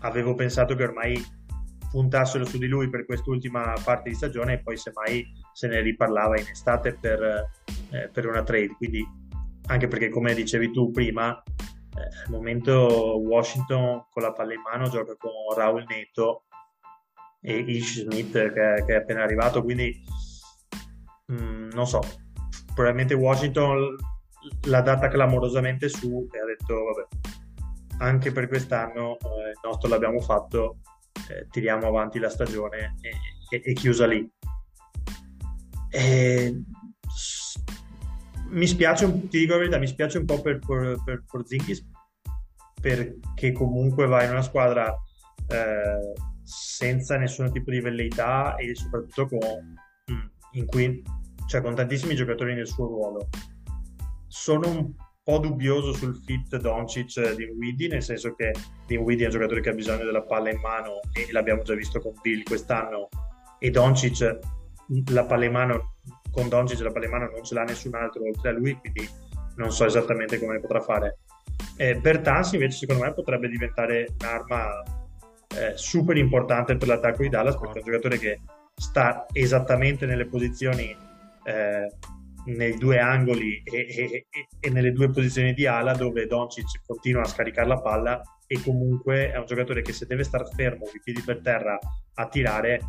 avevo 0.00 0.34
pensato 0.34 0.74
che 0.74 0.82
ormai 0.82 1.22
puntassero 1.90 2.44
su 2.44 2.58
di 2.58 2.66
lui 2.66 2.88
per 2.88 3.04
quest'ultima 3.04 3.74
parte 3.84 4.10
di 4.10 4.14
stagione 4.14 4.54
e 4.54 4.62
poi 4.62 4.76
semmai 4.76 5.26
se 5.52 5.66
ne 5.68 5.80
riparlava 5.80 6.38
in 6.38 6.46
estate 6.46 6.94
per, 6.94 7.22
eh, 7.90 8.08
per 8.12 8.26
una 8.26 8.42
trade. 8.42 8.74
Quindi, 8.76 9.06
anche 9.66 9.88
perché, 9.88 10.08
come 10.08 10.34
dicevi 10.34 10.70
tu 10.70 10.90
prima, 10.90 11.42
eh, 11.96 12.24
al 12.24 12.30
momento 12.30 13.18
Washington 13.18 14.06
con 14.10 14.22
la 14.22 14.32
palla 14.32 14.54
in 14.54 14.60
mano 14.60 14.88
gioca 14.88 15.16
con 15.16 15.32
Raul 15.56 15.84
Neto 15.88 16.44
e 17.40 17.56
Ish 17.58 18.02
Smith 18.02 18.32
che, 18.32 18.84
che 18.86 18.92
è 18.92 18.96
appena 18.96 19.22
arrivato, 19.22 19.62
quindi 19.62 20.04
mm, 21.32 21.70
non 21.72 21.86
so, 21.86 22.00
probabilmente 22.74 23.14
Washington 23.14 23.96
l'ha 24.66 24.80
data 24.80 25.08
clamorosamente 25.08 25.88
su 25.88 26.28
e 26.30 26.38
ha 26.38 26.44
detto 26.44 26.74
vabbè, 26.74 27.06
anche 27.98 28.32
per 28.32 28.48
quest'anno 28.48 29.16
eh, 29.18 29.50
il 29.50 29.60
nostro 29.62 29.88
l'abbiamo 29.88 30.20
fatto, 30.20 30.78
eh, 31.28 31.46
tiriamo 31.50 31.86
avanti 31.86 32.18
la 32.18 32.30
stagione 32.30 32.96
e, 33.00 33.56
e- 33.56 33.62
e 33.64 33.72
chiusa 33.72 34.06
lì. 34.06 34.28
E, 35.90 36.62
mi 38.50 38.66
spiace, 38.66 39.04
un, 39.04 39.28
ti 39.28 39.38
dico 39.38 39.52
la 39.52 39.58
verità, 39.58 39.78
mi 39.78 39.86
spiace 39.86 40.18
un 40.18 40.24
po' 40.24 40.40
per, 40.40 40.58
per, 40.58 41.00
per 41.04 41.24
Porzingis 41.26 41.86
perché 42.80 43.52
comunque 43.52 44.06
va 44.06 44.24
in 44.24 44.30
una 44.30 44.42
squadra 44.42 44.92
eh, 45.48 46.14
senza 46.42 47.16
nessun 47.16 47.52
tipo 47.52 47.70
di 47.70 47.80
velleità 47.80 48.56
e 48.56 48.74
soprattutto 48.74 49.26
con, 49.28 49.38
mm, 50.10 50.26
in 50.52 50.66
cui, 50.66 51.02
cioè, 51.46 51.60
con 51.60 51.74
tantissimi 51.74 52.14
giocatori 52.14 52.54
nel 52.54 52.66
suo 52.66 52.86
ruolo. 52.86 53.28
Sono 54.26 54.68
un 54.68 54.92
po' 55.30 55.38
dubbioso 55.38 55.92
sul 55.92 56.20
fit 56.24 56.56
Doncic 56.56 57.34
di 57.36 57.46
Dinwiddie, 57.46 57.88
nel 57.88 58.02
senso 58.02 58.34
che 58.34 58.52
Dinwiddie 58.86 59.24
è 59.24 59.26
un 59.26 59.34
giocatore 59.34 59.60
che 59.60 59.68
ha 59.68 59.74
bisogno 59.74 60.04
della 60.04 60.22
palla 60.22 60.50
in 60.50 60.58
mano 60.58 60.98
e 61.12 61.30
l'abbiamo 61.30 61.62
già 61.62 61.74
visto 61.74 62.00
con 62.00 62.14
Bill 62.20 62.42
quest'anno 62.42 63.08
e 63.60 63.70
Doncic 63.70 64.38
la 65.12 65.24
palla 65.24 65.44
in 65.44 65.52
mano 65.52 65.94
con 66.32 66.48
Doncic 66.48 66.80
la 66.80 66.90
palla 66.90 67.04
in 67.04 67.10
mano 67.12 67.30
non 67.30 67.44
ce 67.44 67.54
l'ha 67.54 67.62
nessun 67.62 67.94
altro 67.94 68.24
oltre 68.24 68.48
a 68.48 68.52
lui, 68.52 68.74
quindi 68.74 69.08
non 69.56 69.70
so 69.70 69.84
esattamente 69.84 70.40
come 70.40 70.58
potrà 70.58 70.80
fare. 70.80 71.18
Eh, 71.76 71.94
Bertans 71.94 72.52
invece 72.52 72.78
secondo 72.78 73.04
me 73.04 73.12
potrebbe 73.14 73.48
diventare 73.48 74.08
un'arma 74.20 74.82
eh, 75.56 75.76
super 75.76 76.16
importante 76.16 76.76
per 76.76 76.88
l'attacco 76.88 77.22
di 77.22 77.28
Dallas 77.28 77.56
perché 77.56 77.78
è 77.78 77.82
un 77.82 77.84
giocatore 77.84 78.18
che 78.18 78.40
sta 78.74 79.26
esattamente 79.32 80.06
nelle 80.06 80.26
posizioni 80.26 80.96
eh, 81.44 81.92
nei 82.46 82.76
due 82.76 82.98
angoli 82.98 83.62
e, 83.62 83.86
e, 83.96 84.26
e, 84.60 84.70
nelle 84.70 84.92
due 84.92 85.10
posizioni 85.10 85.52
di 85.52 85.66
ala 85.66 85.92
dove 85.94 86.26
Doncic 86.26 86.80
continua 86.86 87.22
a 87.22 87.26
scaricare 87.26 87.68
la 87.68 87.80
palla 87.80 88.20
e 88.46 88.60
comunque 88.62 89.30
è 89.30 89.38
un 89.38 89.46
giocatore 89.46 89.82
che 89.82 89.92
se 89.92 90.06
deve 90.06 90.24
stare 90.24 90.46
fermo, 90.54 90.86
i 90.92 91.00
piedi 91.02 91.22
per 91.22 91.40
terra 91.40 91.78
a 92.14 92.28
tirare, 92.28 92.80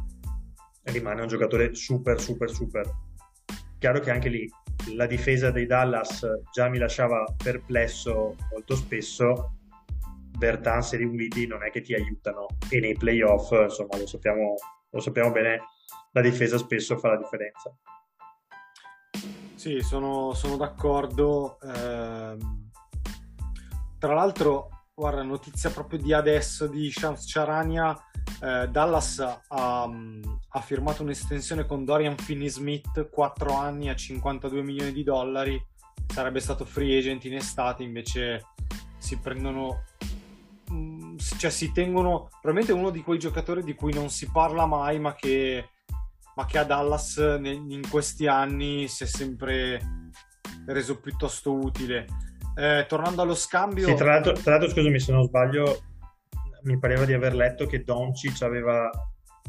rimane 0.84 1.22
un 1.22 1.28
giocatore 1.28 1.76
super 1.76 2.20
super 2.20 2.50
super. 2.50 2.90
Chiaro 3.78 4.00
che 4.00 4.12
anche 4.12 4.30
lì 4.30 4.50
la 4.96 5.06
difesa 5.06 5.52
dei 5.52 5.66
Dallas 5.66 6.26
già 6.52 6.70
mi 6.70 6.78
lasciava 6.78 7.24
perplesso 7.38 8.36
molto 8.52 8.76
spesso, 8.76 9.58
Bertans 10.38 10.94
e 10.94 10.98
Ringuidi 10.98 11.46
non 11.46 11.64
è 11.64 11.70
che 11.70 11.82
ti 11.82 11.94
aiutano 11.94 12.48
e 12.70 12.80
nei 12.80 12.96
playoff, 12.96 13.52
insomma, 13.52 13.98
lo 13.98 14.08
sappiamo, 14.08 14.56
lo 14.90 15.00
sappiamo 15.00 15.32
bene, 15.32 15.62
la 16.14 16.22
difesa 16.22 16.58
spesso 16.58 16.98
fa 16.98 17.10
la 17.10 17.18
differenza. 17.18 17.72
Sì, 19.62 19.80
sono, 19.82 20.34
sono 20.34 20.58
d'accordo. 20.58 21.60
Eh, 21.62 22.36
tra 24.00 24.14
l'altro, 24.16 24.88
guarda, 24.92 25.22
notizia 25.22 25.70
proprio 25.70 26.00
di 26.00 26.14
adesso 26.14 26.66
di 26.66 26.90
Shams 26.90 27.32
Charania, 27.32 27.96
eh, 28.42 28.68
Dallas 28.70 29.20
ha, 29.20 29.84
ha, 29.84 30.62
firmato 30.62 31.04
un'estensione 31.04 31.68
con 31.68 31.86
Dorian 31.86 32.18
Finney-Smith, 32.18 33.12
4 33.12 33.54
anni 33.54 33.90
a 33.90 33.96
52 33.96 34.64
milioni 34.64 34.92
di 34.92 35.04
dollari, 35.04 35.64
sarebbe 36.08 36.40
stato 36.40 36.66
free 36.66 36.98
agent 36.98 37.26
in 37.26 37.36
estate, 37.36 37.84
invece 37.84 38.48
si 38.98 39.20
prendono 39.20 39.84
mm, 40.74 41.18
cioè 41.38 41.52
si 41.52 41.72
tengono 41.72 42.30
probabilmente 42.42 42.72
uno 42.72 42.90
di 42.90 43.04
quei 43.04 43.20
giocatori 43.20 43.62
di 43.62 43.76
cui 43.76 43.94
non 43.94 44.10
si 44.10 44.28
parla 44.32 44.66
mai 44.66 45.00
ma 45.00 45.14
che 45.14 45.70
ma 46.36 46.46
che 46.46 46.58
a 46.58 46.64
Dallas 46.64 47.18
in 47.18 47.82
questi 47.90 48.28
anni 48.28 48.88
si 48.88 49.04
è 49.04 49.08
sempre 49.08 50.12
reso 50.66 51.00
piuttosto 51.00 51.54
utile. 51.54 52.06
Eh, 52.56 52.86
tornando 52.88 53.22
allo 53.22 53.36
scambio... 53.36 53.88
Sì, 53.88 53.96
tra 53.96 54.14
l'altro, 54.14 54.34
tra 54.34 54.52
l'altro, 54.52 54.70
scusami 54.70 55.00
se 55.00 55.12
non 55.12 55.24
sbaglio, 55.24 55.84
mi 56.64 56.78
pareva 56.78 57.06
di 57.06 57.14
aver 57.14 57.34
letto 57.34 57.66
che 57.66 57.84
Doncic 57.84 58.42
aveva 58.42 58.90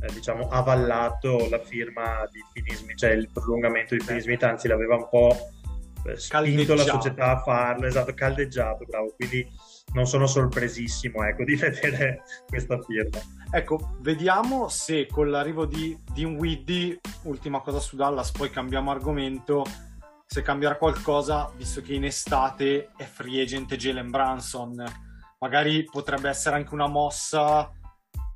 eh, 0.00 0.12
diciamo, 0.12 0.48
avallato 0.48 1.48
la 1.50 1.58
firma 1.58 2.26
di 2.30 2.40
Finismi, 2.52 2.96
cioè 2.96 3.10
il 3.10 3.28
prolungamento 3.32 3.94
di 3.94 4.04
Finismi, 4.04 4.36
anzi 4.40 4.68
l'aveva 4.68 4.96
un 4.96 5.08
po' 5.08 5.36
eh, 6.06 6.16
spinto 6.16 6.74
la 6.74 6.84
società 6.84 7.30
a 7.32 7.42
farlo, 7.42 7.86
esatto, 7.86 8.14
caldeggiato, 8.14 8.84
bravo, 8.84 9.14
quindi 9.16 9.46
non 9.92 10.06
sono 10.06 10.26
sorpresissimo 10.26 11.22
ecco, 11.24 11.44
di 11.44 11.56
vedere 11.56 12.22
questa 12.46 12.80
firma. 12.80 13.18
Ecco, 13.50 13.96
vediamo 14.00 14.68
se 14.68 15.06
con 15.06 15.30
l'arrivo 15.30 15.66
di 15.66 15.98
Dinwiddie, 16.12 17.00
ultima 17.24 17.60
cosa 17.60 17.80
su 17.80 17.96
Dallas, 17.96 18.30
poi 18.30 18.50
cambiamo 18.50 18.90
argomento, 18.90 19.64
se 20.26 20.40
cambierà 20.40 20.76
qualcosa, 20.76 21.52
visto 21.56 21.82
che 21.82 21.94
in 21.94 22.04
estate 22.04 22.90
è 22.96 23.04
free 23.04 23.42
agent 23.42 23.74
Jalen 23.74 24.10
Branson. 24.10 24.82
Magari 25.40 25.84
potrebbe 25.84 26.30
essere 26.30 26.56
anche 26.56 26.72
una 26.72 26.86
mossa, 26.86 27.70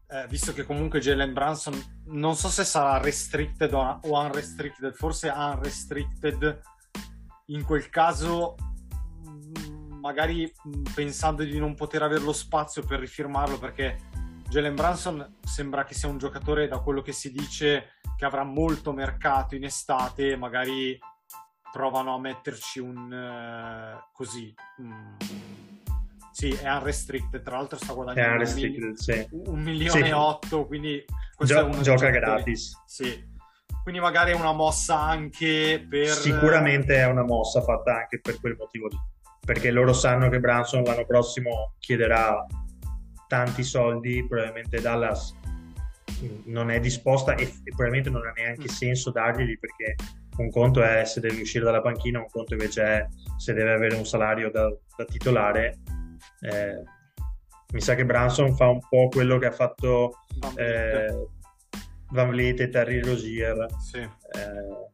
eh, 0.09 0.27
visto 0.29 0.53
che 0.53 0.65
comunque 0.65 1.01
Jalen 1.01 1.33
Branson 1.33 2.03
non 2.09 2.37
so 2.37 2.49
se 2.49 2.65
sarà 2.65 2.99
restricted 2.99 3.73
o 3.73 4.01
unrestricted, 4.03 4.93
forse 4.93 5.33
unrestricted. 5.35 6.61
In 7.47 7.65
quel 7.65 7.89
caso 7.89 8.57
magari 10.07 10.51
pensando 10.95 11.43
di 11.43 11.59
non 11.59 11.75
poter 11.75 12.03
avere 12.03 12.23
lo 12.23 12.33
spazio 12.33 12.83
per 12.85 13.01
rifirmarlo 13.01 13.59
perché 13.59 13.99
Jalen 14.49 14.77
Branson 14.77 15.39
sembra 15.43 15.85
che 15.85 15.95
sia 15.95 16.09
un 16.09 16.19
giocatore, 16.19 16.69
da 16.69 16.79
quello 16.79 17.03
che 17.03 17.13
si 17.13 17.33
dice, 17.33 17.95
che 18.17 18.25
avrà 18.25 18.45
molto 18.45 18.93
mercato 18.93 19.57
in 19.57 19.65
estate, 19.65 20.37
magari 20.37 20.97
provano 21.73 22.15
a 22.15 22.21
metterci 22.21 22.79
un 22.79 23.13
uh, 23.13 24.03
così. 24.13 24.55
Mm. 24.81 25.17
Sì, 26.31 26.51
è 26.51 26.71
unrestricted, 26.71 27.43
tra 27.43 27.57
l'altro 27.57 27.79
sta 27.79 27.93
guadagnando 27.93 28.49
un, 28.49 28.55
mili- 28.55 28.97
sì. 28.97 29.27
un, 29.31 29.61
milione 29.63 30.05
sì. 30.05 30.09
e 30.09 30.13
otto, 30.13 30.67
quindi 30.67 31.05
Gio- 31.41 31.81
gioca 31.81 32.11
gratis. 32.11 32.83
Sì. 32.87 33.35
Quindi 33.83 34.01
magari 34.01 34.33
è 34.33 34.35
una 34.35 34.53
mossa 34.53 35.01
anche 35.01 35.85
per... 35.89 36.09
Sicuramente 36.09 36.97
è 36.97 37.07
una 37.07 37.25
mossa 37.25 37.63
fatta 37.63 37.97
anche 37.97 38.21
per 38.21 38.39
quel 38.41 38.55
motivo 38.59 38.89
lì, 38.89 38.99
perché 39.47 39.71
loro 39.71 39.93
sanno 39.93 40.29
che 40.29 40.41
Branson 40.41 40.83
l'anno 40.83 41.07
prossimo 41.07 41.75
chiederà 41.79 42.45
tanti 43.29 43.63
soldi, 43.63 44.27
probabilmente 44.29 44.81
Dallas 44.81 45.35
non 46.47 46.71
è 46.71 46.81
disposta 46.81 47.37
e, 47.37 47.45
e 47.45 47.71
probabilmente 47.71 48.11
non 48.11 48.27
ha 48.27 48.33
neanche 48.33 48.69
senso 48.69 49.13
darglieli 49.13 49.57
perché 49.59 49.95
un 50.39 50.51
conto 50.51 50.83
è 50.83 51.05
se 51.05 51.21
deve 51.21 51.41
uscire 51.41 51.65
dalla 51.65 51.81
panchina, 51.81 52.19
un 52.19 52.29
conto 52.29 52.55
invece 52.55 52.83
è 52.83 53.07
se 53.39 53.53
deve 53.53 53.73
avere 53.73 53.95
un 53.95 54.05
salario 54.05 54.51
da, 54.51 54.69
da 54.97 55.05
titolare. 55.05 55.79
Eh, 56.41 56.83
mi 57.73 57.81
sa 57.81 57.95
che 57.95 58.05
Branson 58.05 58.55
fa 58.57 58.69
un 58.69 58.81
po' 58.81 59.09
quello 59.09 59.39
che 59.39 59.47
ha 59.47 59.53
fatto 59.53 60.23
eh, 60.57 61.29
Van 62.11 62.31
Vliet 62.31 62.61
e 62.61 62.69
Terry 62.69 63.01
Rosier. 63.01 63.67
Sì. 63.79 63.99
Eh, 63.99 64.91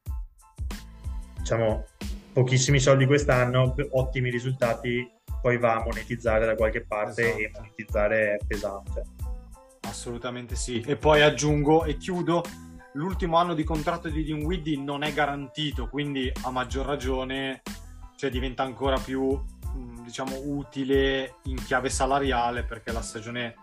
diciamo, 1.39 1.87
pochissimi 2.33 2.81
soldi 2.81 3.07
quest'anno, 3.07 3.75
ottimi 3.91 4.31
risultati 4.31 5.09
poi 5.43 5.59
va 5.59 5.75
a 5.75 5.83
monetizzare 5.83 6.47
da 6.47 6.55
qualche 6.55 6.87
parte 6.87 7.23
esatto. 7.23 7.41
e 7.41 7.51
monetizzare 7.53 8.41
pesante. 8.47 9.03
Assolutamente 9.81 10.55
sì. 10.55 10.81
E 10.81 10.97
poi 10.97 11.21
aggiungo 11.21 11.85
e 11.85 11.97
chiudo, 11.97 12.45
l'ultimo 12.93 13.37
anno 13.37 13.55
di 13.55 13.65
contratto 13.65 14.09
di 14.09 14.23
Dinwiddie 14.23 14.79
non 14.79 15.03
è 15.03 15.13
garantito, 15.13 15.89
quindi 15.89 16.33
a 16.43 16.51
maggior 16.51 16.87
ragione 16.87 17.63
cioè, 18.17 18.31
diventa 18.31 18.63
ancora 18.63 18.99
più 18.99 19.33
mm, 19.33 20.05
diciamo 20.05 20.41
utile 20.45 21.39
in 21.45 21.57
chiave 21.57 21.89
salariale 21.89 22.63
perché 22.63 22.93
la 22.93 23.03
stagione 23.03 23.57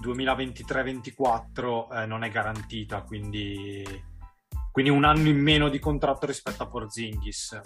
2023-24 0.00 2.02
eh, 2.02 2.06
non 2.06 2.22
è 2.22 2.30
garantita, 2.30 3.02
quindi, 3.02 3.84
quindi 4.70 4.92
un 4.92 5.02
anno 5.02 5.28
in 5.28 5.40
meno 5.40 5.68
di 5.68 5.80
contratto 5.80 6.26
rispetto 6.26 6.62
a 6.62 6.68
Porzingis. 6.68 7.60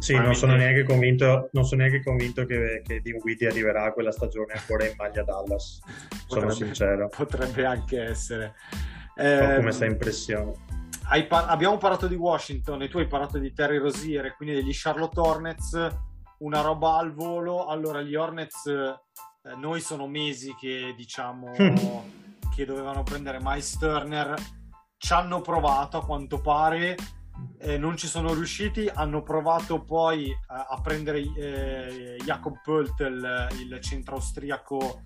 Sì, 0.00 0.16
non 0.16 0.34
sono 0.34 0.56
neanche 0.56 0.82
convinto, 0.84 1.50
non 1.52 1.64
sono 1.64 1.82
neanche 1.82 2.02
convinto 2.02 2.46
che, 2.46 2.82
che 2.84 3.00
Dinwiddie 3.00 3.48
arriverà 3.48 3.92
quella 3.92 4.10
stagione 4.10 4.54
ancora 4.54 4.86
in 4.86 4.94
maglia 4.96 5.22
Dallas. 5.22 5.80
Potrebbe, 6.26 6.26
sono 6.26 6.50
sincero. 6.50 7.08
Potrebbe 7.08 7.66
anche 7.66 8.02
essere. 8.02 8.54
Eh, 9.14 9.38
come 9.38 9.60
questa 9.60 9.84
impressione. 9.84 10.54
Par- 11.28 11.48
abbiamo 11.48 11.76
parlato 11.76 12.06
di 12.06 12.14
Washington 12.14 12.82
e 12.82 12.88
tu 12.88 12.98
hai 12.98 13.06
parlato 13.06 13.38
di 13.38 13.52
Terry 13.52 13.76
Rosier 13.76 14.24
e 14.24 14.34
quindi 14.36 14.54
degli 14.54 14.72
Charlotte 14.72 15.20
Hornets. 15.20 15.88
Una 16.38 16.62
roba 16.62 16.96
al 16.96 17.12
volo. 17.12 17.66
Allora, 17.66 18.00
gli 18.00 18.14
Hornets, 18.14 18.66
eh, 18.66 19.54
noi 19.58 19.80
sono 19.80 20.06
mesi 20.06 20.54
che 20.58 20.94
diciamo 20.96 21.52
che 22.56 22.64
dovevano 22.64 23.02
prendere 23.02 23.38
Miles 23.42 23.76
Turner. 23.76 24.34
Ci 24.96 25.12
hanno 25.12 25.42
provato 25.42 25.98
a 25.98 26.04
quanto 26.06 26.40
pare 26.40 26.96
eh, 27.58 27.78
non 27.78 27.96
ci 27.96 28.06
sono 28.06 28.32
riusciti, 28.32 28.88
hanno 28.92 29.22
provato 29.22 29.82
poi 29.82 30.34
a, 30.48 30.66
a 30.70 30.80
prendere 30.80 31.20
eh, 31.20 32.16
Jakob 32.24 32.60
Pöltl, 32.62 33.48
il 33.60 33.80
centro 33.80 34.16
austriaco 34.16 35.02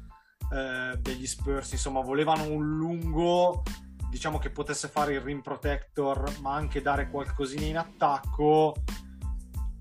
eh, 0.52 0.96
degli 0.98 1.26
Spurs, 1.26 1.72
insomma 1.72 2.00
volevano 2.00 2.44
un 2.44 2.76
lungo, 2.76 3.62
diciamo 4.08 4.38
che 4.38 4.50
potesse 4.50 4.88
fare 4.88 5.14
il 5.14 5.20
rim 5.20 5.40
protector, 5.40 6.40
ma 6.40 6.54
anche 6.54 6.80
dare 6.80 7.10
qualcosina 7.10 7.64
in 7.64 7.76
attacco. 7.78 8.74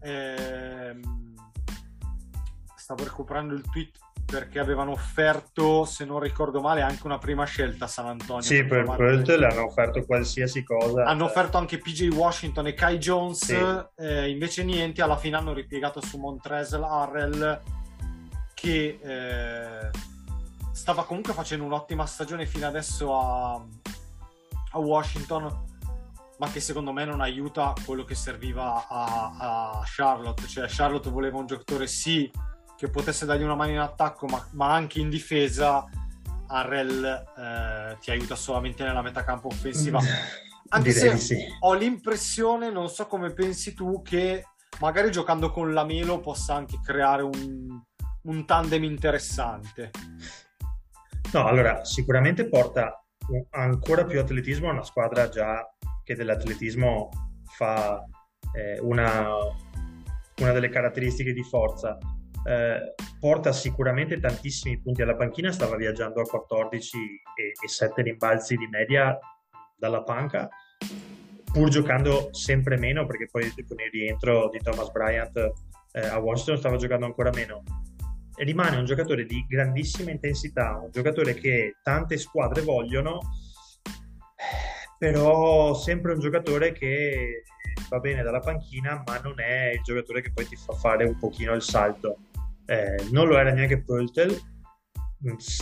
Ehm, 0.01 1.22
stavo 2.93 3.03
recuperando 3.03 3.53
il 3.53 3.63
tweet 3.69 3.97
perché 4.25 4.59
avevano 4.59 4.91
offerto, 4.91 5.83
se 5.85 6.05
non 6.05 6.19
ricordo 6.19 6.61
male, 6.61 6.81
anche 6.81 7.05
una 7.05 7.17
prima 7.17 7.43
scelta 7.43 7.85
a 7.85 7.87
San 7.87 8.07
Antonio. 8.07 8.41
Sì, 8.41 8.63
per 8.63 8.85
le 8.97 9.45
hanno 9.45 9.65
offerto 9.65 10.03
qualsiasi 10.05 10.63
cosa. 10.63 11.03
Hanno 11.03 11.25
offerto 11.25 11.57
anche 11.57 11.77
PJ 11.77 12.07
Washington 12.09 12.67
e 12.67 12.73
Kai 12.73 12.97
Jones, 12.97 13.43
sì. 13.43 14.03
eh, 14.03 14.29
invece 14.29 14.63
niente, 14.63 15.01
alla 15.01 15.17
fine 15.17 15.35
hanno 15.35 15.53
ripiegato 15.53 16.01
su 16.01 16.17
Montrezl 16.17 16.81
Harrell 16.81 17.61
che 18.53 18.99
eh, 19.01 19.89
stava 20.71 21.03
comunque 21.03 21.33
facendo 21.33 21.65
un'ottima 21.65 22.05
stagione 22.05 22.45
fino 22.45 22.65
adesso 22.65 23.19
a, 23.19 23.53
a, 24.71 24.79
Washington, 24.79 25.65
ma 26.37 26.49
che 26.49 26.61
secondo 26.61 26.93
me 26.93 27.03
non 27.03 27.19
aiuta 27.19 27.73
quello 27.85 28.05
che 28.05 28.15
serviva 28.15 28.87
a, 28.87 29.35
a 29.37 29.83
Charlotte. 29.85 30.47
Cioè 30.47 30.65
Charlotte 30.69 31.09
voleva 31.09 31.37
un 31.37 31.45
giocatore 31.45 31.87
sì 31.87 32.31
che 32.77 32.89
potesse 32.89 33.25
dargli 33.25 33.43
una 33.43 33.55
mano 33.55 33.71
in 33.71 33.79
attacco, 33.79 34.25
ma, 34.27 34.45
ma 34.51 34.73
anche 34.73 34.99
in 34.99 35.09
difesa, 35.09 35.85
Arrel 36.47 37.03
eh, 37.37 37.97
ti 37.99 38.11
aiuta 38.11 38.35
solamente 38.35 38.83
nella 38.83 39.01
metà 39.01 39.23
campo 39.23 39.47
offensiva. 39.47 39.99
Anche 40.69 40.91
Direi 40.91 41.17
se 41.17 41.35
sì. 41.35 41.37
ho 41.59 41.73
l'impressione, 41.73 42.71
non 42.71 42.89
so 42.89 43.05
come 43.05 43.31
pensi 43.31 43.73
tu, 43.73 44.01
che 44.01 44.45
magari 44.79 45.11
giocando 45.11 45.51
con 45.51 45.71
la 45.73 45.83
Melo 45.83 46.19
possa 46.19 46.55
anche 46.55 46.79
creare 46.83 47.21
un, 47.21 47.81
un 48.23 48.45
tandem 48.45 48.83
interessante. 48.83 49.91
No, 51.31 51.45
allora 51.45 51.83
sicuramente 51.85 52.47
porta 52.47 53.03
ancora 53.51 54.05
più 54.05 54.19
atletismo 54.19 54.69
a 54.69 54.73
una 54.73 54.83
squadra 54.83 55.29
già 55.29 55.63
che 56.03 56.15
dell'atletismo 56.15 57.09
fa 57.45 58.03
eh, 58.55 58.79
una, 58.81 59.27
una 60.39 60.51
delle 60.51 60.69
caratteristiche 60.69 61.33
di 61.33 61.43
forza. 61.43 61.97
Eh, 62.45 62.93
porta 63.19 63.53
sicuramente 63.53 64.19
tantissimi 64.19 64.79
punti 64.81 65.01
alla 65.01 65.15
panchina, 65.15 65.51
stava 65.51 65.75
viaggiando 65.75 66.21
a 66.21 66.25
14 66.25 66.97
e, 66.97 67.53
e 67.63 67.67
7 67.67 68.01
rimbalzi 68.01 68.55
di 68.55 68.67
media 68.67 69.17
dalla 69.75 70.03
panca, 70.03 70.49
pur 71.51 71.69
giocando 71.69 72.29
sempre 72.31 72.77
meno, 72.77 73.05
perché 73.05 73.27
poi 73.31 73.49
con 73.67 73.79
il 73.79 73.91
rientro 73.91 74.49
di 74.49 74.59
Thomas 74.59 74.91
Bryant 74.91 75.37
eh, 75.93 76.05
a 76.07 76.17
Washington 76.19 76.57
stava 76.57 76.77
giocando 76.77 77.05
ancora 77.05 77.29
meno. 77.33 77.63
Rimane 78.35 78.77
un 78.77 78.85
giocatore 78.85 79.25
di 79.25 79.45
grandissima 79.47 80.11
intensità, 80.11 80.79
un 80.81 80.89
giocatore 80.91 81.35
che 81.35 81.75
tante 81.83 82.17
squadre 82.17 82.61
vogliono, 82.61 83.19
però 85.03 85.73
sempre 85.73 86.13
un 86.13 86.21
giocatore 86.21 86.71
che 86.71 87.43
va 87.89 87.99
bene 87.99 88.23
dalla 88.23 88.39
panchina, 88.39 89.03
ma 89.05 89.19
non 89.19 89.37
è 89.37 89.73
il 89.73 89.81
giocatore 89.81 90.21
che 90.21 90.31
poi 90.31 90.47
ti 90.47 90.55
fa 90.55 90.71
fare 90.71 91.03
un 91.03 91.17
pochino 91.17 91.51
il 91.51 91.61
salto. 91.61 92.19
Eh, 92.65 93.09
non 93.11 93.27
lo 93.27 93.37
era 93.37 93.51
neanche 93.51 93.83
Pöltel, 93.83 94.33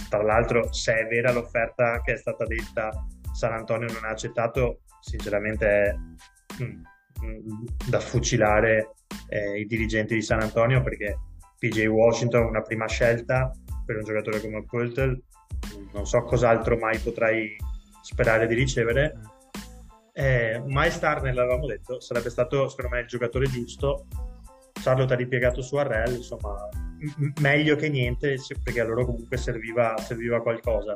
tra 0.10 0.22
l'altro 0.22 0.72
se 0.72 0.94
è 0.94 1.08
vera 1.08 1.32
l'offerta 1.32 2.02
che 2.02 2.14
è 2.14 2.18
stata 2.18 2.46
detta 2.46 2.92
San 3.34 3.54
Antonio 3.54 3.92
non 3.92 4.06
ha 4.06 4.10
accettato, 4.10 4.82
sinceramente 5.00 5.66
è 5.66 5.96
mm, 6.62 6.84
mm, 7.26 7.66
da 7.90 8.00
fucilare 8.00 8.94
eh, 9.30 9.60
i 9.60 9.66
dirigenti 9.66 10.14
di 10.14 10.22
San 10.22 10.42
Antonio 10.42 10.84
perché 10.84 11.18
PJ 11.58 11.88
Washington 11.88 12.46
una 12.46 12.62
prima 12.62 12.88
scelta 12.88 13.52
per 13.88 13.98
un 13.98 14.04
giocatore 14.04 14.40
come 14.40 14.64
Pöltel 14.70 15.20
non 15.94 16.06
so 16.06 16.22
cos'altro 16.24 16.78
mai 16.78 17.00
potrai 17.00 17.56
sperare 18.04 18.48
di 18.48 18.56
ricevere 18.56 19.16
eh, 20.22 20.62
Miles 20.66 21.00
Turner 21.00 21.34
l'avevamo 21.34 21.66
detto 21.66 22.00
sarebbe 22.00 22.30
stato 22.30 22.68
secondo 22.68 22.96
me 22.96 23.02
il 23.02 23.08
giocatore 23.08 23.48
giusto 23.48 24.08
Charlotte 24.74 25.14
ha 25.14 25.18
ripiegato 25.18 25.62
su 25.62 25.76
Arrel 25.76 26.16
insomma 26.16 26.68
m- 27.18 27.32
meglio 27.42 27.76
che 27.76 27.90
niente 27.90 28.38
perché 28.64 28.82
a 28.82 28.86
loro 28.86 29.06
comunque 29.06 29.38
serviva, 29.38 29.98
serviva 29.98 30.42
qualcosa 30.42 30.96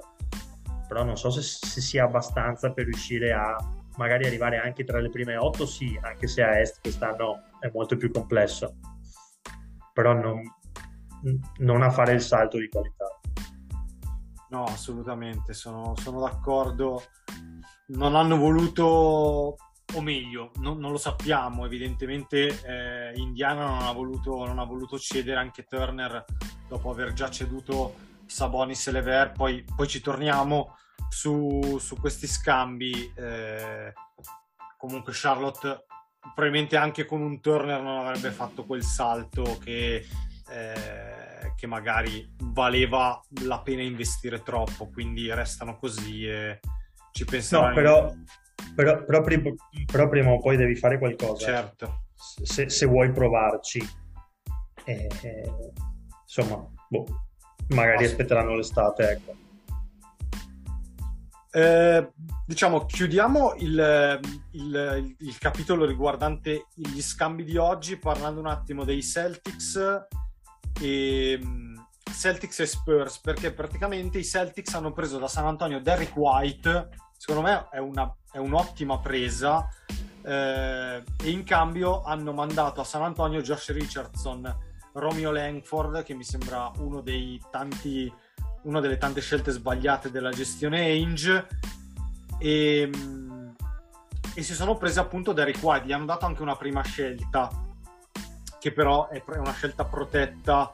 però 0.87 1.03
non 1.03 1.17
so 1.17 1.29
se, 1.29 1.41
se, 1.41 1.81
sia 1.81 2.03
abbastanza 2.03 2.71
per 2.71 2.85
riuscire 2.85 3.33
a 3.33 3.55
magari 3.97 4.25
arrivare 4.25 4.57
anche 4.57 4.83
tra 4.83 4.99
le 4.99 5.09
prime 5.09 5.37
otto, 5.37 5.65
sì, 5.65 5.97
anche 6.01 6.27
se 6.27 6.43
a 6.43 6.59
est 6.59 6.81
quest'anno 6.81 7.41
è 7.59 7.69
molto 7.73 7.97
più 7.97 8.11
complesso, 8.11 8.75
però 9.93 10.13
non, 10.13 10.41
non 11.57 11.81
a 11.81 11.89
fare 11.89 12.13
il 12.13 12.21
salto 12.21 12.57
di 12.57 12.69
qualità. 12.69 13.05
No, 14.49 14.63
assolutamente, 14.65 15.53
sono, 15.53 15.95
sono 15.95 16.19
d'accordo. 16.21 17.01
Non 17.87 18.15
hanno 18.15 18.37
voluto, 18.37 18.83
o 18.83 20.01
meglio, 20.01 20.51
non, 20.55 20.79
non 20.79 20.91
lo 20.91 20.97
sappiamo, 20.97 21.65
evidentemente 21.65 22.47
eh, 22.63 23.13
Indiana 23.15 23.65
non 23.67 23.83
ha, 23.83 23.91
voluto, 23.91 24.45
non 24.45 24.59
ha 24.59 24.63
voluto 24.63 24.97
cedere 24.97 25.39
anche 25.39 25.65
Turner 25.65 26.25
dopo 26.67 26.89
aver 26.89 27.13
già 27.13 27.29
ceduto 27.29 27.93
Sabonis 28.25 28.87
e 28.87 28.91
Lever, 28.91 29.31
poi, 29.31 29.63
poi 29.75 29.87
ci 29.87 30.01
torniamo 30.01 30.77
su, 31.09 31.77
su 31.79 31.95
questi 31.99 32.27
scambi. 32.27 33.13
Eh, 33.15 33.93
comunque 34.77 35.13
Charlotte 35.15 35.85
probabilmente 36.33 36.75
anche 36.75 37.05
con 37.05 37.21
un 37.21 37.39
Turner 37.39 37.81
non 37.81 37.99
avrebbe 37.99 38.31
fatto 38.31 38.65
quel 38.65 38.83
salto 38.83 39.57
che, 39.63 40.05
eh, 40.49 41.53
che 41.55 41.67
magari 41.67 42.27
valeva 42.37 43.19
la 43.43 43.59
pena 43.59 43.81
investire 43.81 44.41
troppo, 44.41 44.89
quindi 44.89 45.31
restano 45.33 45.77
così 45.77 46.25
e 46.25 46.59
ci 47.15 47.23
penseranno. 47.23 47.69
No, 47.69 47.73
però, 47.73 48.13
però, 48.75 49.05
però, 49.05 49.21
prima, 49.21 49.49
però 49.89 50.09
prima 50.09 50.31
o 50.31 50.39
poi 50.39 50.57
devi 50.57 50.75
fare 50.75 50.99
qualcosa. 50.99 51.45
Certo. 51.45 52.03
Se, 52.43 52.69
se 52.69 52.85
vuoi 52.85 53.11
provarci. 53.11 53.79
Eh, 54.83 55.09
eh, 55.23 55.51
insomma, 56.23 56.67
boh 56.89 57.05
magari 57.69 58.05
aspetteranno 58.05 58.55
l'estate, 58.55 59.09
ecco. 59.09 59.35
Eh, 61.51 62.11
diciamo, 62.45 62.85
chiudiamo 62.85 63.55
il, 63.59 64.19
il, 64.51 65.15
il, 65.19 65.37
capitolo 65.37 65.85
riguardante 65.85 66.65
gli 66.75 67.01
scambi 67.01 67.45
di 67.45 67.55
oggi 67.55 67.97
parlando 67.97 68.41
un 68.41 68.47
attimo 68.47 68.83
dei 68.83 69.01
Celtics 69.01 69.79
e 70.81 71.39
Celtics 72.11 72.59
e 72.59 72.65
Spurs 72.65 73.19
perché 73.19 73.53
praticamente 73.53 74.17
i 74.17 74.25
Celtics 74.25 74.73
hanno 74.73 74.91
preso 74.91 75.17
da 75.17 75.29
San 75.29 75.45
Antonio 75.45 75.79
Derrick 75.79 76.17
White 76.17 76.89
secondo 77.25 77.49
me 77.49 77.67
è, 77.71 77.79
una, 77.79 78.15
è 78.31 78.37
un'ottima 78.37 78.99
presa 78.99 79.67
eh, 80.21 81.03
e 81.23 81.29
in 81.31 81.43
cambio 81.43 82.03
hanno 82.03 82.33
mandato 82.33 82.81
a 82.81 82.83
San 82.83 83.01
Antonio 83.01 83.41
Josh 83.41 83.71
Richardson 83.71 84.55
Romeo 84.93 85.31
Langford, 85.31 86.03
che 86.03 86.13
mi 86.13 86.23
sembra 86.23 86.71
uno 86.77 87.01
dei 87.01 87.41
tanti, 87.49 88.13
una 88.63 88.79
delle 88.79 88.97
tante 88.97 89.21
scelte 89.21 89.49
sbagliate 89.49 90.11
della 90.11 90.29
gestione 90.29 90.81
Ainge. 90.81 91.47
E, 92.37 92.89
e 94.35 94.43
si 94.43 94.53
sono 94.53 94.77
presi 94.77 94.99
appunto 94.99 95.33
Derek 95.33 95.57
White. 95.63 95.87
Gli 95.87 95.93
hanno 95.93 96.05
dato 96.05 96.27
anche 96.27 96.43
una 96.43 96.55
prima 96.55 96.83
scelta, 96.83 97.49
che 98.59 98.71
però 98.71 99.09
è 99.09 99.23
una 99.35 99.53
scelta 99.53 99.83
protetta 99.83 100.71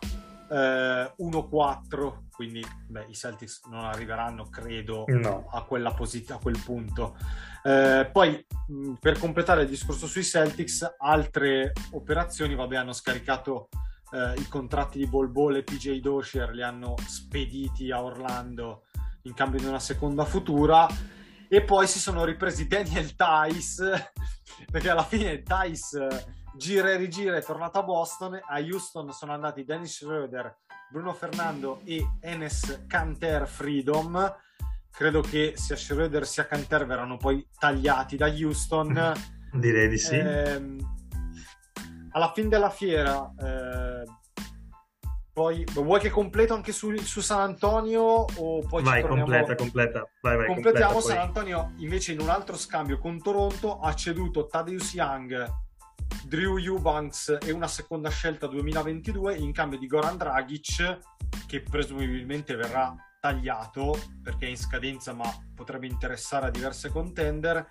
eh, 0.50 1.14
1-4. 1.18 2.14
Quindi 2.42 2.66
beh, 2.88 3.06
i 3.08 3.14
Celtics 3.14 3.68
non 3.70 3.86
arriveranno, 3.86 4.50
credo, 4.50 5.04
no. 5.10 5.48
a, 5.52 5.62
quella 5.62 5.94
posit- 5.94 6.32
a 6.32 6.40
quel 6.40 6.58
punto. 6.58 7.16
Eh, 7.62 8.10
poi 8.12 8.44
per 9.00 9.20
completare 9.20 9.62
il 9.62 9.70
discorso 9.70 10.08
sui 10.08 10.24
Celtics, 10.24 10.96
altre 10.98 11.72
operazioni, 11.92 12.56
vabbè, 12.56 12.78
hanno 12.78 12.94
scaricato 12.94 13.70
eh, 14.12 14.40
i 14.40 14.48
contratti 14.48 14.98
di 14.98 15.06
Bol 15.06 15.30
Bol 15.30 15.58
e 15.58 15.64
PJ 15.64 16.00
Dosher 16.00 16.50
li 16.50 16.64
hanno 16.64 16.96
spediti 17.06 17.92
a 17.92 18.02
Orlando 18.02 18.86
in 19.26 19.36
cambio 19.36 19.60
di 19.60 19.68
una 19.68 19.78
seconda 19.78 20.26
futura 20.26 20.88
e 21.48 21.62
poi 21.62 21.86
si 21.86 22.00
sono 22.00 22.24
ripresi 22.24 22.68
Daniel 22.68 23.16
Tice 23.16 24.14
perché 24.72 24.90
alla 24.90 25.04
fine 25.04 25.44
Tice 25.44 26.40
gira 26.56 26.90
e 26.90 26.98
rigira 26.98 27.38
è 27.38 27.44
tornato 27.44 27.78
a 27.78 27.84
Boston 27.84 28.34
a 28.34 28.58
Houston 28.58 29.12
sono 29.12 29.32
andati 29.32 29.64
Dennis 29.64 29.96
Schroeder 29.96 30.58
Bruno 30.92 31.14
Fernando 31.14 31.80
e 31.86 32.06
Enes 32.20 32.84
Canter 32.86 33.48
Freedom. 33.48 34.36
Credo 34.92 35.22
che 35.22 35.54
sia 35.56 35.78
Schroeder 35.78 36.28
sia 36.28 36.46
Canter 36.46 36.86
verranno 36.86 37.16
poi 37.16 37.48
tagliati 37.58 38.18
da 38.18 38.28
Houston. 38.28 39.14
Direi 39.54 39.88
di 39.88 39.98
sì. 39.98 40.16
Eh, 40.16 40.76
alla 42.12 42.34
fine 42.34 42.50
della 42.50 42.70
fiera 42.70 43.34
eh, 43.40 44.04
poi 45.32 45.64
vuoi 45.72 46.02
che 46.02 46.10
completo 46.10 46.54
anche 46.54 46.74
su, 46.74 46.94
su 46.98 47.22
San 47.22 47.40
Antonio 47.40 48.02
o 48.04 48.60
poi 48.68 48.84
vai, 48.84 49.02
completa, 49.02 49.56
completa. 49.56 50.10
Vai, 50.22 50.36
vai, 50.36 50.48
completiamo 50.48 50.92
completa, 50.92 51.20
San 51.20 51.26
Antonio 51.26 51.72
invece 51.78 52.12
in 52.12 52.20
un 52.20 52.28
altro 52.28 52.58
scambio 52.58 52.98
con 52.98 53.18
Toronto 53.22 53.80
ha 53.80 53.96
ceduto 53.96 54.48
Tadeusz 54.48 54.94
Young 54.94 55.70
Drew 56.26 56.58
Eubanks 56.58 57.38
e 57.42 57.52
una 57.52 57.68
seconda 57.68 58.10
scelta 58.10 58.48
2022 58.48 59.36
in 59.36 59.52
cambio 59.52 59.78
di 59.78 59.88
Goran 59.88 60.18
Dragic 60.18 61.00
che 61.48 61.62
presumibilmente 61.62 62.56
verrà 62.56 62.96
tagliato 63.20 63.98
perché 64.22 64.48
è 64.48 64.50
in 64.50 64.58
scadenza 64.58 65.14
ma 65.14 65.30
potrebbe 65.54 65.88
interessare 65.88 66.48
a 66.48 66.50
diverse 66.50 66.90
contender 66.90 67.68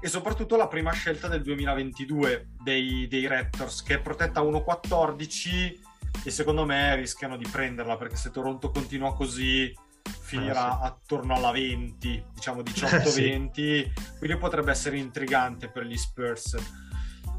e 0.00 0.08
soprattutto 0.08 0.56
la 0.56 0.68
prima 0.68 0.92
scelta 0.92 1.28
del 1.28 1.42
2022 1.42 2.50
dei, 2.62 3.06
dei 3.08 3.26
Raptors 3.26 3.82
che 3.82 3.94
è 3.94 4.00
protetta 4.00 4.40
a 4.40 4.44
1.14 4.44 5.78
e 6.24 6.30
secondo 6.30 6.64
me 6.64 6.96
rischiano 6.96 7.36
di 7.36 7.46
prenderla 7.46 7.96
perché 7.96 8.16
se 8.16 8.30
Toronto 8.30 8.70
continua 8.70 9.14
così 9.14 9.72
finirà 10.20 10.72
eh, 10.72 10.76
sì. 10.76 10.86
attorno 10.86 11.34
alla 11.34 11.50
20 11.52 12.24
diciamo 12.34 12.62
18-20 12.62 13.04
sì. 13.06 13.92
quindi 14.18 14.38
potrebbe 14.38 14.70
essere 14.70 14.98
intrigante 14.98 15.68
per 15.68 15.84
gli 15.84 15.96
Spurs 15.96 16.56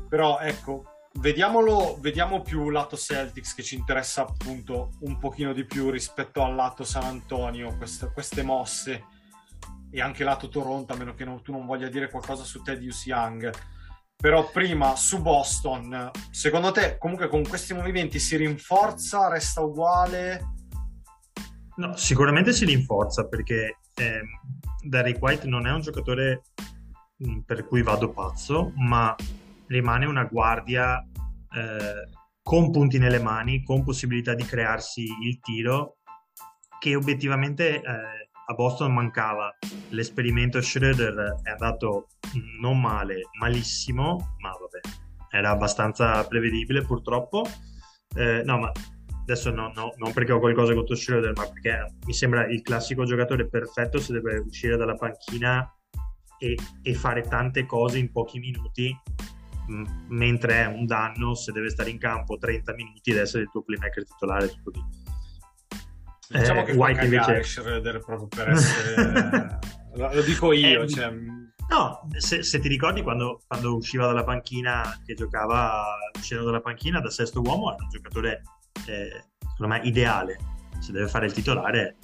però 0.09 0.39
ecco 0.39 0.83
vediamolo 1.13 1.97
vediamo 1.99 2.41
più 2.41 2.69
lato 2.69 2.97
Celtics 2.97 3.53
che 3.53 3.63
ci 3.63 3.75
interessa 3.75 4.21
appunto 4.21 4.91
un 5.01 5.17
pochino 5.17 5.53
di 5.53 5.65
più 5.65 5.89
rispetto 5.89 6.43
al 6.43 6.55
lato 6.55 6.83
San 6.83 7.03
Antonio 7.03 7.75
queste, 7.77 8.11
queste 8.11 8.43
mosse 8.43 9.05
e 9.91 10.01
anche 10.01 10.23
lato 10.23 10.49
Toronto, 10.49 10.93
a 10.93 10.95
meno 10.95 11.13
che 11.13 11.25
non, 11.25 11.41
tu 11.41 11.51
non 11.51 11.65
voglia 11.65 11.89
dire 11.89 12.09
qualcosa 12.09 12.43
su 12.43 12.61
Tedious 12.61 13.05
Young. 13.05 13.51
Però 14.15 14.49
prima 14.51 14.95
su 14.95 15.21
Boston, 15.21 16.11
secondo 16.29 16.71
te 16.71 16.97
comunque 16.97 17.29
con 17.29 17.41
questi 17.47 17.73
movimenti 17.73 18.19
si 18.19 18.35
rinforza, 18.35 19.29
resta 19.29 19.61
uguale? 19.61 20.53
No, 21.77 21.95
sicuramente 21.95 22.51
si 22.51 22.65
rinforza 22.65 23.27
perché 23.27 23.77
eh, 23.95 24.21
Derek 24.83 25.21
White 25.21 25.47
non 25.47 25.65
è 25.65 25.71
un 25.71 25.79
giocatore 25.79 26.43
per 27.45 27.65
cui 27.65 27.81
vado 27.81 28.11
pazzo, 28.11 28.73
ma 28.75 29.15
rimane 29.69 30.05
una 30.05 30.25
guardia 30.25 30.99
eh, 30.99 32.09
con 32.41 32.71
punti 32.71 32.97
nelle 32.97 33.19
mani, 33.19 33.63
con 33.63 33.83
possibilità 33.83 34.33
di 34.33 34.43
crearsi 34.43 35.05
il 35.23 35.39
tiro, 35.39 35.97
che 36.79 36.95
obiettivamente 36.95 37.75
eh, 37.75 37.81
a 37.81 38.53
Boston 38.53 38.93
mancava. 38.93 39.55
L'esperimento 39.89 40.61
Schroeder 40.61 41.39
è 41.43 41.49
andato 41.51 42.07
non 42.59 42.79
male, 42.79 43.21
malissimo, 43.39 44.35
ma 44.39 44.49
vabbè, 44.49 44.79
era 45.31 45.51
abbastanza 45.51 46.25
prevedibile 46.27 46.81
purtroppo. 46.81 47.45
Eh, 48.15 48.41
no, 48.43 48.57
ma 48.57 48.71
adesso 49.21 49.51
no, 49.51 49.71
no, 49.75 49.93
non 49.97 50.11
perché 50.13 50.31
ho 50.31 50.39
qualcosa 50.39 50.73
contro 50.73 50.95
Schroeder, 50.95 51.33
ma 51.35 51.47
perché 51.47 51.93
mi 52.07 52.13
sembra 52.13 52.47
il 52.47 52.63
classico 52.63 53.05
giocatore 53.05 53.47
perfetto 53.47 53.99
se 53.99 54.13
deve 54.13 54.39
uscire 54.39 54.75
dalla 54.75 54.95
panchina 54.95 55.71
e, 56.39 56.57
e 56.81 56.93
fare 56.95 57.21
tante 57.21 57.67
cose 57.67 57.99
in 57.99 58.11
pochi 58.11 58.39
minuti, 58.39 58.95
mentre 60.07 60.63
è 60.63 60.65
un 60.65 60.85
danno 60.85 61.35
se 61.35 61.51
deve 61.51 61.69
stare 61.69 61.89
in 61.89 61.97
campo 61.97 62.37
30 62.37 62.73
minuti 62.73 63.11
ed 63.11 63.17
essere 63.17 63.43
il 63.43 63.49
tuo 63.49 63.63
playmaker 63.63 64.05
titolare. 64.05 64.51
Diciamo 66.29 66.61
eh, 66.61 66.63
che 66.63 66.71
White 66.73 67.03
invece 67.05 67.43
Schroeder 67.43 68.03
proprio 68.03 68.27
per 68.27 68.49
essere 68.49 69.59
lo 69.95 70.21
dico 70.21 70.51
io, 70.53 70.83
eh, 70.83 70.87
cioè... 70.87 71.11
No, 71.69 72.07
se, 72.17 72.41
se, 72.41 72.59
ti 72.59 72.67
ricordi 72.67 73.03
quando, 73.03 73.41
quando, 73.47 73.75
usciva 73.75 74.07
dalla 74.07 74.23
panchina, 74.23 74.99
che 75.05 75.13
giocava 75.13 75.85
uscendo 76.17 76.43
dalla 76.43 76.61
panchina 76.61 76.99
da 76.99 77.11
sesto 77.11 77.41
uomo, 77.41 77.71
era 77.71 77.83
un 77.83 77.89
giocatore 77.89 78.41
eh, 78.87 79.25
secondo 79.39 79.75
me 79.75 79.81
ideale. 79.83 80.37
Se 80.79 80.91
deve 80.91 81.07
fare 81.07 81.27
il 81.27 81.33
titolare 81.33 81.97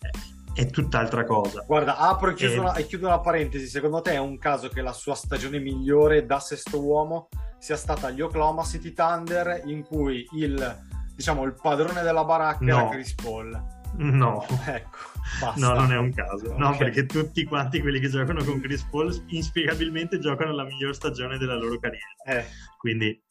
è, 0.00 0.10
è 0.56 0.70
tutt'altra 0.70 1.24
cosa. 1.24 1.62
Guarda, 1.66 1.98
apro 1.98 2.30
e 2.30 2.34
chiudo, 2.34 2.54
e... 2.54 2.58
Una, 2.58 2.74
e 2.74 2.86
chiudo 2.86 3.06
una 3.08 3.20
parentesi. 3.20 3.66
Secondo 3.66 4.00
te 4.00 4.12
è 4.12 4.18
un 4.18 4.38
caso 4.38 4.68
che 4.68 4.80
la 4.80 4.94
sua 4.94 5.14
stagione 5.14 5.58
migliore 5.58 6.24
da 6.24 6.40
sesto 6.40 6.82
uomo 6.82 7.28
sia 7.58 7.76
stata 7.76 8.10
gli 8.10 8.22
Oklahoma 8.22 8.64
City 8.64 8.94
Thunder, 8.94 9.62
in 9.66 9.82
cui 9.84 10.26
il, 10.32 10.82
diciamo, 11.14 11.44
il 11.44 11.54
padrone 11.60 12.00
della 12.00 12.24
baracca 12.24 12.64
no. 12.64 12.78
era 12.78 12.88
Chris 12.88 13.14
Paul? 13.14 13.64
No. 13.98 14.46
Ecco. 14.66 14.98
Basta. 15.40 15.60
No, 15.60 15.74
non 15.74 15.92
è 15.92 15.98
un 15.98 16.12
caso. 16.14 16.46
Okay. 16.46 16.58
No, 16.58 16.76
perché 16.78 17.04
tutti 17.04 17.44
quanti 17.44 17.80
quelli 17.80 18.00
che 18.00 18.08
giocano 18.08 18.42
con 18.42 18.58
Chris 18.60 18.82
Paul 18.90 19.14
inspiegabilmente 19.28 20.18
giocano 20.18 20.52
la 20.52 20.64
miglior 20.64 20.94
stagione 20.94 21.36
della 21.36 21.56
loro 21.56 21.78
carriera. 21.78 22.06
Eh. 22.24 22.46
Quindi 22.78 23.22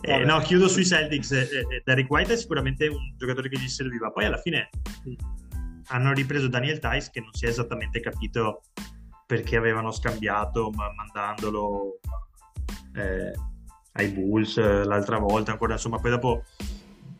eh, 0.00 0.24
no, 0.24 0.40
chiudo 0.40 0.66
sui 0.66 0.84
Celtics. 0.84 1.30
Eh, 1.32 1.48
eh, 1.52 1.82
Derek 1.84 2.10
White 2.10 2.32
è 2.32 2.36
sicuramente 2.36 2.88
un 2.88 3.14
giocatore 3.16 3.48
che 3.48 3.58
gli 3.58 3.68
serviva. 3.68 4.10
Poi 4.10 4.24
alla 4.24 4.38
fine 4.38 4.68
hanno 5.88 6.12
ripreso 6.12 6.48
Daniel 6.48 6.78
Tice 6.78 7.10
che 7.12 7.20
non 7.20 7.32
si 7.32 7.46
è 7.46 7.48
esattamente 7.48 8.00
capito 8.00 8.62
perché 9.26 9.56
avevano 9.56 9.90
scambiato 9.90 10.70
ma 10.70 10.92
mandandolo 10.94 12.00
eh, 12.94 13.32
ai 13.92 14.08
Bulls 14.08 14.56
l'altra 14.84 15.18
volta 15.18 15.52
ancora. 15.52 15.74
Insomma 15.74 15.98
poi 15.98 16.10
dopo 16.10 16.44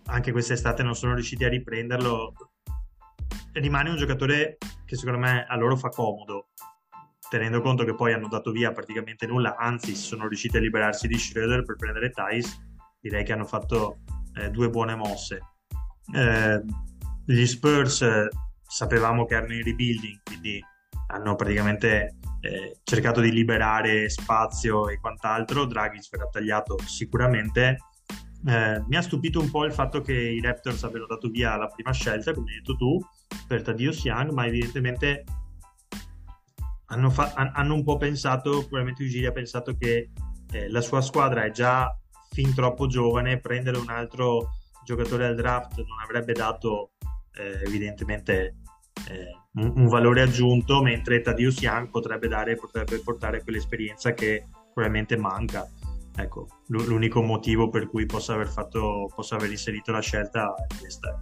anche 0.07 0.33
quest'estate 0.33 0.83
non 0.83 0.95
sono 0.95 1.15
riusciti 1.15 1.45
a 1.45 1.49
riprenderlo. 1.49 2.33
Rimane 3.53 3.91
un 3.91 3.97
giocatore 3.97 4.59
che 4.85 4.97
secondo 4.97 5.19
me 5.19 5.45
a 5.47 5.57
loro 5.57 5.77
fa 5.77 5.89
comodo, 5.89 6.49
tenendo 7.29 7.61
conto 7.61 7.85
che 7.85 7.95
poi 7.95 8.13
hanno 8.13 8.29
dato 8.29 8.51
via 8.53 8.73
praticamente 8.73 9.27
nulla, 9.27 9.57
anzi 9.57 9.95
sono 9.95 10.29
riusciti 10.29 10.57
a 10.57 10.61
liberarsi 10.61 11.09
di 11.09 11.19
Schroeder 11.19 11.63
per 11.63 11.77
prendere 11.77 12.11
Thais, 12.11 12.59
direi 13.01 13.25
che 13.25 13.33
hanno 13.33 13.45
fatto 13.45 13.99
eh, 14.35 14.51
due 14.51 14.71
buone 14.71 14.95
mosse. 14.95 15.41
Eh, 16.15 16.63
gli 17.27 17.45
Spurs 17.45 18.01
eh, 18.01 18.29
sapevamo 18.69 19.25
che 19.25 19.35
erano 19.35 19.55
in 19.55 19.65
rebuilding, 19.65 20.21
quindi 20.23 20.63
hanno 21.09 21.35
praticamente 21.35 22.17
eh, 22.41 22.79
cercato 22.85 23.21
di 23.21 23.33
liberare 23.33 24.09
spazio 24.11 24.89
e 24.89 25.01
quant'altro, 25.01 25.65
Draghi 25.65 25.99
verrà 26.11 26.27
tagliato 26.27 26.79
sicuramente, 26.85 27.79
eh, 28.47 28.85
mi 28.87 28.97
ha 28.97 29.03
stupito 29.03 29.41
un 29.41 29.51
po' 29.51 29.65
il 29.65 29.73
fatto 29.73 30.01
che 30.01 30.13
i 30.13 30.41
Raptors 30.41 30.85
abbiano 30.85 31.07
dato 31.07 31.29
via 31.29 31.57
la 31.57 31.67
prima 31.67 31.93
scelta, 31.93 32.33
come 32.33 32.51
hai 32.51 32.59
detto 32.59 32.77
tu, 32.77 33.01
per 33.47 33.63
Tadios 33.63 34.05
Young, 34.05 34.31
ma 34.31 34.47
evidentemente 34.47 35.25
hanno, 36.87 37.11
fa- 37.11 37.33
hanno, 37.35 37.75
un 37.75 37.83
po' 37.83 37.97
pensato, 37.97 38.61
probabilmente 38.61 39.03
Ugiri 39.03 39.27
ha 39.27 39.33
pensato 39.33 39.75
che 39.77 40.11
eh, 40.53 40.71
la 40.71 40.81
sua 40.81 41.01
squadra 41.01 41.45
è 41.45 41.51
già 41.51 41.95
fin 42.31 42.55
troppo 42.55 42.87
giovane, 42.87 43.41
prendere 43.41 43.79
un 43.79 43.91
altro 43.91 44.51
giocatore 44.85 45.27
al 45.27 45.35
draft 45.35 45.77
non 45.77 46.01
avrebbe 46.03 46.33
dato 46.33 46.93
eh, 47.39 47.63
evidentemente 47.65 48.57
eh, 49.09 49.31
un, 49.55 49.73
un, 49.77 49.87
valore 49.87 50.23
aggiunto, 50.23 50.83
mentre 50.83 51.21
Tadius 51.21 51.61
Young 51.61 51.91
potrebbe, 51.91 52.29
dare, 52.29 52.57
potrebbe 52.57 52.99
portare 53.01 53.43
quell'esperienza 53.43 54.13
che 54.13 54.47
probabilmente 54.73 55.17
manca 55.17 55.69
ecco, 56.23 56.49
l'unico 56.69 57.23
motivo 57.23 57.69
per 57.69 57.89
cui 57.89 58.07
possa 58.07 58.35
aver, 58.35 58.49
fatto, 58.49 59.11
possa 59.15 59.37
aver 59.37 59.51
inserito 59.51 59.93
la 59.93 60.01
scelta 60.01 60.55
è 60.55 60.67
questa. 60.79 61.19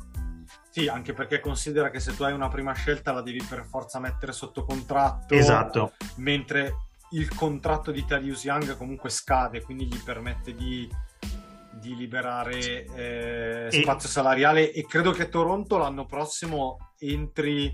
Sì, 0.71 0.89
anche 0.89 1.12
perché 1.14 1.41
considera 1.41 1.91
che 1.91 2.01
se 2.01 2.14
tu 2.14 2.23
hai 2.23 2.33
una 2.33 2.49
prima 2.49 2.73
scelta 2.73 3.12
la 3.12 3.23
devi 3.23 3.43
per 3.49 3.64
forza 3.64 3.99
mettere 3.99 4.33
sotto 4.33 4.64
contratto. 4.64 5.35
Esatto. 5.35 5.93
Mentre 6.17 6.75
il 7.12 7.33
contratto 7.35 7.91
di 7.93 8.05
Tarius 8.05 8.45
Young 8.45 8.77
comunque 8.77 9.09
scade, 9.09 9.62
quindi 9.62 9.87
gli 9.87 10.03
permette 10.03 10.55
di, 10.55 10.89
di 11.81 11.95
liberare 11.97 12.85
eh, 12.85 13.68
spazio 13.70 14.09
e... 14.09 14.12
salariale 14.12 14.72
e 14.72 14.85
credo 14.85 15.12
che 15.12 15.29
Toronto 15.29 15.79
l'anno 15.79 16.07
prossimo 16.07 16.93
entri 16.99 17.70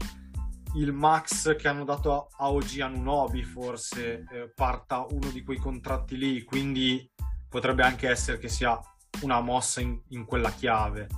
il 0.76 0.92
max 0.92 1.54
che 1.56 1.68
hanno 1.68 1.84
dato 1.84 2.28
a 2.36 2.50
OG 2.50 2.80
Anunobi 2.80 3.42
forse 3.42 4.24
eh, 4.32 4.52
parta 4.54 5.04
uno 5.10 5.30
di 5.30 5.42
quei 5.42 5.58
contratti 5.58 6.16
lì, 6.16 6.42
quindi 6.42 7.10
potrebbe 7.48 7.82
anche 7.82 8.08
essere 8.08 8.38
che 8.38 8.48
sia 8.48 8.78
una 9.22 9.40
mossa 9.40 9.80
in, 9.80 10.00
in 10.08 10.24
quella 10.24 10.50
chiave. 10.50 11.08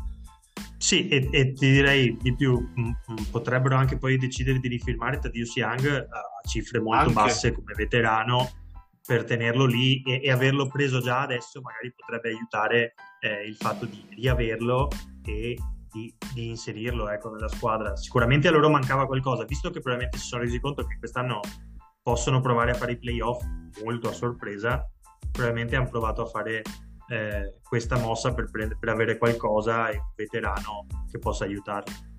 Sì, 0.76 1.08
e, 1.08 1.28
e, 1.30 1.52
ti 1.52 1.70
direi 1.70 2.16
di 2.20 2.34
più, 2.34 2.58
mm, 2.58 2.84
mm, 2.84 3.16
potrebbero 3.30 3.76
anche 3.76 3.96
poi 3.96 4.18
decidere 4.18 4.58
di 4.58 4.68
rifirmare 4.68 5.18
Tadius 5.18 5.54
Young 5.56 5.86
a 5.86 6.48
cifre 6.48 6.80
molto 6.80 7.00
anche. 7.00 7.12
basse 7.14 7.52
come 7.52 7.72
veterano 7.74 8.50
per 9.06 9.24
tenerlo 9.24 9.66
lì 9.66 10.02
e, 10.02 10.20
e, 10.22 10.30
averlo 10.30 10.66
preso 10.66 11.00
già 11.00 11.20
adesso 11.22 11.60
magari 11.60 11.92
potrebbe 11.94 12.30
aiutare 12.30 12.94
eh, 13.20 13.46
il 13.46 13.54
fatto 13.54 13.84
di 13.84 14.06
riaverlo 14.10 14.88
e 15.24 15.56
di, 15.90 16.14
di 16.32 16.48
inserirlo 16.48 17.08
ecco, 17.08 17.30
nella 17.30 17.48
squadra. 17.48 17.96
Sicuramente 17.96 18.48
a 18.48 18.50
loro 18.50 18.70
mancava 18.70 19.06
qualcosa, 19.06 19.44
visto 19.44 19.68
che 19.68 19.80
probabilmente 19.80 20.18
si 20.18 20.26
sono 20.26 20.42
resi 20.42 20.58
conto 20.58 20.84
che 20.84 20.98
quest'anno 20.98 21.40
possono 22.02 22.40
provare 22.40 22.72
a 22.72 22.74
fare 22.74 22.92
i 22.92 22.98
playoff 22.98 23.42
molto 23.82 24.08
a 24.08 24.12
sorpresa, 24.12 24.88
probabilmente 25.30 25.76
hanno 25.76 25.88
provato 25.88 26.22
a 26.22 26.26
fare 26.26 26.62
eh, 27.08 27.58
questa 27.62 27.98
mossa 27.98 28.32
per, 28.32 28.50
prendere, 28.50 28.78
per 28.78 28.88
avere 28.88 29.18
qualcosa 29.18 29.88
e 29.88 29.96
un 29.96 30.12
veterano 30.16 30.86
che 31.10 31.18
possa 31.18 31.44
aiutarli. 31.44 32.12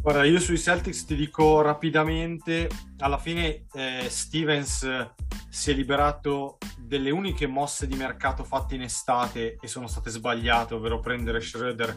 Guarda, 0.00 0.24
io 0.24 0.38
sui 0.38 0.58
Celtics 0.58 1.04
ti 1.04 1.16
dico 1.16 1.60
rapidamente, 1.62 2.68
alla 2.98 3.18
fine 3.18 3.66
eh, 3.72 4.06
Stevens 4.08 5.10
si 5.48 5.70
è 5.70 5.74
liberato 5.74 6.58
delle 6.78 7.10
uniche 7.10 7.46
mosse 7.46 7.86
di 7.86 7.96
mercato 7.96 8.44
fatte 8.44 8.76
in 8.76 8.82
estate 8.82 9.58
e 9.60 9.66
sono 9.66 9.88
state 9.88 10.10
sbagliate, 10.10 10.74
ovvero 10.74 11.00
prendere 11.00 11.40
Schroeder 11.40 11.96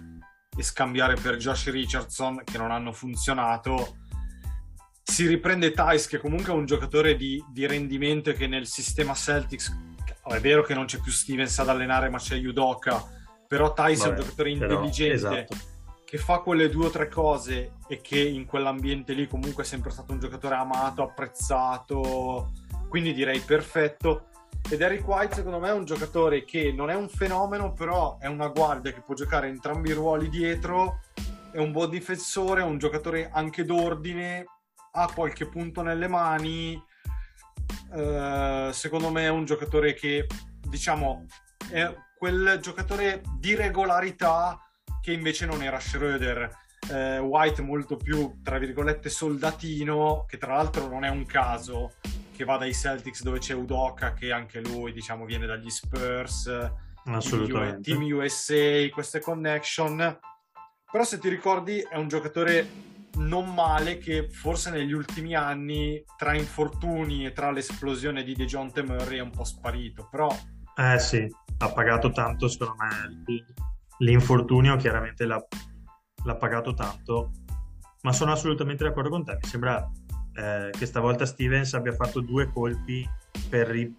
e 0.58 0.64
scambiare 0.64 1.16
per 1.16 1.36
Josh 1.36 1.70
Richardson 1.70 2.42
che 2.44 2.58
non 2.58 2.72
hanno 2.72 2.92
funzionato. 2.92 3.98
Si 5.04 5.28
riprende 5.28 5.72
Tice 5.72 6.08
che 6.08 6.18
comunque 6.18 6.52
è 6.52 6.56
un 6.56 6.66
giocatore 6.66 7.16
di, 7.16 7.44
di 7.52 7.68
rendimento 7.68 8.32
che 8.34 8.48
nel 8.48 8.66
sistema 8.66 9.14
Celtics 9.14 9.88
è 10.36 10.40
vero 10.40 10.64
che 10.64 10.74
non 10.74 10.86
c'è 10.86 11.00
più 11.00 11.12
Stevens 11.12 11.58
ad 11.60 11.70
allenare 11.70 12.10
ma 12.10 12.20
c'è 12.20 12.36
Yudoka 12.36 13.04
però 13.48 13.74
Tice 13.74 14.06
è 14.06 14.10
un 14.10 14.16
giocatore 14.16 14.52
intelligente 14.52 15.22
però, 15.22 15.36
esatto. 15.36 15.58
Che 16.10 16.18
fa 16.18 16.40
quelle 16.40 16.70
due 16.70 16.88
o 16.88 16.90
tre 16.90 17.08
cose 17.08 17.74
e 17.88 18.02
che 18.02 18.20
in 18.20 18.46
quell'ambiente 18.46 19.14
lì 19.14 19.28
comunque 19.28 19.62
è 19.62 19.66
sempre 19.66 19.92
stato 19.92 20.12
un 20.12 20.20
giocatore 20.20 20.56
amato, 20.56 21.04
apprezzato 21.04 22.52
quindi 22.90 23.14
direi 23.14 23.40
perfetto 23.42 24.30
ed 24.68 24.82
Eric 24.82 25.08
White 25.08 25.36
secondo 25.36 25.60
me 25.60 25.70
è 25.70 25.74
un 25.74 25.86
giocatore 25.86 26.44
che 26.46 26.72
non 26.72 26.90
è 26.90 26.96
un 26.96 27.10
fenomeno, 27.10 27.74
però 27.74 28.18
è 28.18 28.26
una 28.26 28.48
guardia 28.48 28.92
che 28.92 29.02
può 29.02 29.14
giocare 29.14 29.48
entrambi 29.48 29.90
i 29.90 29.94
ruoli 29.94 30.30
dietro, 30.30 31.02
è 31.52 31.60
un 31.60 31.72
buon 31.72 31.92
difensore, 31.92 32.62
è 32.62 32.66
un 32.66 32.80
giocatore 32.80 33.30
anche 33.32 33.64
d'ordine, 33.64 34.46
ha 34.94 35.12
qualche 35.14 35.48
punto 35.48 35.82
nelle 35.82 36.08
mani. 36.08 36.84
Uh, 37.92 38.72
secondo 38.72 39.12
me 39.12 39.24
è 39.24 39.30
un 39.30 39.46
giocatore 39.46 39.94
che, 39.94 40.28
diciamo, 40.68 41.26
è 41.72 41.92
quel 42.18 42.60
giocatore 42.62 43.22
di 43.38 43.56
regolarità 43.56 44.69
che 45.02 45.12
invece 45.12 45.46
non 45.46 45.62
era 45.62 45.80
Schroeder. 45.80 46.68
Uh, 46.90 47.20
White 47.20 47.62
molto 47.62 47.98
più, 47.98 48.40
tra 48.42 48.58
virgolette, 48.58 49.10
soldatino, 49.10 50.26
che 50.28 50.38
tra 50.38 50.56
l'altro 50.56 50.88
non 50.88 51.04
è 51.04 51.10
un 51.10 51.26
caso, 51.26 51.94
che 52.40 52.46
va 52.46 52.56
dai 52.56 52.74
Celtics 52.74 53.22
dove 53.22 53.40
c'è 53.40 53.54
Udoka 53.54 54.14
che 54.14 54.32
anche 54.32 54.62
lui 54.62 54.94
diciamo 54.94 55.26
viene 55.26 55.46
dagli 55.46 55.70
Spurs 55.70 56.50
assolutamente 57.04 57.92
Team 57.92 58.02
USA 58.14 58.88
queste 58.94 59.20
connection 59.20 59.98
però 60.90 61.04
se 61.04 61.20
ti 61.20 61.28
ricordi 61.28 61.80
è 61.80 61.98
un 61.98 62.08
giocatore 62.08 62.66
non 63.16 63.54
male 63.54 63.98
che 63.98 64.30
forse 64.30 64.70
negli 64.70 64.94
ultimi 64.94 65.36
anni 65.36 66.02
tra 66.16 66.34
infortuni 66.34 67.26
e 67.26 67.34
tra 67.34 67.52
l'esplosione 67.52 68.24
di 68.24 68.34
DeJounte 68.34 68.84
Murray 68.84 69.18
è 69.18 69.22
un 69.22 69.32
po' 69.32 69.44
sparito 69.44 70.08
però 70.10 70.34
Eh 70.80 70.98
sì, 70.98 71.28
ha 71.58 71.72
pagato 71.74 72.10
tanto, 72.12 72.48
secondo 72.48 72.76
me, 72.78 73.24
l'infortunio 74.00 74.76
chiaramente 74.76 75.26
l'ha, 75.26 75.44
l'ha 76.24 76.36
pagato 76.36 76.74
tanto, 76.74 77.32
ma 78.02 78.14
sono 78.14 78.32
assolutamente 78.32 78.84
d'accordo 78.84 79.10
con 79.10 79.24
te. 79.24 79.38
Mi 79.42 79.48
sembra 79.48 79.90
eh, 80.34 80.70
che 80.72 80.86
stavolta 80.86 81.26
Stevens 81.26 81.74
abbia 81.74 81.94
fatto 81.94 82.22
due 82.22 82.48
colpi 82.52 83.08
per, 83.50 83.68
ri, 83.68 83.96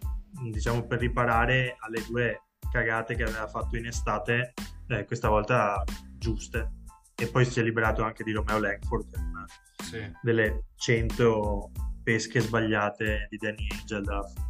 diciamo, 0.51 0.87
per 0.87 1.01
riparare 1.01 1.77
alle 1.81 2.05
due 2.07 2.43
cagate 2.71 3.15
che 3.15 3.25
aveva 3.25 3.49
fatto 3.49 3.77
in 3.77 3.87
estate, 3.87 4.55
eh, 4.89 5.05
questa 5.05 5.29
volta 5.29 5.83
giuste. 6.17 6.79
E 7.15 7.27
poi 7.29 7.45
si 7.45 7.61
è 7.61 7.63
liberato 7.63 8.03
anche 8.03 8.25
di 8.25 8.33
Romeo 8.33 8.59
Langford, 8.59 9.15
una 9.17 9.45
sì. 9.83 10.11
delle 10.23 10.69
100 10.77 11.71
pesche 12.03 12.41
sbagliate 12.41 13.27
di 13.29 13.37
Danny 13.37 13.67
Angel 13.71 14.03
draft. 14.03 14.49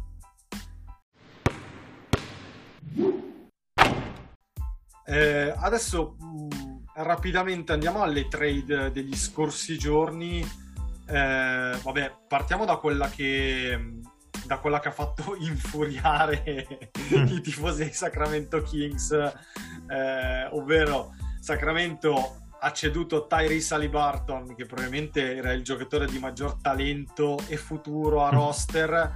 Eh, 5.11 5.53
adesso 5.57 6.15
mh, 6.17 6.25
mm, 6.25 6.77
rapidamente 6.93 7.73
andiamo 7.73 8.01
alle 8.01 8.29
trade 8.29 8.91
degli 8.91 9.15
scorsi 9.15 9.77
giorni. 9.77 10.39
Eh, 10.39 11.77
vabbè, 11.83 12.15
partiamo 12.29 12.63
da 12.63 12.77
quella 12.77 13.09
che 13.09 13.99
da 14.45 14.57
quella 14.59 14.79
che 14.79 14.87
ha 14.87 14.91
fatto 14.91 15.35
infuriare 15.39 16.93
i 17.09 17.41
tifosi 17.41 17.83
dei 17.83 17.93
Sacramento 17.93 18.61
Kings, 18.61 19.11
eh, 19.11 20.45
ovvero 20.51 21.13
Sacramento 21.41 22.37
ha 22.61 22.71
ceduto 22.71 23.27
Tyrese 23.27 23.73
Alibarton, 23.73 24.55
che 24.55 24.65
probabilmente 24.65 25.35
era 25.35 25.51
il 25.51 25.63
giocatore 25.63 26.05
di 26.05 26.19
maggior 26.19 26.55
talento 26.61 27.37
e 27.47 27.57
futuro 27.57 28.23
a 28.23 28.29
roster, 28.29 29.13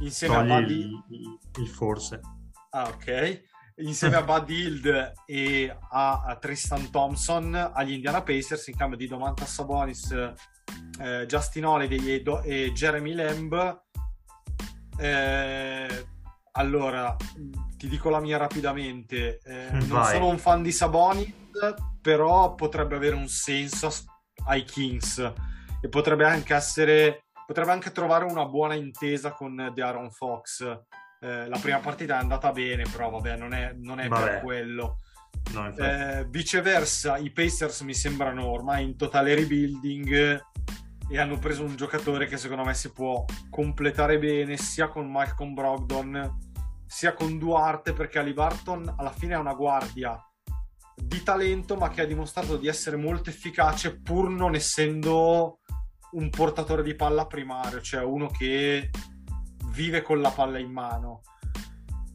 insieme 0.00 0.36
Togli 0.36 0.50
a 0.50 0.60
Buddy... 0.60 1.02
il, 1.08 1.38
il 1.58 1.68
forse. 1.68 2.20
Ah, 2.70 2.88
ok 2.88 3.54
insieme 3.76 4.16
a 4.16 4.22
Bud 4.24 4.48
Hild 4.48 5.12
e 5.26 5.76
a, 5.90 6.36
Tristan 6.40 6.90
Thompson 6.90 7.54
agli 7.74 7.92
Indiana 7.92 8.22
Pacers 8.22 8.66
in 8.68 8.76
cambio 8.76 8.98
di 8.98 9.06
Domantas 9.06 9.52
Sabonis, 9.52 10.10
eh, 11.00 11.26
Justin 11.26 11.66
Holiday 11.66 12.10
e, 12.10 12.22
Do- 12.22 12.42
e 12.42 12.72
Jeremy 12.72 13.14
Lamb. 13.14 13.82
Eh, 14.98 16.06
allora, 16.52 17.14
ti 17.76 17.88
dico 17.88 18.08
la 18.08 18.20
mia 18.20 18.38
rapidamente. 18.38 19.40
Eh, 19.44 19.70
non 19.70 20.04
sono 20.04 20.28
un 20.28 20.38
fan 20.38 20.62
di 20.62 20.72
Sabonis, 20.72 21.34
però 22.00 22.54
potrebbe 22.54 22.96
avere 22.96 23.14
un 23.14 23.28
senso 23.28 23.92
ai 24.46 24.64
Kings 24.64 25.32
e 25.80 25.88
potrebbe 25.88 26.24
anche 26.24 26.54
essere 26.54 27.26
potrebbe 27.46 27.70
anche 27.70 27.92
trovare 27.92 28.24
una 28.24 28.44
buona 28.44 28.74
intesa 28.74 29.32
con 29.32 29.70
The 29.72 29.82
Aaron 29.82 30.10
Fox 30.10 30.80
eh, 31.20 31.48
la 31.48 31.58
prima 31.58 31.78
partita 31.78 32.16
è 32.16 32.20
andata 32.20 32.52
bene, 32.52 32.84
però 32.90 33.10
vabbè, 33.10 33.36
non 33.36 33.52
è, 33.52 33.72
non 33.76 34.00
è 34.00 34.08
per 34.08 34.40
quello. 34.42 35.00
No, 35.52 35.74
eh, 35.76 36.26
viceversa, 36.28 37.18
i 37.18 37.30
Pacers 37.30 37.82
mi 37.82 37.94
sembrano 37.94 38.46
ormai 38.46 38.84
in 38.84 38.96
totale 38.96 39.34
rebuilding 39.34 40.40
e 41.08 41.18
hanno 41.18 41.38
preso 41.38 41.62
un 41.62 41.76
giocatore 41.76 42.26
che 42.26 42.36
secondo 42.36 42.64
me 42.64 42.74
si 42.74 42.90
può 42.90 43.24
completare 43.48 44.18
bene 44.18 44.56
sia 44.56 44.88
con 44.88 45.08
Malcolm 45.08 45.54
Brogdon 45.54 46.38
sia 46.84 47.12
con 47.12 47.38
Duarte 47.38 47.92
perché 47.92 48.18
Ali 48.18 48.32
Barton 48.32 48.92
alla 48.96 49.12
fine 49.12 49.34
è 49.34 49.38
una 49.38 49.54
guardia 49.54 50.20
di 50.96 51.22
talento 51.22 51.76
ma 51.76 51.90
che 51.90 52.00
ha 52.00 52.06
dimostrato 52.06 52.56
di 52.56 52.66
essere 52.66 52.96
molto 52.96 53.30
efficace 53.30 54.00
pur 54.00 54.30
non 54.30 54.54
essendo 54.54 55.60
un 56.12 56.30
portatore 56.30 56.82
di 56.82 56.94
palla 56.94 57.26
primario, 57.26 57.80
cioè 57.80 58.02
uno 58.02 58.28
che 58.28 58.90
vive 59.76 60.00
con 60.02 60.20
la 60.20 60.30
palla 60.30 60.58
in 60.58 60.72
mano. 60.72 61.20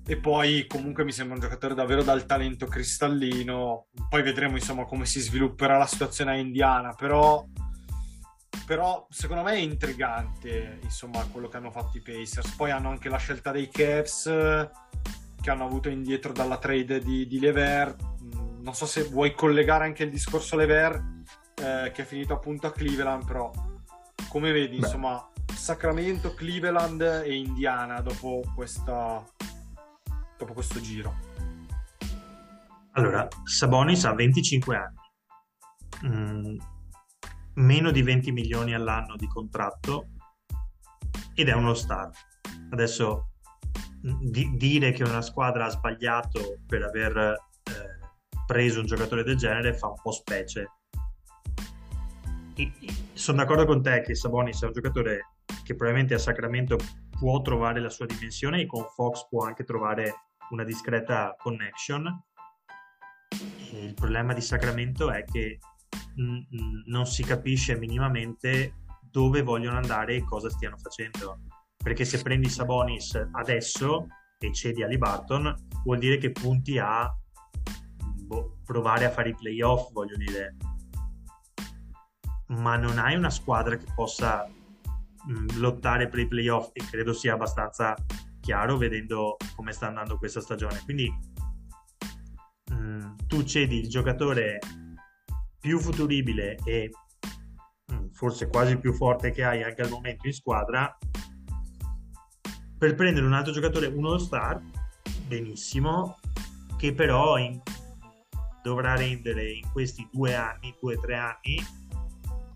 E 0.06 0.18
poi 0.18 0.66
comunque 0.68 1.06
mi 1.06 1.12
sembra 1.12 1.36
un 1.36 1.42
giocatore 1.42 1.76
davvero 1.76 2.04
dal 2.04 2.26
talento 2.26 2.66
cristallino. 2.66 3.86
Poi 4.10 4.24
vedremo 4.24 4.56
insomma 4.58 4.84
come 4.84 5.06
si 5.06 5.22
svilupperà 5.22 5.78
la 5.78 5.86
situazione 5.86 6.32
a 6.32 6.36
Indiana, 6.36 6.94
però, 6.94 7.46
però 8.66 9.06
secondo 9.10 9.44
me 9.44 9.54
è 9.54 9.60
intrigante 9.60 10.80
insomma 10.82 11.24
quello 11.32 11.48
che 11.48 11.58
hanno 11.58 11.72
fatto 11.72 11.98
i 11.98 12.02
Pacers. 12.02 12.56
Poi 12.56 12.72
hanno 12.72 12.90
anche 12.90 13.10
la 13.10 13.18
scelta 13.18 13.52
dei 13.52 13.70
Cavs 13.70 14.24
che 15.40 15.50
hanno 15.50 15.66
avuto 15.66 15.88
indietro 15.88 16.34
dalla 16.34 16.58
trade 16.58 17.00
di, 17.00 17.28
di 17.28 17.40
Lever. 17.40 17.96
Mm, 18.24 18.64
non 18.64 18.74
so 18.74 18.88
se 18.88 19.04
vuoi 19.04 19.34
collegare 19.34 19.86
anche 19.86 20.04
il 20.04 20.10
discorso 20.10 20.56
Lever 20.56 20.94
eh, 21.56 21.92
che 21.94 22.02
è 22.02 22.06
finito 22.06 22.34
appunto 22.34 22.68
a 22.68 22.72
Cleveland, 22.72 23.24
però 23.24 23.52
come 24.28 24.52
vedi 24.52 24.78
Beh. 24.78 24.86
insomma 24.86 25.31
Sacramento, 25.62 26.34
Cleveland 26.34 27.02
e 27.24 27.36
Indiana 27.36 28.02
dopo, 28.02 28.42
questa, 28.56 29.24
dopo 30.36 30.54
questo 30.54 30.82
giro? 30.82 31.16
Allora, 32.94 33.28
Sabonis 33.44 34.04
ha 34.06 34.14
25 34.16 34.76
anni, 34.76 34.98
mm, 36.08 36.58
meno 37.54 37.92
di 37.92 38.02
20 38.02 38.32
milioni 38.32 38.74
all'anno 38.74 39.16
di 39.16 39.28
contratto 39.28 40.08
ed 41.36 41.48
è 41.48 41.54
uno 41.54 41.76
star. 41.76 42.10
Adesso 42.72 43.30
di- 44.02 44.58
dire 44.58 44.92
che 44.94 45.04
una 45.04 45.22
squadra 45.22 45.66
ha 45.66 45.70
sbagliato 45.70 46.58
per 46.66 46.82
aver 46.82 47.16
eh, 47.18 48.00
preso 48.48 48.80
un 48.80 48.88
giocatore 48.88 49.24
del 49.24 49.38
genere 49.38 49.78
fa 49.78 49.90
un 49.90 50.02
po' 50.02 50.12
specie. 50.12 50.72
sono 53.14 53.38
d'accordo 53.38 53.66
con 53.66 53.84
te 53.84 54.02
che 54.02 54.16
Sabonis 54.16 54.64
è 54.64 54.66
un 54.66 54.74
giocatore 54.74 55.31
che 55.72 55.76
probabilmente 55.76 56.14
a 56.14 56.20
Sacramento 56.20 56.78
può 57.18 57.42
trovare 57.42 57.80
la 57.80 57.90
sua 57.90 58.06
dimensione 58.06 58.62
e 58.62 58.66
con 58.66 58.86
Fox 58.94 59.28
può 59.30 59.46
anche 59.46 59.64
trovare 59.64 60.26
una 60.50 60.64
discreta 60.64 61.34
connection. 61.38 62.24
E 63.72 63.86
il 63.86 63.94
problema 63.94 64.34
di 64.34 64.42
Sacramento 64.42 65.10
è 65.10 65.24
che 65.24 65.60
non 66.86 67.06
si 67.06 67.24
capisce 67.24 67.78
minimamente 67.78 68.76
dove 69.02 69.42
vogliono 69.42 69.78
andare 69.78 70.16
e 70.16 70.24
cosa 70.24 70.50
stiano 70.50 70.78
facendo. 70.78 71.40
Perché 71.82 72.06
se 72.06 72.22
prendi 72.22 72.50
Sabonis 72.50 73.30
adesso 73.32 74.08
e 74.38 74.52
cedi 74.52 74.84
a 74.84 74.88
Barton, 74.98 75.56
vuol 75.84 76.00
dire 76.00 76.18
che 76.18 76.32
punti 76.32 76.78
a 76.80 77.10
boh, 78.26 78.58
provare 78.66 79.06
a 79.06 79.10
fare 79.10 79.30
i 79.30 79.36
playoff, 79.36 79.92
voglio 79.92 80.18
dire. 80.18 80.58
Ma 82.48 82.76
non 82.76 83.00
hai 83.00 83.16
una 83.16 83.30
squadra 83.30 83.78
che 83.78 83.86
possa 83.96 84.48
mh, 85.28 85.60
lottare 85.60 86.08
per 86.08 86.20
i 86.20 86.28
playoff 86.28 86.70
e 86.74 86.84
credo 86.90 87.14
sia 87.14 87.34
abbastanza 87.34 87.96
chiaro 88.40 88.78
vedendo 88.78 89.38
come 89.56 89.72
sta 89.72 89.88
andando 89.88 90.18
questa 90.18 90.42
stagione. 90.42 90.82
Quindi 90.84 91.12
mh, 92.72 93.28
tu 93.28 93.44
cedi 93.44 93.80
il 93.80 93.90
giocatore 93.90 94.60
più 95.60 95.80
futuribile 95.80 96.58
e 96.66 96.92
mh, 97.88 98.08
forse 98.12 98.48
quasi 98.48 98.78
più 98.78 98.94
forte 98.94 99.32
che 99.32 99.44
hai 99.44 99.64
anche 99.64 99.82
al 99.82 99.90
momento 99.90 100.28
in 100.28 100.34
squadra 100.34 100.98
per 102.82 102.96
prendere 102.96 103.28
un 103.28 103.34
altro 103.34 103.54
giocatore, 103.54 103.86
uno 103.86 104.18
star, 104.18 104.60
benissimo, 105.28 106.18
che 106.78 106.96
però 106.96 107.38
in, 107.38 107.62
dovrà 108.64 108.96
rendere 108.96 109.52
in 109.52 109.70
questi 109.72 110.10
due 110.12 110.34
anni, 110.34 110.76
due 110.80 110.96
o 110.96 111.00
tre 111.00 111.16
anni, 111.16 111.64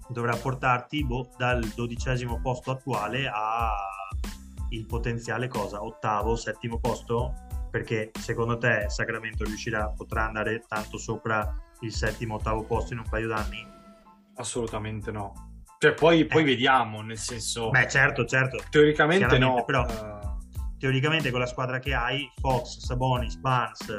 dovrà 0.09 0.35
portarti 0.35 1.03
boh, 1.03 1.29
dal 1.37 1.63
dodicesimo 1.75 2.39
posto 2.41 2.71
attuale 2.71 3.27
al 3.27 4.85
potenziale 4.87 5.47
cosa? 5.47 5.83
Ottavo, 5.83 6.35
settimo 6.35 6.79
posto? 6.79 7.33
Perché 7.71 8.11
secondo 8.19 8.57
te 8.57 8.85
Sacramento 8.87 9.43
riuscirà, 9.43 9.89
potrà 9.89 10.27
andare 10.27 10.63
tanto 10.67 10.97
sopra 10.97 11.55
il 11.81 11.91
settimo, 11.91 12.35
ottavo 12.35 12.63
posto 12.63 12.93
in 12.93 12.99
un 12.99 13.09
paio 13.09 13.27
d'anni? 13.27 13.65
Assolutamente 14.35 15.11
no. 15.11 15.33
Cioè, 15.77 15.93
poi, 15.93 16.25
poi 16.25 16.41
eh. 16.41 16.45
vediamo, 16.45 17.01
nel 17.01 17.17
senso... 17.17 17.69
Beh, 17.69 17.87
certo, 17.87 18.25
certo. 18.25 18.63
Teoricamente 18.69 19.37
no. 19.37 19.63
Però, 19.65 19.83
uh... 19.83 20.77
teoricamente 20.77 21.31
con 21.31 21.39
la 21.41 21.45
squadra 21.45 21.79
che 21.79 21.93
hai, 21.93 22.29
Fox, 22.39 22.79
Sabonis, 22.79 23.35
Barnes, 23.35 23.89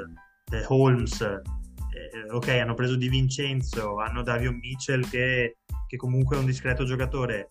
eh, 0.52 0.64
Holmes, 0.68 1.20
eh, 1.20 2.30
ok, 2.30 2.48
hanno 2.48 2.74
preso 2.74 2.96
Di 2.96 3.08
Vincenzo, 3.08 3.98
hanno 3.98 4.22
Davion 4.22 4.56
Mitchell 4.56 5.08
che 5.08 5.58
che 5.86 5.96
comunque 5.96 6.36
è 6.36 6.38
un 6.38 6.46
discreto 6.46 6.84
giocatore, 6.84 7.50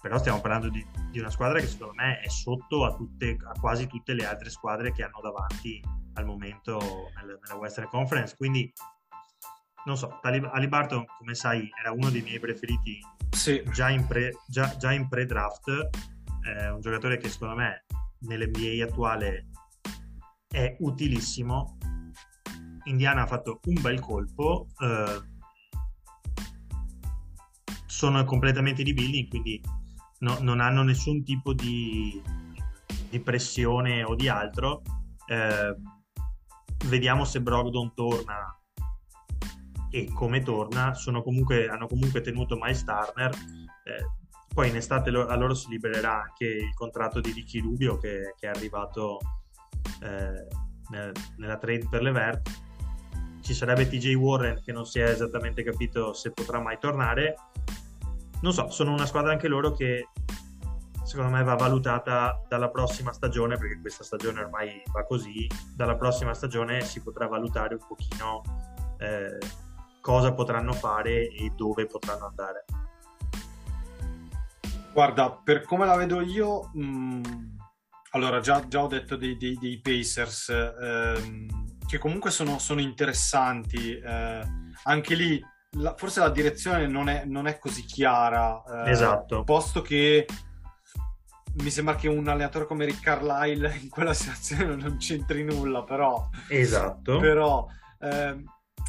però 0.00 0.18
stiamo 0.18 0.40
parlando 0.40 0.70
di, 0.70 0.84
di 1.10 1.18
una 1.18 1.30
squadra 1.30 1.60
che 1.60 1.66
secondo 1.66 1.94
me 1.94 2.20
è 2.20 2.28
sotto 2.28 2.84
a, 2.84 2.94
tutte, 2.94 3.36
a, 3.44 3.58
quasi 3.58 3.86
tutte 3.86 4.14
le 4.14 4.26
altre 4.26 4.48
squadre 4.50 4.92
che 4.92 5.02
hanno 5.02 5.20
davanti 5.22 5.82
al 6.14 6.24
momento 6.24 6.78
nel, 7.16 7.38
nella 7.42 7.58
Western 7.58 7.88
Conference. 7.88 8.34
Quindi, 8.36 8.72
non 9.84 9.96
so, 9.96 10.18
Ali 10.22 10.68
Barton, 10.68 11.04
come 11.18 11.34
sai, 11.34 11.68
era 11.78 11.92
uno 11.92 12.10
dei 12.10 12.22
miei 12.22 12.40
preferiti 12.40 12.98
sì. 13.30 13.62
già, 13.72 13.90
in 13.90 14.06
pre, 14.06 14.32
già, 14.46 14.76
già 14.76 14.92
in 14.92 15.08
pre-draft. 15.08 15.88
È 16.40 16.70
un 16.70 16.80
giocatore 16.80 17.18
che 17.18 17.28
secondo 17.28 17.56
me 17.56 17.84
nell'NBA 18.20 18.84
attuale 18.84 19.48
è 20.48 20.76
utilissimo. 20.80 21.76
Indiana 22.84 23.22
ha 23.22 23.26
fatto 23.26 23.60
un 23.66 23.80
bel 23.80 24.00
colpo. 24.00 24.68
Eh, 24.78 25.29
sono 27.90 28.24
completamente 28.24 28.84
di 28.84 28.94
building, 28.94 29.28
quindi 29.28 29.60
no, 30.20 30.38
non 30.40 30.60
hanno 30.60 30.84
nessun 30.84 31.24
tipo 31.24 31.52
di, 31.52 32.22
di, 33.10 33.18
pressione 33.18 34.04
o 34.04 34.14
di 34.14 34.28
altro. 34.28 34.82
Eh, 35.26 35.74
vediamo 36.86 37.24
se 37.24 37.42
Brogdon 37.42 37.92
torna 37.92 38.56
e 39.90 40.08
come 40.14 40.40
torna. 40.42 40.92
Comunque, 41.24 41.68
hanno 41.68 41.88
comunque 41.88 42.20
tenuto 42.20 42.56
Miles 42.56 42.84
Turner. 42.84 43.34
Eh, 43.34 44.18
poi 44.54 44.68
in 44.68 44.76
estate 44.76 45.10
lo, 45.10 45.26
a 45.26 45.34
loro 45.34 45.54
si 45.54 45.68
libererà 45.68 46.22
anche 46.22 46.44
il 46.44 46.74
contratto 46.74 47.20
di 47.20 47.32
Ricky 47.32 47.60
Rubio 47.60 47.98
che, 47.98 48.34
che 48.38 48.46
è 48.46 48.50
arrivato 48.50 49.18
eh, 50.02 50.46
nel, 50.90 51.12
nella 51.38 51.58
trade 51.58 51.88
per 51.90 52.02
le 52.02 52.12
Vert. 52.12 52.68
Ci 53.50 53.56
sarebbe 53.56 53.88
TJ 53.88 54.14
Warren 54.14 54.62
che 54.62 54.70
non 54.70 54.86
si 54.86 55.00
è 55.00 55.08
esattamente 55.08 55.64
capito 55.64 56.14
se 56.14 56.30
potrà 56.30 56.60
mai 56.60 56.78
tornare. 56.78 57.34
Non 58.42 58.52
so, 58.52 58.70
sono 58.70 58.92
una 58.92 59.06
squadra 59.06 59.32
anche 59.32 59.48
loro 59.48 59.72
che 59.72 60.06
secondo 61.02 61.32
me 61.32 61.42
va 61.42 61.56
valutata 61.56 62.44
dalla 62.46 62.70
prossima 62.70 63.12
stagione, 63.12 63.58
perché 63.58 63.80
questa 63.80 64.04
stagione 64.04 64.42
ormai 64.42 64.80
va 64.92 65.04
così, 65.04 65.48
dalla 65.74 65.96
prossima 65.96 66.32
stagione 66.32 66.82
si 66.82 67.02
potrà 67.02 67.26
valutare 67.26 67.74
un 67.74 67.84
pochino 67.88 68.42
eh, 68.98 69.38
cosa 70.00 70.32
potranno 70.32 70.72
fare 70.72 71.26
e 71.26 71.50
dove 71.56 71.86
potranno 71.86 72.26
andare. 72.26 72.64
Guarda, 74.92 75.28
per 75.42 75.64
come 75.64 75.86
la 75.86 75.96
vedo 75.96 76.20
io, 76.20 76.70
mh, 76.72 76.82
mm, 76.84 77.22
allora 78.10 78.38
già, 78.38 78.68
già, 78.68 78.84
ho 78.84 78.86
detto 78.86 79.16
dei, 79.16 79.36
dei, 79.36 79.58
dei 79.58 79.80
Pacers 79.80 80.50
ehm, 80.50 81.60
che 81.90 81.98
comunque 81.98 82.30
sono, 82.30 82.60
sono 82.60 82.80
interessanti, 82.80 83.98
eh, 83.98 84.40
anche 84.84 85.14
lì 85.16 85.44
la, 85.72 85.96
forse 85.96 86.20
la 86.20 86.30
direzione 86.30 86.86
non 86.86 87.08
è, 87.08 87.24
non 87.24 87.48
è 87.48 87.58
così 87.58 87.84
chiara, 87.84 88.62
eh, 88.86 88.90
esatto. 88.90 89.42
posto 89.42 89.82
che 89.82 90.24
mi 91.54 91.70
sembra 91.70 91.96
che 91.96 92.06
un 92.06 92.28
allenatore 92.28 92.66
come 92.66 92.84
Rick 92.84 93.02
Carlisle 93.02 93.74
in 93.82 93.88
quella 93.88 94.14
situazione 94.14 94.76
non 94.76 94.98
c'entri 94.98 95.42
nulla, 95.42 95.82
però... 95.82 96.28
Esatto. 96.48 97.18
Però... 97.18 97.66
Eh, 97.98 98.44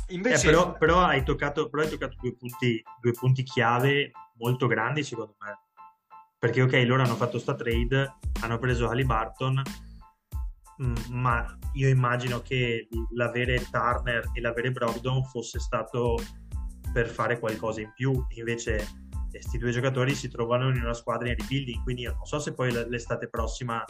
invece... 0.10 0.46
Però, 0.46 0.74
però, 0.74 1.00
hai 1.00 1.24
toccato, 1.24 1.70
però, 1.70 1.82
hai 1.82 1.90
toccato, 1.90 2.18
due 2.22 2.36
punti, 2.36 2.84
due 3.02 3.14
punti 3.14 3.42
chiave 3.42 4.12
molto 4.36 4.68
grandi 4.68 5.04
secondo 5.04 5.36
me 5.40 5.60
perché 6.40 6.64
ok 6.64 6.74
loro 6.88 7.04
hanno 7.04 7.16
fatto 7.16 7.38
sta 7.38 7.54
trade 7.54 8.16
hanno 8.42 8.58
preso 8.58 8.90
Halliburton 8.90 9.62
ma 11.10 11.58
io 11.74 11.90
immagino 11.90 12.42
che 12.42 12.88
l'avere 13.12 13.66
Turner 13.70 14.30
e 14.34 14.42
l'avere 14.42 14.72
Brogdon 14.72 15.24
fosse 15.26 15.60
stato 15.60 16.20
per 16.92 17.08
fare 17.08 17.40
qualcosa 17.40 17.82
in 17.82 17.92
più 17.94 18.26
invece 18.36 18.88
questi 19.30 19.58
due 19.58 19.72
giocatori 19.72 20.14
si 20.14 20.28
trovano 20.28 20.70
in 20.70 20.82
una 20.82 20.94
squadra 20.94 21.30
in 21.30 21.36
rebuilding 21.38 21.84
quindi 21.84 22.02
io 22.04 22.14
non 22.14 22.26
so 22.26 22.40
se 22.40 22.54
poi 22.54 22.72
l'estate 22.72 23.30
prossima 23.30 23.84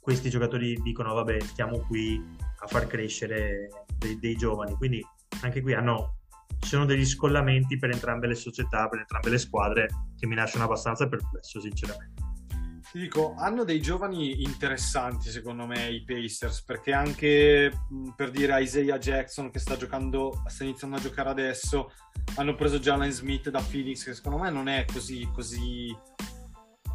questi 0.00 0.30
giocatori 0.30 0.80
dicono 0.82 1.14
vabbè 1.14 1.40
stiamo 1.40 1.78
qui 1.80 2.20
a 2.62 2.66
far 2.66 2.86
crescere 2.86 3.68
dei, 3.98 4.18
dei 4.18 4.36
giovani 4.36 4.74
quindi 4.74 5.04
anche 5.42 5.60
qui 5.60 5.74
hanno 5.74 6.16
ci 6.60 6.68
sono 6.68 6.84
degli 6.84 7.06
scollamenti 7.06 7.78
per 7.78 7.90
entrambe 7.90 8.26
le 8.26 8.34
società, 8.34 8.86
per 8.88 9.00
entrambe 9.00 9.30
le 9.30 9.38
squadre 9.38 9.88
che 10.18 10.26
mi 10.26 10.34
lasciano 10.34 10.64
abbastanza 10.64 11.08
perplesso, 11.08 11.58
sinceramente. 11.58 12.19
Ti 12.90 12.98
dico, 12.98 13.34
hanno 13.36 13.62
dei 13.62 13.80
giovani 13.80 14.42
interessanti 14.42 15.30
secondo 15.30 15.64
me 15.64 15.90
i 15.90 16.02
Pacers, 16.02 16.64
perché 16.64 16.92
anche 16.92 17.70
per 18.16 18.32
dire 18.32 18.60
Isaiah 18.60 18.98
Jackson 18.98 19.52
che 19.52 19.60
sta 19.60 19.76
giocando, 19.76 20.42
sta 20.48 20.64
iniziando 20.64 20.96
a 20.96 21.00
giocare 21.00 21.28
adesso, 21.28 21.92
hanno 22.34 22.56
preso 22.56 22.80
Jalen 22.80 23.12
Smith 23.12 23.48
da 23.48 23.60
Phoenix, 23.62 24.02
che 24.02 24.14
secondo 24.14 24.38
me 24.38 24.50
non 24.50 24.66
è 24.66 24.86
così, 24.92 25.28
così, 25.32 25.96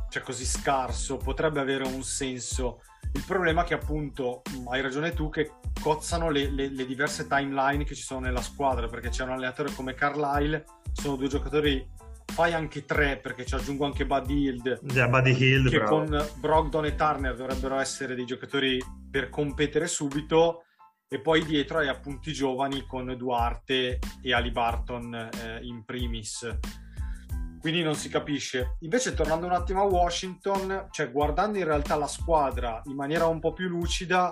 cioè 0.09 0.21
così 0.21 0.43
scarso, 0.43 1.15
potrebbe 1.15 1.61
avere 1.61 1.85
un 1.85 2.03
senso. 2.03 2.81
Il 3.13 3.23
problema 3.25 3.63
è 3.63 3.65
che 3.65 3.75
appunto, 3.75 4.41
hai 4.71 4.81
ragione 4.81 5.13
tu, 5.13 5.29
che 5.29 5.53
cozzano 5.79 6.29
le, 6.29 6.51
le, 6.51 6.67
le, 6.67 6.85
diverse 6.85 7.25
timeline 7.25 7.85
che 7.85 7.95
ci 7.95 8.03
sono 8.03 8.19
nella 8.19 8.41
squadra, 8.41 8.89
perché 8.89 9.07
c'è 9.07 9.23
un 9.23 9.29
allenatore 9.29 9.73
come 9.73 9.93
Carlisle, 9.93 10.65
sono 10.91 11.15
due 11.15 11.29
giocatori, 11.29 11.87
fai 12.25 12.53
anche 12.53 12.85
tre, 12.85 13.17
perché 13.17 13.45
ci 13.45 13.55
aggiungo 13.55 13.85
anche 13.85 14.05
Buddy 14.05 14.33
Hield, 14.33 14.79
yeah, 14.91 15.07
Buddy 15.07 15.35
Hield 15.37 15.69
che 15.69 15.77
bravo. 15.77 15.97
con 15.97 16.27
Brogdon 16.39 16.85
e 16.85 16.95
Turner 16.95 17.35
dovrebbero 17.35 17.79
essere 17.79 18.15
dei 18.15 18.25
giocatori 18.25 18.81
per 19.09 19.29
competere 19.29 19.87
subito, 19.87 20.63
e 21.07 21.19
poi 21.19 21.45
dietro 21.45 21.79
hai 21.79 21.87
appunto 21.87 22.29
i 22.29 22.33
giovani 22.33 22.85
con 22.85 23.15
Duarte 23.17 23.99
e 24.21 24.33
Ali 24.33 24.51
Barton 24.51 25.13
eh, 25.13 25.59
in 25.61 25.85
primis 25.85 26.47
quindi 27.65 27.81
non 27.81 27.95
si 27.95 28.09
capisce. 28.09 28.75
Invece, 28.81 29.15
tornando 29.15 29.47
un 29.47 29.53
attimo 29.53 29.81
a 29.81 29.85
Washington, 29.85 30.85
cioè 30.91 31.11
guardando 31.11 31.57
in 31.57 31.63
realtà 31.63 31.95
la 31.95 32.05
squadra 32.05 32.79
in 32.85 32.93
maniera 32.93 33.25
un 33.25 33.39
po' 33.39 33.53
più 33.53 33.67
lucida, 33.67 34.31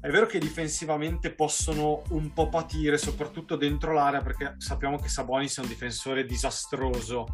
è 0.00 0.08
vero 0.08 0.26
che 0.26 0.38
difensivamente 0.38 1.32
possono 1.32 2.02
un 2.10 2.32
po' 2.32 2.48
patire, 2.48 2.96
soprattutto 2.96 3.56
dentro 3.56 3.92
l'area, 3.92 4.22
perché 4.22 4.54
sappiamo 4.58 4.98
che 4.98 5.08
Sabonis 5.08 5.58
è 5.58 5.60
un 5.60 5.68
difensore 5.68 6.24
disastroso. 6.24 7.26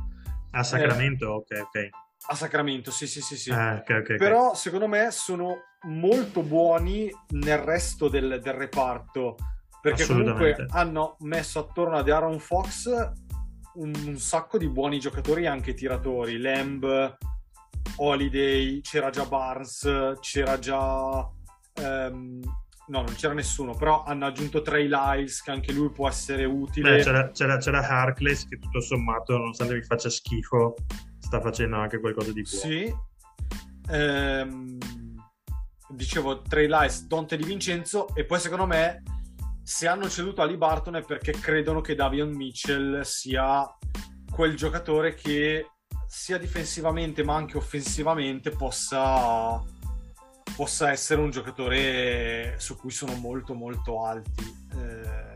A 0.50 0.62
Sacramento, 0.62 1.26
eh, 1.48 1.60
ok, 1.60 1.66
ok. 1.66 1.88
A 2.28 2.34
Sacramento, 2.34 2.90
sì, 2.90 3.06
sì, 3.06 3.20
sì, 3.20 3.36
sì. 3.36 3.50
Ah, 3.52 3.74
okay, 3.74 4.00
okay, 4.00 4.16
Però 4.16 4.46
okay. 4.46 4.56
secondo 4.56 4.88
me 4.88 5.10
sono 5.12 5.58
molto 5.82 6.42
buoni 6.42 7.08
nel 7.30 7.58
resto 7.58 8.08
del, 8.08 8.40
del 8.42 8.54
reparto. 8.54 9.36
Perché 9.80 10.04
comunque 10.04 10.66
hanno 10.70 11.16
messo 11.20 11.60
attorno 11.60 11.96
ad 11.96 12.10
Aaron 12.10 12.40
Fox 12.40 12.88
un, 13.74 13.92
un, 14.06 14.18
sacco 14.18 14.58
di 14.58 14.68
buoni 14.68 14.98
giocatori 14.98 15.46
anche 15.46 15.74
tiratori. 15.74 16.38
Lamb, 16.38 17.16
Holiday, 17.96 18.80
c'era 18.80 19.10
già 19.10 19.24
Barnes, 19.24 20.16
c'era 20.20 20.58
già... 20.58 21.30
Um, 21.78 22.40
no, 22.88 23.02
non 23.02 23.14
c'era 23.14 23.34
nessuno, 23.34 23.74
però 23.74 24.04
hanno 24.04 24.26
aggiunto 24.26 24.62
Trey 24.62 24.88
Lyles 24.88 25.42
che 25.42 25.50
anche 25.50 25.72
lui 25.72 25.90
può 25.90 26.08
essere 26.08 26.44
utile. 26.44 26.96
Beh, 26.96 27.02
c'era, 27.02 27.30
c'era, 27.30 27.56
c'era 27.58 27.86
Harkless 27.86 28.46
che 28.46 28.58
tutto 28.58 28.80
sommato, 28.80 29.36
nonostante 29.36 29.74
mi 29.74 29.82
faccia 29.82 30.10
schifo, 30.10 30.74
sta 31.18 31.40
facendo 31.40 31.76
anche 31.76 32.00
qualcosa 32.00 32.32
di 32.32 32.42
buono. 32.42 32.66
Sì. 32.66 32.94
Ehm, 33.88 34.78
dicevo 35.88 36.42
Trey 36.42 36.66
Lyles, 36.66 37.06
Dante 37.06 37.36
Di 37.36 37.44
Vincenzo 37.44 38.08
e 38.14 38.24
poi 38.24 38.40
secondo 38.40 38.66
me 38.66 39.02
se 39.62 39.88
hanno 39.88 40.08
ceduto 40.08 40.42
Ali 40.42 40.56
Barton 40.56 40.96
è 40.96 41.02
perché 41.02 41.32
credono 41.32 41.80
che 41.80 41.94
Davion 41.94 42.30
Mitchell 42.30 43.00
sia 43.02 43.66
quel 44.30 44.54
giocatore 44.54 45.14
che 45.14 45.70
sia 46.06 46.38
difensivamente 46.38 47.24
ma 47.24 47.34
anche 47.34 47.56
offensivamente 47.56 48.50
possa, 48.50 49.62
possa 50.56 50.90
essere 50.90 51.20
un 51.20 51.30
giocatore 51.30 52.54
su 52.58 52.76
cui 52.76 52.90
sono 52.90 53.14
molto 53.14 53.52
molto 53.52 54.02
alti. 54.04 54.44
Eh, 54.74 55.34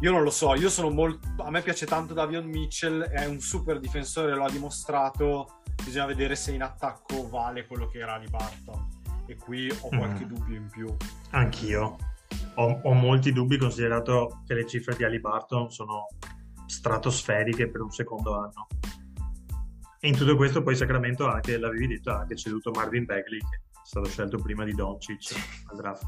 io 0.00 0.10
non 0.12 0.22
lo 0.22 0.30
so, 0.30 0.54
io 0.54 0.70
sono 0.70 0.90
molto, 0.90 1.42
a 1.42 1.50
me 1.50 1.60
piace 1.62 1.84
tanto 1.84 2.14
Davion 2.14 2.46
Mitchell, 2.46 3.02
è 3.02 3.26
un 3.26 3.40
super 3.40 3.80
difensore, 3.80 4.34
lo 4.34 4.44
ha 4.44 4.50
dimostrato, 4.50 5.62
bisogna 5.82 6.06
vedere 6.06 6.36
se 6.36 6.52
in 6.52 6.62
attacco 6.62 7.28
vale 7.28 7.66
quello 7.66 7.88
che 7.88 7.98
era 7.98 8.14
Ali 8.14 8.28
Barton 8.28 9.02
e 9.26 9.36
qui 9.36 9.68
ho 9.70 9.88
qualche 9.88 10.24
mm. 10.24 10.28
dubbio 10.28 10.56
in 10.56 10.68
più. 10.68 10.96
Anch'io 11.30 11.96
ho, 12.54 12.80
ho, 12.82 12.92
molti 12.92 13.32
dubbi 13.32 13.56
considerato 13.56 14.42
che 14.46 14.54
le 14.54 14.66
cifre 14.66 14.94
di 14.94 15.04
Ali 15.04 15.20
Barton 15.20 15.70
sono 15.70 16.06
stratosferiche 16.66 17.68
per 17.68 17.80
un 17.80 17.90
secondo 17.90 18.36
anno. 18.36 18.66
E 19.98 20.08
in 20.08 20.16
tutto 20.16 20.36
questo 20.36 20.62
poi 20.62 20.76
Sacramento 20.76 21.26
ha 21.26 21.34
anche, 21.34 21.58
l'avevi 21.58 21.86
detto, 21.86 22.10
ha 22.10 22.18
anche 22.18 22.36
ceduto 22.36 22.70
Marvin 22.70 23.04
Bagley 23.06 23.38
che 23.38 23.62
stato 23.84 24.08
scelto 24.08 24.38
prima 24.38 24.64
di 24.64 24.72
Doncic 24.72 25.34
al 25.70 25.76
draft. 25.76 26.04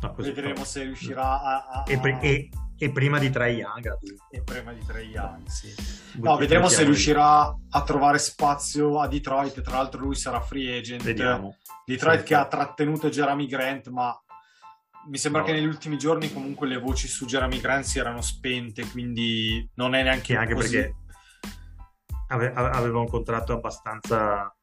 No, 0.00 0.14
Vedremo 0.16 0.56
fa. 0.56 0.64
se 0.64 0.82
riuscirà 0.82 1.40
a... 1.40 1.64
a, 1.66 1.84
e, 1.86 1.98
pre- 1.98 2.20
e, 2.20 2.50
e, 2.76 2.90
prima 2.90 3.18
di 3.18 3.30
Trae 3.30 3.52
Young. 3.52 3.98
E 4.30 4.42
prima 4.42 4.72
di 4.72 4.84
Trae 4.84 5.04
Young, 5.04 5.46
sì. 5.46 5.74
No, 6.20 6.36
vedremo 6.36 6.68
se 6.68 6.84
riuscirà 6.84 7.46
a 7.46 7.82
trovare 7.82 8.18
spazio 8.18 9.00
a 9.00 9.08
Detroit. 9.08 9.62
Tra 9.62 9.76
l'altro 9.76 10.00
lui 10.02 10.14
sarà 10.14 10.40
free 10.40 10.78
agent. 10.78 11.02
Vediamo. 11.02 11.56
Detroit 11.86 12.20
sì, 12.20 12.26
che 12.26 12.34
ha 12.34 12.46
trattenuto 12.46 13.08
Jeremy 13.08 13.46
Grant, 13.46 13.88
ma 13.88 14.14
mi 15.06 15.18
sembra 15.18 15.40
no. 15.40 15.46
che 15.46 15.52
negli 15.52 15.66
ultimi 15.66 15.98
giorni 15.98 16.32
comunque 16.32 16.66
le 16.66 16.78
voci 16.78 17.08
su 17.08 17.24
Jeremy 17.24 17.60
Grant 17.60 17.84
si 17.84 17.98
erano 17.98 18.20
spente, 18.20 18.86
quindi 18.90 19.68
non 19.74 19.94
è 19.94 20.02
neanche 20.02 20.36
anche 20.36 20.54
così... 20.54 20.76
perché 20.76 20.94
ave- 22.28 22.52
aveva 22.52 23.00
un 23.00 23.08
contratto 23.08 23.52
abbastanza 23.52 24.54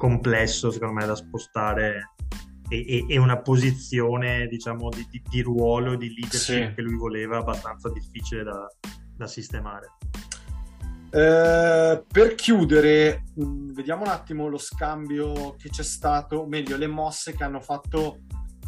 complesso, 0.00 0.70
secondo 0.70 0.94
me, 0.94 1.04
da 1.04 1.14
spostare 1.14 2.14
e, 2.70 2.86
e, 2.88 3.04
e 3.06 3.18
una 3.18 3.38
posizione, 3.42 4.46
diciamo, 4.46 4.88
di, 4.88 5.06
di, 5.10 5.22
di 5.28 5.42
ruolo, 5.42 5.94
di 5.94 6.08
leadership 6.14 6.68
sì. 6.68 6.74
che 6.74 6.80
lui 6.80 6.96
voleva 6.96 7.36
abbastanza 7.36 7.90
difficile 7.90 8.42
da, 8.42 8.66
da 9.14 9.26
sistemare. 9.26 9.98
Eh, 11.10 12.02
per 12.10 12.34
chiudere, 12.34 13.24
mm, 13.38 13.72
vediamo 13.74 14.04
un 14.04 14.08
attimo 14.08 14.48
lo 14.48 14.56
scambio 14.56 15.54
che 15.58 15.68
c'è 15.68 15.82
stato, 15.82 16.46
meglio 16.46 16.78
le 16.78 16.86
mosse 16.86 17.36
che 17.36 17.44
hanno 17.44 17.60
fatto 17.60 18.20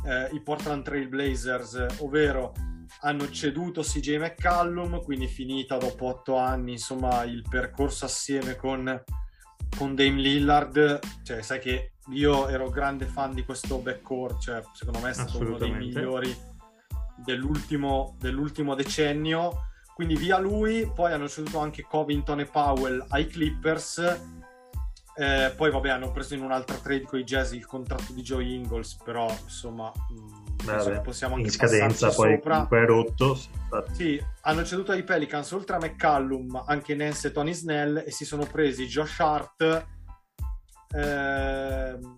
eh, 0.05 0.35
i 0.35 0.43
Portland 0.43 0.85
Trail 0.85 1.09
Blazers, 1.09 1.87
ovvero 2.01 2.53
hanno 3.01 3.31
ceduto 3.31 3.81
CJ 3.81 4.17
McCallum, 4.17 5.03
quindi 5.03 5.29
finita 5.29 5.79
dopo 5.79 6.09
otto 6.09 6.37
anni 6.37 6.73
insomma 6.73 7.23
il 7.23 7.43
percorso 7.49 8.05
assieme 8.05 8.55
con 8.55 9.03
con 9.77 9.95
Dame 9.95 10.21
Lillard, 10.21 11.01
cioè 11.23 11.43
sai 11.43 11.59
che 11.61 11.93
io 12.09 12.49
ero 12.49 12.69
grande 12.69 13.07
fan 13.07 13.33
di 13.33 13.45
questo 13.45 13.79
backcourt, 13.79 14.41
cioè 14.41 14.63
secondo 14.73 15.01
me 15.01 15.11
è 15.11 15.15
stato 15.15 15.39
uno 15.39 15.57
dei 15.57 15.71
migliori 15.71 16.35
dell'ultimo, 17.17 18.17
dell'ultimo 18.19 18.75
decennio. 18.75 19.69
Quindi 19.95 20.17
via 20.17 20.39
lui, 20.39 20.91
poi 20.93 21.13
hanno 21.13 21.29
ceduto 21.29 21.59
anche 21.59 21.83
Covington 21.83 22.41
e 22.41 22.47
Powell 22.47 23.05
ai 23.11 23.27
Clippers. 23.27 23.99
Eh, 25.15 25.53
poi 25.55 25.71
vabbè 25.71 25.91
hanno 25.91 26.11
preso 26.11 26.35
in 26.35 26.43
un'altra 26.43 26.77
trade 26.77 27.03
con 27.03 27.19
i 27.19 27.25
Jazz 27.25 27.53
il 27.53 27.67
contratto 27.67 28.13
di 28.13 28.23
Joe 28.23 28.43
Ingles, 28.43 28.95
però 29.05 29.31
insomma 29.43 29.93
mh, 29.93 30.15
penso 30.25 30.42
Vabbè, 30.65 31.01
possiamo 31.01 31.35
anche 31.35 31.47
in 31.47 31.53
scadenza 31.53 32.11
poi 32.11 32.35
sopra. 32.37 32.69
è 32.69 32.85
rotto. 32.85 33.35
sì. 33.35 33.49
Sì, 33.93 34.25
hanno 34.43 34.65
ceduto 34.65 34.93
ai 34.93 35.03
Pelicans 35.03 35.51
oltre 35.53 35.77
a 35.77 35.79
McCallum 35.79 36.63
anche 36.67 36.95
Nance 36.95 37.29
e 37.29 37.33
Tony 37.33 37.53
Snell 37.53 38.05
e 38.07 38.11
si 38.11 38.25
sono 38.25 38.45
presi 38.45 38.87
Josh 38.87 39.21
Hart, 39.21 39.87
ehm, 40.95 42.17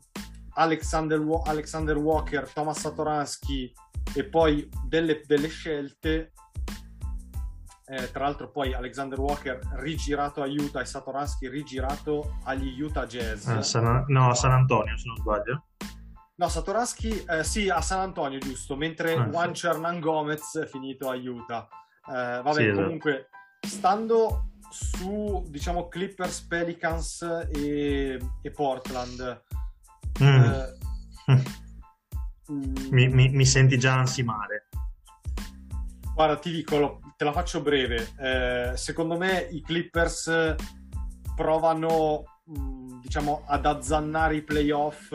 Alexander, 0.55 1.23
Alexander 1.45 1.97
Walker, 1.97 2.51
Thomas 2.53 2.81
Satoransky 2.81 3.73
e 4.15 4.25
poi 4.25 4.69
delle, 4.87 5.23
delle 5.27 5.49
scelte. 5.49 6.33
Eh, 7.87 8.11
tra 8.11 8.25
l'altro 8.25 8.51
poi 8.51 8.73
Alexander 8.73 9.21
Walker 9.21 9.59
rigirato 9.75 10.41
a 10.41 10.47
Utah 10.47 10.81
e 10.81 10.87
Satoransky 10.87 11.49
rigirato 11.49 12.39
agli 12.45 12.81
Utah 12.81 13.07
Jazz. 13.07 13.47
Ah, 13.47 13.63
San- 13.63 14.05
no, 14.09 14.31
a 14.31 14.35
San 14.35 14.53
Antonio 14.53 14.97
se 14.97 15.07
non 15.07 15.17
sbaglio. 15.17 15.65
No, 16.37 16.49
Satoransky 16.49 17.25
eh, 17.29 17.45
sì, 17.45 17.69
a 17.69 17.81
San 17.81 18.01
Antonio, 18.01 18.39
giusto, 18.39 18.75
mentre 18.77 19.15
Ah, 19.15 19.25
Juan 19.27 19.55
sì. 19.55 19.67
Hernan 19.67 20.01
Gomez 20.01 20.57
è 20.57 20.67
finito 20.67 21.09
a 21.09 21.15
Utah. 21.15 21.69
Eh, 22.09 22.13
vabbè, 22.43 22.53
Sì, 22.55 22.63
esatto. 22.65 22.83
comunque, 22.83 23.29
stando 23.61 24.49
su, 24.69 25.45
diciamo, 25.49 25.87
Clippers, 25.89 26.41
Pelicans 26.43 27.23
e, 27.53 28.19
e 28.43 28.51
Portland, 28.51 29.43
Mm. 30.23 30.43
eh, 30.45 30.79
mi, 32.91 33.09
mi- 33.09 33.29
mi 33.31 33.45
senti 33.47 33.79
già 33.79 33.95
ansimare. 33.95 34.69
guarda, 36.15 36.37
ti 36.39 36.51
dico, 36.53 36.79
lo- 36.79 37.01
te 37.17 37.25
la 37.25 37.33
faccio 37.33 37.61
breve. 37.63 38.13
Eh, 38.19 38.73
secondo 38.77 39.17
me 39.17 39.49
i 39.51 39.61
Clippers 39.63 40.55
provano, 41.35 42.23
mm, 42.57 43.01
diciamo, 43.01 43.43
ad 43.47 43.67
azzannare 43.67 44.37
i 44.37 44.43
playoff 44.43 45.13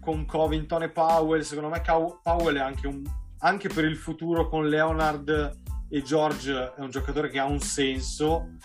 con 0.00 0.24
Covington 0.26 0.82
e 0.82 0.88
Powell. 0.90 1.40
Secondo 1.40 1.70
me 1.70 1.80
Powell 2.22 2.56
è 2.56 2.60
anche 2.60 2.86
un 2.86 3.02
anche 3.42 3.68
per 3.68 3.84
il 3.84 3.96
futuro 3.96 4.48
con 4.48 4.68
Leonard 4.68 5.60
e 5.88 6.02
George 6.02 6.74
è 6.76 6.80
un 6.80 6.90
giocatore 6.90 7.28
che 7.28 7.38
ha 7.38 7.44
un 7.44 7.60
senso. 7.60 8.56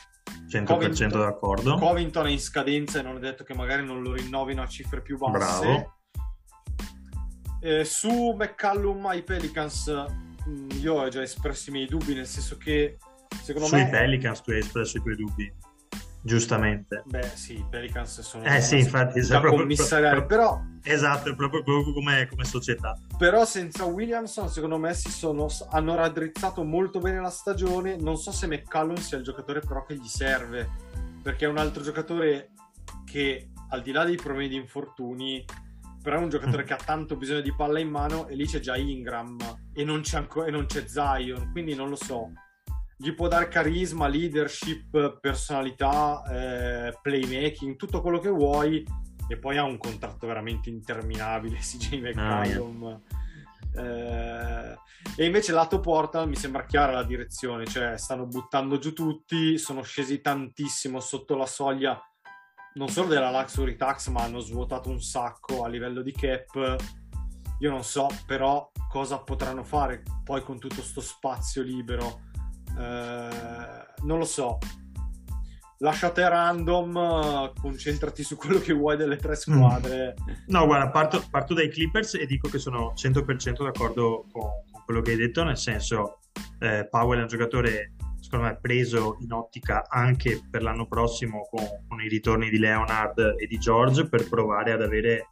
100% 0.49 0.65
Covington- 0.65 1.09
d'accordo. 1.19 1.77
Covington 1.77 2.27
è 2.27 2.29
in 2.29 2.39
scadenza 2.39 2.99
e 2.99 3.01
non 3.01 3.17
è 3.17 3.19
detto 3.19 3.43
che 3.43 3.53
magari 3.53 3.85
non 3.85 4.01
lo 4.01 4.13
rinnovino 4.13 4.61
a 4.61 4.67
cifre 4.67 5.01
più 5.01 5.17
basse. 5.17 5.91
Eh, 7.59 7.83
su 7.83 8.35
McCallum 8.37 9.05
ai 9.07 9.23
Pelicans, 9.23 9.87
mh, 10.45 10.79
io 10.79 10.93
ho 10.93 11.07
già 11.09 11.21
espresso 11.21 11.69
i 11.69 11.73
miei 11.73 11.87
dubbi, 11.87 12.13
nel 12.13 12.27
senso 12.27 12.57
che 12.57 12.97
secondo 13.41 13.67
Sui 13.67 13.83
me. 13.83 13.89
Pelicans 13.89 14.41
tu 14.41 14.51
hai 14.51 14.59
espresso 14.59 14.97
i 14.97 15.01
tuoi 15.01 15.15
dubbi, 15.15 15.53
giustamente. 16.21 17.03
Beh, 17.05 17.31
sì, 17.35 17.53
i 17.59 17.65
Pelicans 17.69 18.21
sono 18.21 18.43
Eh 18.43 18.61
sì, 18.61 18.79
infatti, 18.79 19.19
da 19.21 19.39
proprio- 19.39 19.61
commissariare, 19.61 20.15
proprio- 20.25 20.37
però 20.37 20.61
Esatto, 20.83 21.35
proprio, 21.35 21.63
proprio 21.63 21.93
come, 21.93 22.27
come 22.29 22.43
società. 22.45 22.97
Però 23.17 23.43
senza 23.45 23.83
Williamson, 23.85 24.49
secondo 24.49 24.77
me, 24.77 24.93
si 24.93 25.09
sono, 25.11 25.47
hanno 25.71 25.95
raddrizzato 25.95 26.63
molto 26.63 26.99
bene 26.99 27.19
la 27.19 27.29
stagione. 27.29 27.97
Non 27.97 28.15
so 28.17 28.31
se 28.31 28.47
McCallum 28.47 28.95
sia 28.95 29.17
il 29.17 29.23
giocatore 29.23 29.59
però 29.59 29.83
che 29.83 29.95
gli 29.95 30.07
serve, 30.07 30.69
perché 31.21 31.45
è 31.45 31.49
un 31.49 31.57
altro 31.57 31.83
giocatore 31.83 32.51
che, 33.05 33.49
al 33.69 33.81
di 33.81 33.91
là 33.91 34.05
dei 34.05 34.15
problemi 34.15 34.47
di 34.49 34.55
infortuni, 34.55 35.43
però 36.01 36.19
è 36.19 36.23
un 36.23 36.29
giocatore 36.29 36.63
Mm. 36.63 36.65
che 36.65 36.73
ha 36.73 36.77
tanto 36.77 37.17
bisogno 37.17 37.41
di 37.41 37.53
palla 37.53 37.79
in 37.79 37.89
mano 37.89 38.27
e 38.27 38.35
lì 38.35 38.45
c'è 38.45 38.59
già 38.59 38.77
Ingram 38.77 39.35
e 39.73 39.83
non 39.83 39.99
c'è, 40.01 40.17
anco- 40.17 40.45
e 40.45 40.51
non 40.51 40.67
c'è 40.67 40.87
Zion, 40.87 41.49
quindi 41.51 41.75
non 41.75 41.89
lo 41.89 41.97
so. 41.97 42.31
Gli 42.97 43.13
può 43.13 43.27
dare 43.27 43.47
carisma, 43.47 44.07
leadership, 44.07 45.19
personalità, 45.19 46.23
eh, 46.29 46.97
playmaking, 47.01 47.75
tutto 47.75 48.01
quello 48.01 48.19
che 48.19 48.29
vuoi, 48.29 48.83
e 49.27 49.37
poi 49.37 49.57
ha 49.57 49.63
un 49.63 49.77
contratto 49.77 50.25
veramente 50.25 50.69
interminabile 50.69 51.57
CJ 51.61 51.99
McCallum. 51.99 53.01
Eh, 53.75 54.77
e 55.15 55.25
invece 55.25 55.51
lato 55.51 55.79
Portland 55.79 56.29
mi 56.29 56.35
sembra 56.35 56.65
chiara 56.65 56.93
la 56.93 57.03
direzione 57.03 57.65
cioè 57.67 57.95
stanno 57.97 58.25
buttando 58.25 58.79
giù 58.79 58.91
tutti 58.93 59.59
sono 59.59 59.83
scesi 59.83 60.19
tantissimo 60.19 60.99
sotto 60.99 61.35
la 61.35 61.45
soglia 61.45 62.01
non 62.77 62.87
solo 62.89 63.07
della 63.07 63.29
luxury 63.31 63.75
tax 63.75 64.07
ma 64.07 64.21
hanno 64.21 64.39
svuotato 64.39 64.89
un 64.89 65.01
sacco 65.01 65.63
a 65.63 65.67
livello 65.67 66.01
di 66.01 66.13
cap. 66.13 66.77
Io 67.59 67.69
non 67.71 67.83
so 67.83 68.07
però 68.25 68.71
cosa 68.87 69.17
potranno 69.19 69.63
fare 69.63 70.03
poi 70.23 70.43
con 70.43 70.59
tutto 70.59 70.81
sto 70.81 71.01
spazio 71.01 71.63
libero 71.63 72.26
Eh, 72.77 73.85
non 74.03 74.17
lo 74.19 74.25
so 74.25 74.57
lasciate 75.79 76.27
random, 76.27 76.97
eh, 76.97 77.51
concentrati 77.59 78.23
su 78.23 78.35
quello 78.35 78.59
che 78.59 78.73
vuoi 78.73 78.97
delle 78.97 79.17
tre 79.17 79.35
squadre. 79.35 80.15
No, 80.47 80.65
guarda, 80.65 80.89
parto, 80.89 81.23
parto 81.29 81.53
dai 81.53 81.69
Clippers 81.69 82.15
e 82.15 82.25
dico 82.25 82.47
che 82.49 82.57
sono 82.57 82.93
100% 82.95 83.63
d'accordo 83.63 84.25
con, 84.31 84.49
con 84.71 84.83
quello 84.85 85.01
che 85.01 85.11
hai 85.11 85.17
detto, 85.17 85.43
nel 85.43 85.57
senso 85.57 86.19
eh, 86.59 86.87
Powell 86.89 87.19
è 87.19 87.21
un 87.23 87.27
giocatore, 87.27 87.93
secondo 88.19 88.45
me, 88.45 88.57
preso 88.59 89.17
in 89.19 89.31
ottica 89.33 89.83
anche 89.89 90.41
per 90.49 90.63
l'anno 90.63 90.87
prossimo 90.87 91.47
con, 91.49 91.65
con 91.87 92.01
i 92.01 92.07
ritorni 92.07 92.49
di 92.49 92.59
Leonard 92.59 93.35
e 93.37 93.45
di 93.45 93.57
George 93.57 94.07
per 94.07 94.27
provare 94.29 94.71
ad 94.71 94.81
avere 94.81 95.31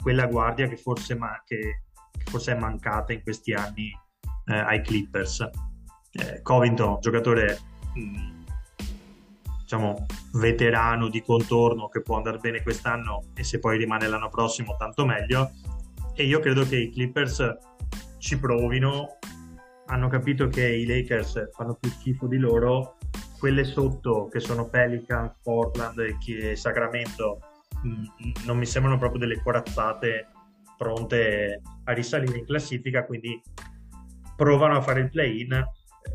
quella 0.00 0.26
guardia 0.26 0.66
che 0.66 0.76
forse, 0.76 1.14
ma- 1.14 1.40
che- 1.44 1.82
che 2.10 2.30
forse 2.30 2.52
è 2.52 2.58
mancata 2.58 3.12
in 3.12 3.22
questi 3.22 3.52
anni 3.52 3.90
eh, 4.46 4.56
ai 4.56 4.82
Clippers. 4.82 5.48
Eh, 6.16 6.42
Covington, 6.42 7.00
giocatore 7.00 7.58
mh, 7.94 8.34
diciamo 9.60 10.06
veterano 10.34 11.08
di 11.08 11.22
contorno 11.22 11.88
che 11.88 12.02
può 12.02 12.16
andare 12.16 12.38
bene 12.38 12.62
quest'anno 12.62 13.24
e 13.34 13.42
se 13.42 13.58
poi 13.58 13.78
rimane 13.78 14.06
l'anno 14.06 14.28
prossimo 14.28 14.76
tanto 14.78 15.04
meglio. 15.04 15.50
E 16.14 16.24
io 16.24 16.38
credo 16.38 16.64
che 16.64 16.76
i 16.76 16.90
Clippers 16.90 17.56
ci 18.18 18.38
provino. 18.38 19.18
Hanno 19.86 20.08
capito 20.08 20.48
che 20.48 20.66
i 20.66 20.86
Lakers 20.86 21.50
fanno 21.52 21.74
più 21.74 21.90
schifo 21.90 22.26
di 22.26 22.38
loro. 22.38 22.96
Quelle 23.38 23.64
sotto 23.64 24.28
che 24.28 24.40
sono 24.40 24.68
Pelicans, 24.68 25.32
Portland 25.42 25.98
e 25.98 26.56
Sacramento 26.56 27.40
mh, 27.82 28.44
non 28.46 28.56
mi 28.56 28.66
sembrano 28.66 28.98
proprio 28.98 29.20
delle 29.20 29.42
corazzate 29.42 30.28
pronte 30.76 31.60
a 31.84 31.92
risalire 31.92 32.38
in 32.38 32.44
classifica 32.44 33.04
quindi 33.04 33.40
provano 34.36 34.76
a 34.76 34.80
fare 34.80 35.00
il 35.00 35.10
play-in 35.10 35.64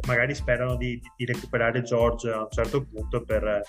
magari 0.07 0.35
sperano 0.35 0.75
di, 0.75 0.99
di 1.15 1.25
recuperare 1.25 1.81
George 1.81 2.31
a 2.31 2.41
un 2.41 2.49
certo 2.49 2.85
punto 2.85 3.23
per, 3.23 3.61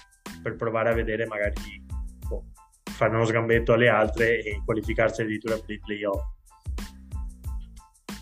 per 0.43 0.57
provare 0.57 0.91
a 0.91 0.95
vedere 0.95 1.27
magari 1.27 1.85
boh, 2.29 2.47
fare 2.83 3.15
uno 3.15 3.25
sgambetto 3.25 3.73
alle 3.73 3.89
altre 3.89 4.41
e 4.41 4.63
qualificarsi 4.65 5.23
addirittura 5.23 5.57
per 5.57 5.71
i 5.71 5.81
playoff. 5.81 6.23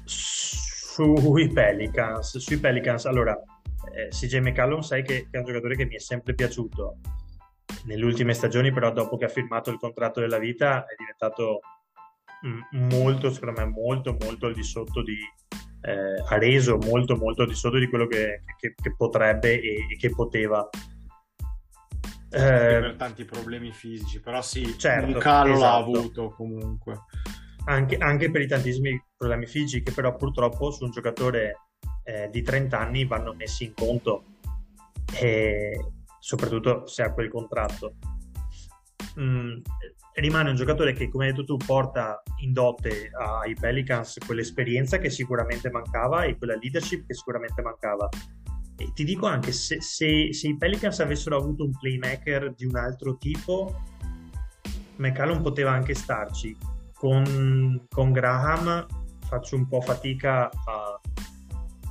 Sui 0.04 1.48
Pelicans, 1.52 2.38
sui 2.38 2.58
Pelicans 2.58 3.06
allora 3.06 3.40
eh, 3.94 4.08
CJ 4.08 4.38
McCallum 4.38 4.80
sai 4.80 5.02
che, 5.02 5.28
che 5.30 5.36
è 5.36 5.38
un 5.38 5.44
giocatore 5.44 5.76
che 5.76 5.86
mi 5.86 5.94
è 5.94 6.00
sempre 6.00 6.34
piaciuto 6.34 6.98
nelle 7.84 8.04
ultime 8.04 8.34
stagioni 8.34 8.72
però 8.72 8.92
dopo 8.92 9.16
che 9.16 9.26
ha 9.26 9.28
firmato 9.28 9.70
il 9.70 9.78
contratto 9.78 10.18
della 10.18 10.38
vita 10.38 10.84
è 10.86 10.94
diventato 10.96 11.60
mm, 12.44 12.88
molto 12.92 13.30
secondo 13.30 13.60
me 13.60 13.66
molto 13.68 14.16
molto 14.20 14.46
al 14.46 14.54
di 14.54 14.64
sotto 14.64 15.02
di, 15.02 15.16
eh, 15.82 16.22
ha 16.28 16.38
reso 16.38 16.76
molto 16.78 17.16
molto 17.16 17.42
al 17.42 17.48
di 17.48 17.54
sotto 17.54 17.78
di 17.78 17.88
quello 17.88 18.06
che, 18.06 18.42
che- 18.58 18.74
che 18.80 18.94
potrebbe 18.96 19.60
e, 19.60 19.86
e 19.90 19.96
che 19.96 20.10
poteva. 20.10 20.68
per 22.30 22.84
Eh, 22.84 22.96
tanti 22.96 23.24
problemi 23.24 23.72
fisici, 23.72 24.20
però 24.20 24.42
sì, 24.42 24.76
Certo, 24.78 25.06
un 25.06 25.18
calo 25.18 25.50
l'ha 25.50 25.56
esatto. 25.56 25.82
avuto 25.82 26.30
comunque. 26.30 27.04
anche, 27.64 27.96
anche 27.96 28.30
per 28.30 28.40
i 28.42 28.46
tantissimi 28.46 29.02
problemi 29.16 29.46
fisici 29.46 29.82
che 29.82 29.92
però 29.92 30.14
purtroppo 30.16 30.70
su 30.70 30.84
un 30.84 30.90
giocatore 30.90 31.68
eh, 32.04 32.28
di 32.30 32.42
30 32.42 32.78
anni 32.78 33.04
vanno 33.04 33.34
messi 33.34 33.64
in 33.64 33.74
conto 33.74 34.24
e 35.18 35.78
soprattutto 36.18 36.86
se 36.86 37.02
ha 37.02 37.12
quel 37.12 37.28
contratto. 37.30 37.94
Mm, 39.20 39.58
rimane 40.20 40.50
un 40.50 40.56
giocatore 40.56 40.92
che, 40.92 41.08
come 41.08 41.26
hai 41.26 41.30
detto 41.32 41.44
tu, 41.44 41.56
porta 41.56 42.22
in 42.38 42.52
dote 42.52 43.10
ai 43.12 43.54
Pelicans 43.54 44.18
quell'esperienza 44.24 44.98
che 44.98 45.10
sicuramente 45.10 45.70
mancava 45.70 46.24
e 46.24 46.36
quella 46.36 46.56
leadership 46.56 47.06
che 47.06 47.14
sicuramente 47.14 47.62
mancava. 47.62 48.08
E 48.76 48.92
ti 48.94 49.04
dico 49.04 49.26
anche, 49.26 49.52
se, 49.52 49.80
se- 49.80 50.32
se 50.32 50.48
i 50.48 50.56
Pelicans 50.56 51.00
avessero 51.00 51.36
avuto 51.36 51.64
un 51.64 51.76
playmaker 51.76 52.54
di 52.54 52.64
un 52.64 52.76
altro 52.76 53.16
tipo, 53.16 53.82
McCallum 54.96 55.42
poteva 55.42 55.72
anche 55.72 55.94
starci. 55.94 56.56
Con, 56.94 57.86
con 57.88 58.12
Graham 58.12 58.86
faccio 59.26 59.56
un 59.56 59.68
po' 59.68 59.80
fatica 59.80 60.48
a, 60.48 61.00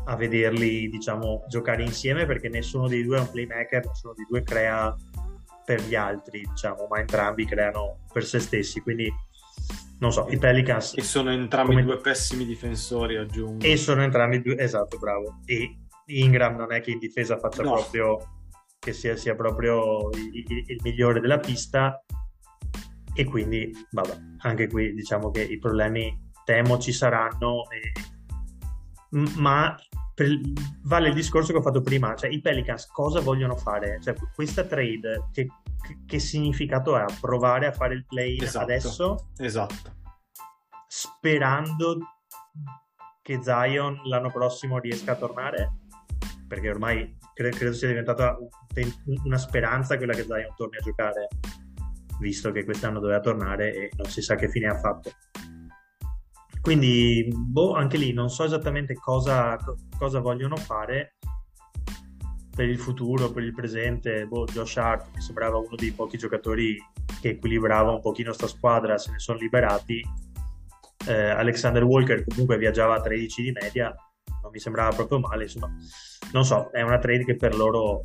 a 0.05 0.15
vederli, 0.15 0.89
diciamo, 0.89 1.45
giocare 1.47 1.83
insieme 1.83 2.25
perché 2.25 2.49
nessuno 2.49 2.87
dei 2.87 3.03
due 3.03 3.17
è 3.17 3.19
un 3.21 3.31
playmaker, 3.31 3.85
nessuno 3.85 4.13
dei 4.13 4.25
due 4.29 4.43
crea 4.43 4.95
per 5.67 5.81
gli 5.81 5.95
altri, 5.95 6.47
diciamo, 6.47 6.87
ma 6.89 6.99
entrambi 6.99 7.43
creano 7.43 8.05
per 8.13 8.23
se 8.23 8.39
stessi. 8.39 8.79
Quindi 8.79 9.13
non 9.99 10.13
so, 10.13 10.25
i 10.29 10.37
Pelicans. 10.37 10.93
E 10.95 11.01
sono 11.01 11.29
entrambi 11.29 11.71
come... 11.71 11.83
due 11.83 11.99
pessimi 11.99 12.45
difensori, 12.45 13.17
aggiungo. 13.17 13.65
E 13.65 13.75
sono 13.75 14.01
entrambi 14.01 14.41
due, 14.41 14.57
esatto, 14.57 14.97
bravo. 14.97 15.41
E 15.43 15.79
Ingram 16.05 16.55
non 16.55 16.71
è 16.71 16.79
che 16.79 16.91
in 16.91 16.99
difesa 16.99 17.37
faccia 17.37 17.63
no. 17.63 17.73
proprio 17.73 18.17
che 18.79 18.93
sia, 18.93 19.17
sia 19.17 19.35
proprio 19.35 20.09
il, 20.11 20.31
il, 20.33 20.63
il, 20.67 20.79
migliore 20.83 21.19
della 21.19 21.39
pista. 21.39 22.01
E 23.13 23.25
quindi, 23.25 23.69
vabbè, 23.91 24.17
anche 24.43 24.67
qui 24.67 24.93
diciamo 24.93 25.31
che 25.31 25.41
i 25.43 25.59
problemi 25.59 26.31
temo 26.45 26.77
ci 26.77 26.93
saranno, 26.93 27.63
e... 27.71 27.91
ma 29.35 29.75
per, 30.17 30.29
vale 30.81 31.09
il 31.09 31.13
discorso 31.13 31.51
che 31.51 31.59
ho 31.59 31.61
fatto 31.61 31.81
prima, 31.81 32.15
cioè 32.15 32.31
i 32.31 32.41
Pelicans 32.41 32.87
cosa 32.87 33.19
vogliono 33.19 33.55
fare? 33.55 33.99
Cioè, 34.01 34.15
questa 34.33 34.63
trade 34.63 35.29
che 35.31 35.47
che 36.05 36.19
significato 36.19 36.95
ha 36.95 37.05
provare 37.19 37.67
a 37.67 37.71
fare 37.71 37.93
il 37.93 38.05
play 38.05 38.37
esatto, 38.39 38.63
adesso? 38.63 39.29
Esatto. 39.37 39.95
Sperando 40.87 41.99
che 43.21 43.39
Zion 43.41 44.01
l'anno 44.05 44.31
prossimo 44.31 44.79
riesca 44.79 45.13
a 45.13 45.15
tornare? 45.15 45.79
Perché 46.47 46.69
ormai 46.69 47.17
credo, 47.33 47.57
credo 47.57 47.73
sia 47.73 47.87
diventata 47.87 48.37
una 49.23 49.37
speranza 49.37 49.97
quella 49.97 50.13
che 50.13 50.23
Zion 50.23 50.53
torni 50.55 50.77
a 50.77 50.81
giocare, 50.81 51.27
visto 52.19 52.51
che 52.51 52.63
quest'anno 52.63 52.99
doveva 52.99 53.19
tornare 53.19 53.73
e 53.73 53.91
non 53.95 54.07
si 54.07 54.21
sa 54.21 54.35
che 54.35 54.49
fine 54.49 54.67
ha 54.67 54.77
fatto. 54.77 55.11
Quindi, 56.61 57.27
boh, 57.33 57.73
anche 57.73 57.97
lì 57.97 58.13
non 58.13 58.29
so 58.29 58.43
esattamente 58.43 58.93
cosa, 58.95 59.57
cosa 59.97 60.19
vogliono 60.19 60.55
fare 60.55 61.15
per 62.57 62.67
il 62.67 62.79
futuro, 62.79 63.31
per 63.31 63.43
il 63.43 63.53
presente, 63.53 64.25
boh, 64.25 64.45
Josh 64.45 64.77
Hart 64.77 65.09
mi 65.13 65.21
sembrava 65.21 65.57
uno 65.57 65.75
dei 65.75 65.91
pochi 65.91 66.17
giocatori 66.17 66.75
che 67.21 67.29
equilibrava 67.29 67.91
un 67.91 68.01
pochino 68.01 68.33
sta 68.33 68.47
squadra, 68.47 68.97
se 68.97 69.11
ne 69.11 69.19
sono 69.19 69.37
liberati. 69.37 70.03
Eh, 71.07 71.29
Alexander 71.29 71.83
Walker 71.83 72.25
comunque 72.25 72.57
viaggiava 72.57 72.95
a 72.95 73.01
13 73.01 73.43
di 73.43 73.51
media, 73.51 73.93
non 74.41 74.51
mi 74.51 74.59
sembrava 74.59 74.95
proprio 74.95 75.19
male, 75.19 75.43
insomma, 75.43 75.71
non 76.33 76.43
so, 76.43 76.69
è 76.71 76.81
una 76.81 76.97
trade 76.97 77.25
che 77.25 77.35
per 77.35 77.55
loro 77.55 78.01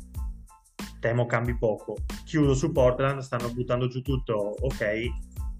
temo 0.99 1.25
cambi 1.25 1.57
poco. 1.57 1.97
Chiudo 2.23 2.53
su 2.53 2.71
Portland, 2.71 3.21
stanno 3.21 3.51
buttando 3.51 3.87
giù 3.87 4.01
tutto, 4.01 4.35
ok, 4.35 5.07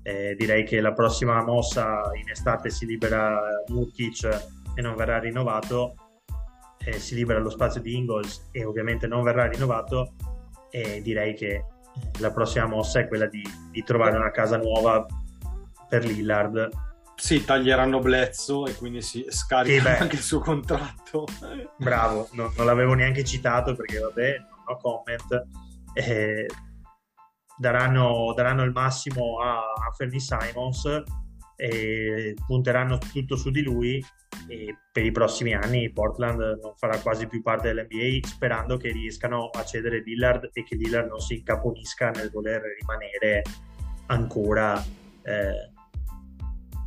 eh, 0.03 0.35
direi 0.35 0.63
che 0.63 0.79
la 0.81 0.93
prossima 0.93 1.43
mossa 1.43 2.11
in 2.13 2.29
estate 2.29 2.69
si 2.69 2.85
libera 2.85 3.41
Nurkic 3.67 4.23
e 4.75 4.81
non 4.81 4.95
verrà 4.95 5.19
rinnovato 5.19 5.95
eh, 6.85 6.99
si 6.99 7.15
libera 7.15 7.39
lo 7.39 7.49
spazio 7.49 7.81
di 7.81 7.95
Ingles 7.95 8.49
e 8.51 8.65
ovviamente 8.65 9.07
non 9.07 9.23
verrà 9.23 9.47
rinnovato, 9.47 10.15
e 10.69 11.01
direi 11.01 11.33
che 11.33 11.65
la 12.19 12.31
prossima 12.31 12.65
mossa 12.65 12.99
è 12.99 13.07
quella 13.07 13.27
di, 13.27 13.43
di 13.71 13.83
trovare 13.83 14.17
una 14.17 14.31
casa 14.31 14.57
nuova 14.57 15.05
per 15.87 16.05
Lillard. 16.05 16.69
Sì, 17.15 17.45
taglieranno 17.45 17.99
Blezzo 17.99 18.65
e 18.65 18.75
quindi 18.75 19.01
si 19.01 19.23
scarica 19.29 19.99
anche 19.99 20.15
il 20.15 20.21
suo 20.21 20.39
contratto. 20.39 21.25
Bravo, 21.77 22.27
no, 22.33 22.51
non 22.57 22.65
l'avevo 22.65 22.93
neanche 22.93 23.23
citato 23.23 23.75
perché 23.75 23.99
vabbè, 23.99 24.37
non 24.39 24.59
ho 24.65 24.77
comment. 24.77 25.47
Eh, 25.93 26.47
daranno, 27.57 28.33
daranno, 28.35 28.63
il 28.63 28.71
massimo 28.71 29.39
a, 29.39 29.57
a 29.57 29.91
Fernie 29.95 30.19
Simons 30.19 31.03
e 31.55 32.35
punteranno 32.45 32.97
tutto 32.97 33.35
su 33.35 33.51
di 33.51 33.61
lui 33.61 34.03
e 34.47 34.77
per 34.91 35.05
i 35.05 35.11
prossimi 35.11 35.53
anni 35.53 35.91
Portland 35.91 36.59
non 36.61 36.73
farà 36.75 36.97
quasi 36.99 37.27
più 37.27 37.41
parte 37.41 37.71
dell'NBA 37.71 38.27
sperando 38.27 38.77
che 38.77 38.91
riescano 38.91 39.49
a 39.49 39.63
cedere 39.63 40.01
Lillard 40.01 40.49
e 40.51 40.63
che 40.63 40.75
Lillard 40.75 41.07
non 41.07 41.19
si 41.19 41.37
incaponisca 41.37 42.09
nel 42.09 42.31
voler 42.31 42.61
rimanere 42.79 43.43
ancora 44.07 44.83
eh, 45.21 45.71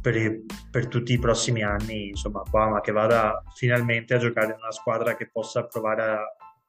per, 0.03 0.41
per, 0.71 0.89
tutti 0.89 1.12
i 1.12 1.19
prossimi 1.19 1.62
anni 1.62 2.09
insomma 2.09 2.43
qua 2.51 2.69
ma 2.69 2.81
che 2.81 2.93
vada 2.93 3.43
finalmente 3.55 4.14
a 4.14 4.19
giocare 4.19 4.49
in 4.49 4.59
una 4.61 4.73
squadra 4.73 5.17
che 5.17 5.31
possa 5.31 5.64
provare 5.64 6.03
a, 6.03 6.19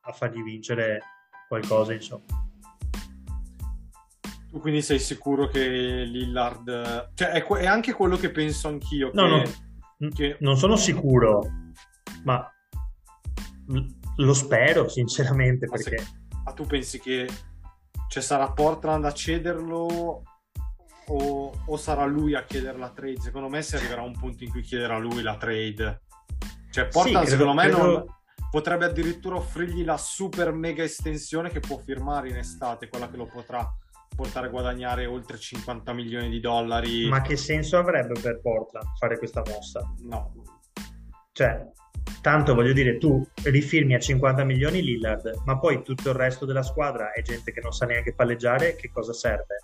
a 0.01 0.11
fargli 0.11 0.41
vincere 0.43 1.01
qualcosa 1.47 1.93
insomma 1.93 2.46
tu 4.49 4.59
quindi 4.59 4.81
sei 4.81 4.99
sicuro 4.99 5.47
che 5.47 5.67
Lillard 6.05 7.11
cioè 7.13 7.29
è, 7.29 7.43
è 7.45 7.65
anche 7.65 7.93
quello 7.93 8.15
che 8.15 8.31
penso 8.31 8.67
anch'io 8.67 9.11
no 9.13 9.43
che... 9.43 9.53
no 9.97 10.09
che... 10.09 10.37
Non 10.39 10.57
sono 10.57 10.75
sicuro, 10.75 11.41
ma 12.23 12.49
lo 14.17 14.33
spero 14.33 14.87
sinceramente 14.87 15.67
perché... 15.67 15.97
Se... 15.97 16.07
Ma 16.43 16.53
tu 16.53 16.65
pensi 16.65 16.99
che 16.99 17.27
cioè, 18.07 18.23
sarà 18.23 18.51
Portland 18.51 19.05
a 19.05 19.11
cederlo 19.11 20.23
o, 21.09 21.63
o, 21.65 21.77
sarà 21.77 22.05
lui 22.05 22.35
a 22.35 22.43
chiedere 22.43 22.77
la 22.77 22.89
trade? 22.89 23.19
Secondo 23.19 23.49
me 23.49 23.61
si 23.61 23.75
arriverà 23.75 24.01
a 24.01 24.05
un 24.05 24.17
punto 24.17 24.43
in 24.43 24.49
cui 24.49 24.61
chiederà 24.61 24.97
lui 24.97 25.21
la 25.21 25.37
trade. 25.37 26.03
Cioè 26.71 26.87
Portland 26.87 27.25
sì, 27.25 27.35
credo, 27.35 27.51
secondo 27.51 27.53
me 27.53 27.67
credo... 27.67 27.83
non... 27.83 28.05
potrebbe 28.49 28.85
addirittura 28.85 29.35
offrirgli 29.35 29.83
la 29.83 29.97
super 29.97 30.53
mega 30.53 30.83
estensione 30.83 31.49
che 31.49 31.59
può 31.59 31.77
firmare 31.77 32.29
in 32.29 32.37
estate, 32.37 32.87
quella 32.87 33.09
che 33.09 33.17
lo 33.17 33.25
potrà 33.25 33.69
portare 34.17 34.47
a 34.47 34.49
guadagnare 34.49 35.05
oltre 35.05 35.37
50 35.37 35.93
milioni 35.93 36.27
di 36.29 36.39
dollari. 36.39 37.07
Ma 37.07 37.21
che 37.21 37.37
senso 37.37 37.77
avrebbe 37.77 38.19
per 38.19 38.41
Portland 38.41 38.87
fare 38.97 39.19
questa 39.19 39.43
mossa? 39.45 39.93
No. 40.05 40.33
Cioè, 41.31 41.71
tanto 42.21 42.55
voglio 42.55 42.73
dire, 42.73 42.97
tu 42.97 43.23
rifirmi 43.43 43.93
a 43.93 43.99
50 43.99 44.43
milioni 44.43 44.81
Lillard, 44.81 45.43
ma 45.45 45.59
poi 45.59 45.83
tutto 45.83 46.09
il 46.09 46.15
resto 46.15 46.45
della 46.45 46.63
squadra 46.63 47.11
è 47.11 47.21
gente 47.21 47.51
che 47.51 47.61
non 47.61 47.71
sa 47.71 47.85
neanche 47.85 48.15
palleggiare, 48.15 48.75
che 48.75 48.89
cosa 48.91 49.13
serve? 49.13 49.59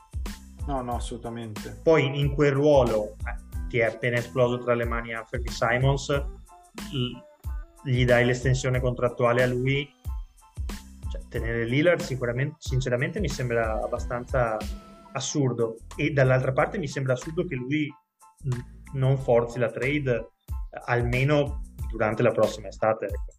No, 0.68 0.84
no, 0.84 0.98
assolutamente. 0.98 1.80
Poi 1.82 2.20
in 2.20 2.36
quel 2.36 2.52
ruolo 2.52 3.16
eh, 3.26 3.68
ti 3.70 3.80
è 3.80 3.86
appena 3.86 4.18
esploso 4.18 4.60
tra 4.60 4.76
le 4.76 4.86
mani 4.86 5.16
Anthony 5.16 5.50
Simons, 5.50 6.26
gli 7.84 8.06
dai 8.06 8.24
l'estensione 8.24 8.80
contrattuale 8.80 9.42
a 9.42 9.48
lui 9.48 9.92
tenere 11.34 11.66
Lillard 11.66 12.00
sicuramente, 12.00 12.58
sinceramente 12.60 13.20
mi 13.20 13.28
sembra 13.28 13.82
abbastanza 13.82 14.56
assurdo 15.14 15.78
e 15.96 16.12
dall'altra 16.12 16.52
parte 16.52 16.78
mi 16.78 16.88
sembra 16.88 17.14
assurdo 17.14 17.48
che 17.48 17.56
lui 17.56 17.92
non 18.94 19.18
forzi 19.18 19.58
la 19.58 19.72
trade 19.72 20.34
almeno 20.86 21.62
durante 21.90 22.22
la 22.22 22.32
prossima 22.32 22.68
estate. 22.68 23.06
Ecco. 23.06 23.32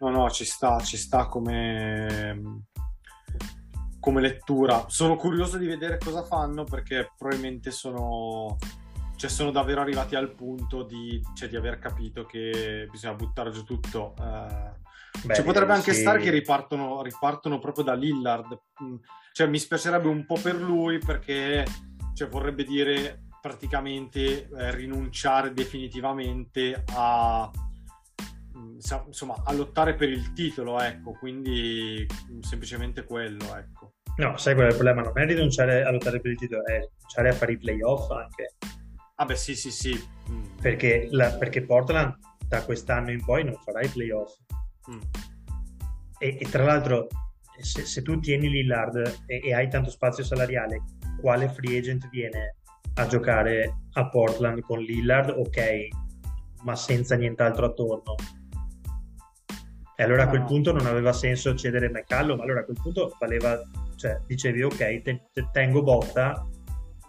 No, 0.00 0.10
no, 0.10 0.30
ci 0.30 0.44
sta, 0.44 0.80
ci 0.80 0.96
sta 0.96 1.26
come, 1.26 2.64
come 4.00 4.20
lettura. 4.20 4.84
Sono 4.88 5.14
curioso 5.14 5.58
di 5.58 5.66
vedere 5.66 5.98
cosa 5.98 6.24
fanno 6.24 6.64
perché 6.64 7.12
probabilmente 7.16 7.70
sono, 7.70 8.56
cioè 9.14 9.30
sono 9.30 9.52
davvero 9.52 9.80
arrivati 9.80 10.16
al 10.16 10.34
punto 10.34 10.82
di, 10.82 11.20
cioè 11.34 11.48
di 11.48 11.56
aver 11.56 11.78
capito 11.78 12.24
che 12.24 12.88
bisogna 12.90 13.14
buttare 13.14 13.52
giù 13.52 13.62
tutto. 13.62 14.14
Eh, 14.18 14.86
Beh, 15.24 15.34
cioè, 15.34 15.44
potrebbe 15.44 15.72
anche 15.72 15.92
sì. 15.92 16.00
stare 16.00 16.20
che 16.20 16.30
ripartono, 16.30 17.02
ripartono, 17.02 17.58
proprio 17.58 17.84
da 17.84 17.94
Lillard. 17.94 18.60
Mm, 18.82 18.96
cioè, 19.32 19.46
mi 19.46 19.58
spiacerebbe 19.58 20.08
un 20.08 20.24
po' 20.26 20.38
per 20.40 20.54
lui 20.56 20.98
perché 20.98 21.64
cioè, 22.14 22.28
vorrebbe 22.28 22.64
dire 22.64 23.24
praticamente 23.40 24.48
eh, 24.48 24.74
rinunciare 24.74 25.52
definitivamente 25.52 26.84
a, 26.94 27.50
mm, 28.56 28.78
insomma, 29.06 29.42
a 29.44 29.52
lottare 29.52 29.94
per 29.94 30.08
il 30.08 30.32
titolo, 30.32 30.80
ecco, 30.80 31.12
quindi 31.12 32.06
mm, 32.30 32.40
semplicemente 32.40 33.04
quello, 33.04 33.56
ecco. 33.56 33.94
No, 34.16 34.36
sai 34.36 34.54
qual 34.54 34.66
è 34.66 34.70
il 34.70 34.74
problema? 34.74 35.02
Non 35.02 35.16
è 35.16 35.26
rinunciare 35.26 35.84
a 35.84 35.92
lottare 35.92 36.20
per 36.20 36.32
il 36.32 36.38
titolo, 36.38 36.64
è 36.64 36.80
rinunciare 36.80 37.28
a 37.28 37.32
fare 37.32 37.52
i 37.52 37.58
playoff 37.58 38.10
anche. 38.10 38.56
Ah 39.14 39.24
beh, 39.24 39.36
sì, 39.36 39.54
sì, 39.54 39.70
sì. 39.70 40.08
Perché, 40.60 41.08
la, 41.10 41.30
perché 41.30 41.62
Portland 41.62 42.16
da 42.48 42.64
quest'anno 42.64 43.10
in 43.10 43.24
poi 43.24 43.44
non 43.44 43.56
farà 43.64 43.80
i 43.80 43.88
playoff. 43.88 44.36
Mm. 44.90 45.00
E, 46.18 46.36
e, 46.40 46.48
tra 46.50 46.64
l'altro, 46.64 47.06
se, 47.60 47.84
se, 47.84 48.02
tu 48.02 48.18
tieni 48.18 48.48
Lillard 48.48 48.96
e, 49.26 49.40
e, 49.44 49.54
hai 49.54 49.68
tanto 49.68 49.90
spazio 49.90 50.24
salariale, 50.24 50.82
quale 51.20 51.48
free 51.48 51.78
agent 51.78 52.08
viene 52.08 52.56
a 52.94 53.06
giocare 53.06 53.82
a 53.92 54.08
Portland 54.08 54.60
con 54.60 54.80
Lillard? 54.80 55.30
Ok, 55.30 55.88
ma 56.62 56.74
senza 56.74 57.16
nient'altro 57.16 57.66
attorno. 57.66 58.14
E 60.00 60.04
allora 60.04 60.24
a 60.24 60.28
quel 60.28 60.44
punto 60.44 60.72
non 60.72 60.86
aveva 60.86 61.12
senso 61.12 61.56
cedere 61.56 61.90
McCallum, 61.90 62.40
allora 62.40 62.60
a 62.60 62.64
quel 62.64 62.78
punto 62.80 63.16
valeva, 63.18 63.60
cioè 63.96 64.20
dicevi 64.26 64.62
ok, 64.62 65.02
te, 65.02 65.28
te 65.32 65.48
tengo 65.52 65.82
botta, 65.82 66.46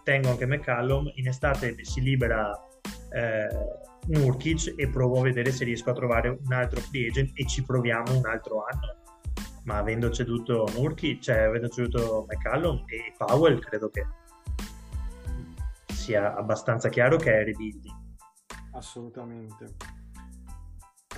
tengo 0.02 0.30
anche 0.30 0.46
McCallum, 0.46 1.10
in 1.14 1.28
estate 1.28 1.76
si 1.84 2.00
libera 2.00 2.52
eh, 3.12 3.46
Nurkic 4.06 4.74
e 4.76 4.88
provo 4.88 5.20
a 5.20 5.22
vedere 5.22 5.50
se 5.52 5.64
riesco 5.64 5.90
a 5.90 5.94
trovare 5.94 6.28
un 6.28 6.52
altro 6.52 6.80
free 6.80 7.08
agent 7.08 7.30
e 7.34 7.46
ci 7.46 7.62
proviamo 7.62 8.16
un 8.16 8.26
altro 8.26 8.64
anno. 8.64 8.96
Ma 9.64 9.76
avendo 9.78 10.10
ceduto 10.10 10.68
Nurkic, 10.74 11.20
cioè 11.20 11.40
avendo 11.40 11.68
ceduto 11.68 12.26
McCallum 12.28 12.84
e 12.86 13.14
Powell, 13.16 13.58
credo 13.60 13.90
che 13.90 14.06
sia 15.92 16.34
abbastanza 16.34 16.88
chiaro 16.88 17.16
che 17.16 17.40
è 17.40 17.44
rebuilding. 17.44 17.94
Assolutamente. 18.72 19.76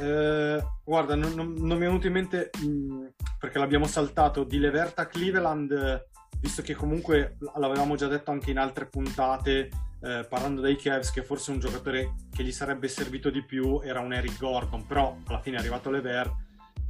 Eh, 0.00 0.62
guarda, 0.82 1.14
non, 1.14 1.32
non- 1.34 1.52
non 1.52 1.78
mi 1.78 1.84
è 1.84 1.86
venuto 1.86 2.06
in 2.06 2.12
mente 2.14 2.50
mh, 2.60 3.06
perché 3.38 3.58
l'abbiamo 3.58 3.86
saltato 3.86 4.42
di 4.44 4.58
Leverta 4.58 5.06
Cleveland, 5.06 6.08
visto 6.40 6.62
che 6.62 6.74
comunque 6.74 7.36
l'avevamo 7.56 7.94
già 7.94 8.08
detto 8.08 8.30
anche 8.30 8.50
in 8.50 8.58
altre 8.58 8.86
puntate, 8.86 9.68
eh, 10.02 10.26
parlando 10.28 10.60
dei 10.60 10.76
Cavs, 10.76 11.10
che 11.12 11.22
forse 11.22 11.52
un 11.52 11.60
giocatore 11.60 12.14
che 12.34 12.42
gli 12.42 12.52
sarebbe 12.52 12.88
servito 12.88 13.30
di 13.30 13.44
più 13.44 13.80
era 13.82 14.00
un 14.00 14.12
Eric 14.12 14.38
Gordon, 14.38 14.86
però 14.86 15.16
alla 15.26 15.40
fine 15.40 15.56
è 15.56 15.60
arrivato 15.60 15.90
Levert, 15.90 16.34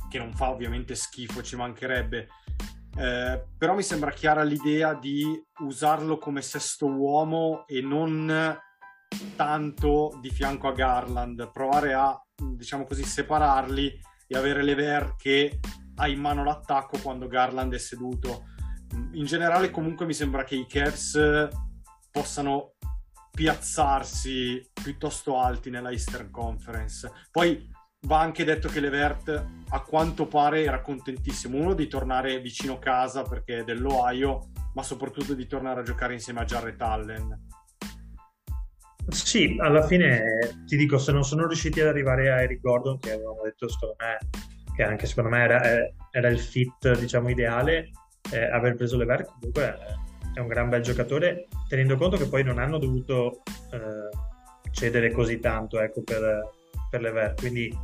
che 0.09 0.19
non 0.19 0.33
fa 0.33 0.51
ovviamente 0.51 0.95
schifo, 0.95 1.43
ci 1.43 1.57
mancherebbe. 1.57 2.29
Eh, 2.97 3.45
però 3.57 3.75
mi 3.75 3.83
sembra 3.83 4.11
chiara 4.11 4.43
l'idea 4.43 4.95
di 4.95 5.25
usarlo 5.61 6.19
come 6.19 6.43
sesto 6.43 6.87
uomo 6.87 7.67
e 7.67 7.81
non 7.81 8.59
tanto 9.37 10.19
di 10.21 10.31
fianco 10.31 10.69
a 10.69 10.73
Garland, 10.73 11.51
provare 11.51 11.93
a, 11.93 12.19
diciamo 12.35 12.85
così, 12.85 13.05
separarli 13.05 14.01
e 14.27 14.37
avere 14.37 14.63
Lever 14.63 15.15
che 15.17 15.61
ha 15.97 16.09
in 16.09 16.19
mano 16.19 16.45
l'attacco 16.45 16.99
quando 16.99 17.29
Garland 17.29 17.75
è 17.75 17.79
seduto. 17.79 18.47
In 19.13 19.25
generale 19.25 19.71
comunque 19.71 20.07
mi 20.07 20.15
sembra 20.15 20.45
che 20.45 20.55
i 20.55 20.67
Cavs 20.67 21.49
possano 22.11 22.75
piazzarsi 23.33 24.71
piuttosto 24.83 25.39
alti 25.39 25.71
nella 25.71 25.91
Eastern 25.91 26.31
Conference. 26.31 27.11
Poi 27.31 27.69
va 28.07 28.21
anche 28.21 28.45
detto 28.45 28.69
che 28.69 28.81
Levert 28.81 29.45
a 29.69 29.81
quanto 29.81 30.27
pare 30.27 30.65
era 30.65 30.81
contentissimo, 30.81 31.57
uno 31.57 31.73
di 31.75 31.89
tornare 31.89 32.41
vicino 32.41 32.79
casa 32.79 33.23
perché 33.23 33.59
è 33.59 33.65
dell'Ohio, 33.65 34.51
ma 34.75 34.83
soprattutto 34.83 35.35
di 35.35 35.47
tornare 35.47 35.81
a 35.81 35.85
giocare 35.85 36.13
insieme 36.13 36.41
a 36.41 36.45
Jarrett 36.45 36.81
Allen. 36.81 37.47
Sì, 39.09 39.57
alla 39.59 39.83
fine 39.87 40.63
ti 40.67 40.77
dico, 40.77 40.99
se 40.99 41.11
non 41.13 41.25
sono 41.25 41.47
riusciti 41.47 41.81
ad 41.81 41.89
arrivare 41.89 42.31
a 42.31 42.43
Eric 42.43 42.61
Gordon, 42.61 42.99
che 42.99 43.13
avevamo 43.13 43.43
detto 43.43 43.69
secondo 43.69 43.97
me, 43.99 44.19
che 44.77 44.83
anche 44.85 45.07
secondo 45.07 45.31
me 45.31 45.43
era, 45.43 45.61
era 46.11 46.29
il 46.29 46.39
fit, 46.39 46.99
diciamo, 46.99 47.29
ideale, 47.29 47.91
eh, 48.31 48.45
aver 48.45 48.75
preso 48.75 48.97
Lever 48.97 49.25
comunque 49.25 49.63
è, 49.63 49.77
è 50.35 50.41
un 50.41 50.47
gran 50.47 50.69
bel 50.69 50.83
giocatore, 50.83 51.49
tenendo 51.69 51.97
conto 51.97 52.17
che 52.17 52.29
poi 52.29 52.43
non 52.43 52.59
hanno 52.59 52.79
dovuto 52.79 53.43
eh, 53.71 54.71
cedere 54.71 55.11
così 55.13 55.39
tanto, 55.39 55.81
ecco, 55.81 56.03
per, 56.03 56.51
per 56.91 57.01
Lever, 57.01 57.35
quindi 57.35 57.77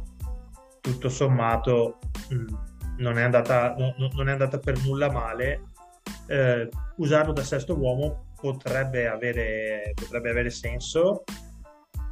tutto 0.81 1.09
sommato 1.09 1.99
mh, 2.31 2.55
non, 2.99 3.19
è 3.19 3.23
andata, 3.23 3.75
no, 3.77 3.95
non 3.97 4.29
è 4.29 4.33
andata 4.33 4.59
per 4.59 4.83
nulla 4.85 5.11
male. 5.11 5.63
Eh, 6.27 6.69
usarlo 6.97 7.33
da 7.33 7.43
sesto 7.43 7.79
uomo 7.79 8.33
potrebbe 8.41 9.09
avere, 9.09 9.93
potrebbe 9.95 10.31
avere 10.31 10.51
senso 10.51 11.25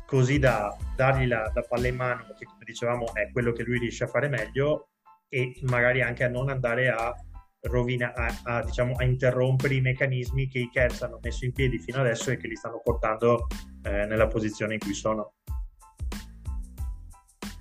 così 0.07 0.39
da 0.39 0.74
dargli 0.95 1.26
la, 1.26 1.51
la, 1.53 1.62
palla 1.62 1.89
in 1.89 1.97
mano 1.97 2.26
che 2.39 2.45
come 2.45 2.64
dicevamo 2.64 3.12
è 3.12 3.30
quello 3.32 3.53
che 3.53 3.64
lui 3.64 3.78
riesce 3.78 4.05
a 4.05 4.09
fare 4.09 4.28
meglio 4.28 4.89
e 5.28 5.59
magari 5.62 6.01
anche 6.01 6.24
a 6.24 6.28
non 6.28 6.49
andare 6.49 6.89
a 6.89 7.14
rovina, 7.63 8.13
a, 8.15 8.41
a, 8.45 8.63
diciamo, 8.63 8.95
a 8.97 9.05
interrompere 9.05 9.75
i 9.75 9.81
meccanismi 9.81 10.49
che 10.49 10.59
i 10.61 10.71
Cavs 10.73 11.03
hanno 11.03 11.19
messo 11.23 11.45
in 11.45 11.53
piedi 11.53 11.79
fino 11.79 12.01
adesso 12.01 12.31
e 12.31 12.37
che 12.37 12.49
li 12.49 12.57
stanno 12.57 12.81
portando 12.83 13.47
eh, 13.83 14.07
nella 14.07 14.27
posizione 14.27 14.75
in 14.75 14.81
cui 14.81 14.95
sono. 14.95 15.35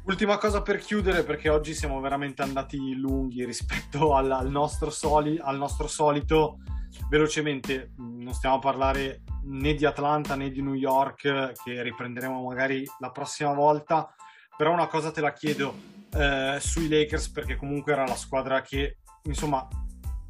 Ultima 0.06 0.38
cosa 0.38 0.62
per 0.62 0.78
chiudere, 0.78 1.24
perché 1.24 1.50
oggi 1.50 1.74
siamo 1.74 2.00
veramente 2.00 2.43
andati 2.43 2.96
lunghi 2.96 3.43
rispetto 3.43 4.14
al, 4.14 4.32
al, 4.32 4.52
nostro, 4.52 4.91
soli, 4.91 5.39
al 5.41 5.58
nostro 5.58 5.88
solito. 5.88 6.58
Velocemente, 7.10 7.91
non 7.98 8.34
stiamo 8.34 8.58
a 8.58 8.60
parlare 8.60 9.24
né 9.46 9.74
di 9.74 9.84
Atlanta 9.84 10.36
né 10.36 10.52
di 10.52 10.62
New 10.62 10.76
York, 10.76 11.54
che 11.64 11.82
riprenderemo 11.82 12.43
magari 12.43 12.86
la 13.00 13.10
prossima 13.10 13.52
volta. 13.54 14.14
Però 14.56 14.72
una 14.72 14.88
cosa 14.88 15.10
te 15.10 15.22
la 15.22 15.34
chiedo 15.34 15.74
eh, 16.14 16.58
sui 16.60 16.88
Lakers, 16.88 17.30
perché 17.30 17.56
comunque 17.56 17.93
era 17.93 18.06
la 18.06 18.16
squadra 18.16 18.62
che, 18.62 19.00
insomma, 19.24 19.68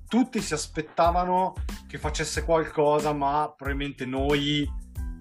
tutti 0.07 0.41
si 0.41 0.53
aspettavano 0.53 1.53
che 1.87 1.97
facesse 1.97 2.43
qualcosa, 2.43 3.13
ma 3.13 3.53
probabilmente 3.55 4.05
noi, 4.05 4.69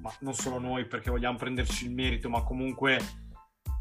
ma 0.00 0.12
non 0.20 0.34
solo 0.34 0.58
noi 0.58 0.86
perché 0.86 1.10
vogliamo 1.10 1.38
prenderci 1.38 1.86
il 1.86 1.92
merito, 1.92 2.28
ma 2.28 2.42
comunque 2.42 2.98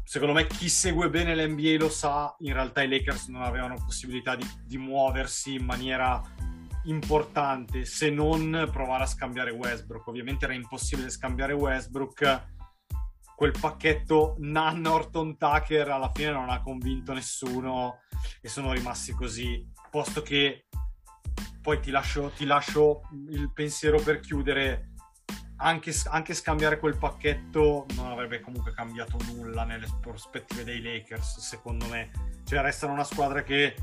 secondo 0.04 0.34
me 0.34 0.46
chi 0.46 0.68
segue 0.68 1.08
bene 1.08 1.34
l'NBA 1.34 1.76
lo 1.78 1.88
sa, 1.88 2.34
in 2.40 2.52
realtà 2.52 2.82
i 2.82 2.88
Lakers 2.88 3.28
non 3.28 3.42
avevano 3.42 3.82
possibilità 3.82 4.36
di, 4.36 4.46
di, 4.64 4.78
muoversi 4.78 5.54
in 5.54 5.64
maniera 5.64 6.20
importante 6.84 7.86
se 7.86 8.10
non 8.10 8.68
provare 8.70 9.04
a 9.04 9.06
scambiare 9.06 9.50
Westbrook. 9.50 10.06
Ovviamente 10.08 10.44
era 10.44 10.54
impossibile 10.54 11.10
scambiare 11.10 11.54
Westbrook. 11.54 12.52
Quel 13.34 13.54
pacchetto 13.58 14.36
Nan 14.38 14.86
Orton 14.86 15.36
Tucker 15.36 15.88
alla 15.88 16.12
fine 16.14 16.30
non 16.30 16.50
ha 16.50 16.62
convinto 16.62 17.12
nessuno 17.12 18.02
e 18.40 18.48
sono 18.48 18.72
rimasti 18.72 19.12
così. 19.12 19.66
Posto 19.90 20.22
che 20.22 20.66
poi 21.64 21.80
ti 21.80 21.90
lascio, 21.90 22.30
ti 22.36 22.44
lascio 22.44 23.08
il 23.30 23.50
pensiero 23.50 23.98
per 23.98 24.20
chiudere 24.20 24.90
anche, 25.56 25.94
anche, 26.10 26.34
scambiare 26.34 26.78
quel 26.78 26.98
pacchetto 26.98 27.86
non 27.94 28.08
avrebbe 28.08 28.40
comunque 28.40 28.74
cambiato 28.74 29.16
nulla 29.32 29.64
nelle 29.64 29.86
prospettive 29.98 30.62
dei 30.62 30.82
Lakers, 30.82 31.38
secondo 31.38 31.86
me. 31.86 32.10
Cioè, 32.44 32.60
restano 32.60 32.92
una 32.92 33.04
squadra 33.04 33.42
che 33.42 33.76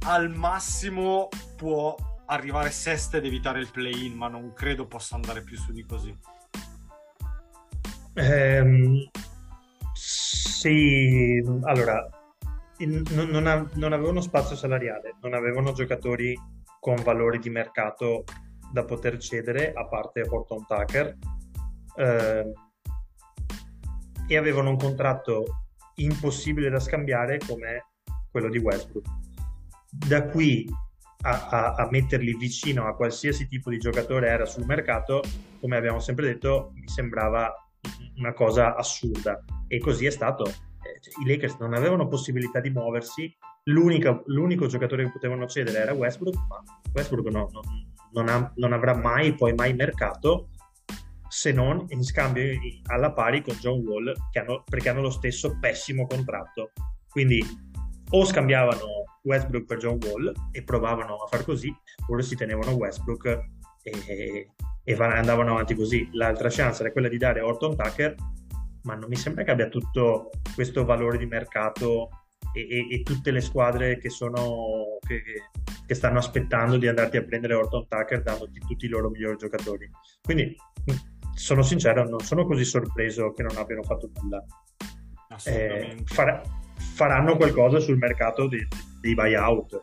al 0.00 0.28
massimo 0.28 1.30
può 1.56 1.96
arrivare 2.26 2.68
sesta 2.68 3.16
ed 3.16 3.24
evitare 3.24 3.60
il 3.60 3.70
play-in, 3.70 4.12
ma 4.12 4.28
non 4.28 4.52
credo 4.52 4.86
possa 4.86 5.14
andare 5.14 5.42
più 5.42 5.56
su 5.56 5.72
di 5.72 5.82
così. 5.82 6.14
Ehm, 8.16 9.08
sì, 9.94 11.42
allora, 11.62 12.06
non, 12.80 13.28
non, 13.30 13.70
non 13.72 13.92
avevano 13.94 14.20
spazio 14.20 14.56
salariale, 14.56 15.14
non 15.22 15.32
avevano 15.32 15.72
giocatori 15.72 16.38
con 16.84 16.96
valori 17.02 17.38
di 17.38 17.48
mercato 17.48 18.24
da 18.70 18.84
poter 18.84 19.16
cedere, 19.16 19.72
a 19.72 19.86
parte 19.86 20.20
Horton 20.20 20.66
Tucker, 20.66 21.16
eh, 21.96 22.52
e 24.28 24.36
avevano 24.36 24.68
un 24.68 24.76
contratto 24.76 25.44
impossibile 25.94 26.68
da 26.68 26.78
scambiare 26.78 27.38
come 27.38 27.86
quello 28.30 28.50
di 28.50 28.58
Westbrook. 28.58 29.06
Da 29.90 30.26
qui 30.26 30.68
a, 31.22 31.48
a, 31.48 31.72
a, 31.72 31.88
metterli 31.90 32.36
vicino 32.36 32.86
a 32.86 32.94
qualsiasi 32.94 33.48
tipo 33.48 33.70
di 33.70 33.78
giocatore 33.78 34.28
era 34.28 34.44
sul 34.44 34.66
mercato, 34.66 35.22
come 35.60 35.78
abbiamo 35.78 36.00
sempre 36.00 36.26
detto, 36.26 36.72
mi 36.74 36.86
sembrava 36.86 37.50
una 38.18 38.34
cosa 38.34 38.76
assurda. 38.76 39.42
E 39.68 39.78
così 39.78 40.04
è 40.04 40.10
stato. 40.10 40.44
Eh, 40.44 41.22
I 41.22 41.28
Lakers 41.28 41.56
non 41.60 41.72
avevano 41.72 42.08
possibilità 42.08 42.60
di 42.60 42.68
muoversi, 42.68 43.34
l'unico 43.64 44.66
giocatore 44.66 45.04
che 45.04 45.12
potevano 45.12 45.46
cedere 45.46 45.78
era 45.78 45.92
Westbrook, 45.92 46.36
ma 46.48 46.62
Westbrook 46.92 47.30
no, 47.30 47.48
no, 47.52 47.60
non, 48.12 48.28
ha, 48.28 48.52
non 48.56 48.72
avrà 48.72 48.96
mai 48.96 49.34
poi 49.34 49.54
mai 49.54 49.74
mercato 49.74 50.48
se 51.28 51.50
non 51.50 51.84
in 51.88 52.02
scambio 52.04 52.44
alla 52.86 53.12
pari 53.12 53.42
con 53.42 53.56
John 53.56 53.80
Wall 53.80 54.12
hanno, 54.32 54.62
perché 54.68 54.88
hanno 54.88 55.00
lo 55.00 55.10
stesso 55.10 55.58
pessimo 55.58 56.06
contratto. 56.06 56.70
Quindi 57.08 57.42
o 58.10 58.24
scambiavano 58.24 59.18
Westbrook 59.22 59.64
per 59.64 59.78
John 59.78 59.98
Wall 60.04 60.32
e 60.52 60.62
provavano 60.62 61.16
a 61.16 61.26
far 61.26 61.44
così 61.44 61.74
oppure 62.02 62.22
si 62.22 62.36
tenevano 62.36 62.72
Westbrook 62.72 63.26
e, 63.82 64.50
e 64.84 64.94
andavano 64.94 65.52
avanti 65.52 65.74
così. 65.74 66.08
L'altra 66.12 66.48
chance 66.50 66.82
era 66.82 66.92
quella 66.92 67.08
di 67.08 67.18
dare 67.18 67.40
Orton 67.40 67.76
Tucker 67.76 68.14
ma 68.82 68.94
non 68.94 69.08
mi 69.08 69.16
sembra 69.16 69.44
che 69.44 69.50
abbia 69.50 69.68
tutto 69.68 70.30
questo 70.54 70.84
valore 70.84 71.18
di 71.18 71.26
mercato 71.26 72.10
e, 72.54 72.86
e, 72.90 73.02
tutte 73.02 73.30
le 73.30 73.40
squadre 73.40 73.98
che 73.98 74.08
sono 74.08 74.98
che, 75.00 75.22
che, 75.86 75.94
stanno 75.94 76.18
aspettando 76.18 76.76
di 76.76 76.86
andarti 76.86 77.16
a 77.16 77.24
prendere 77.24 77.54
Orton 77.54 77.86
Tucker 77.88 78.22
dandoti 78.22 78.60
tutti 78.60 78.86
i 78.86 78.88
loro 78.88 79.10
migliori 79.10 79.36
giocatori. 79.36 79.90
Quindi 80.22 80.56
sono 81.34 81.62
sincero 81.62 82.08
non 82.08 82.20
sono 82.20 82.46
così 82.46 82.64
sorpreso 82.64 83.32
che 83.32 83.42
non 83.42 83.56
abbiano 83.56 83.82
fatto 83.82 84.10
nulla. 84.20 84.44
Eh, 85.46 85.96
far, 86.04 86.42
faranno 86.76 87.36
qualcosa 87.36 87.80
sul 87.80 87.98
mercato 87.98 88.46
dei, 88.46 88.66
dei 89.00 89.14
buyout. 89.14 89.82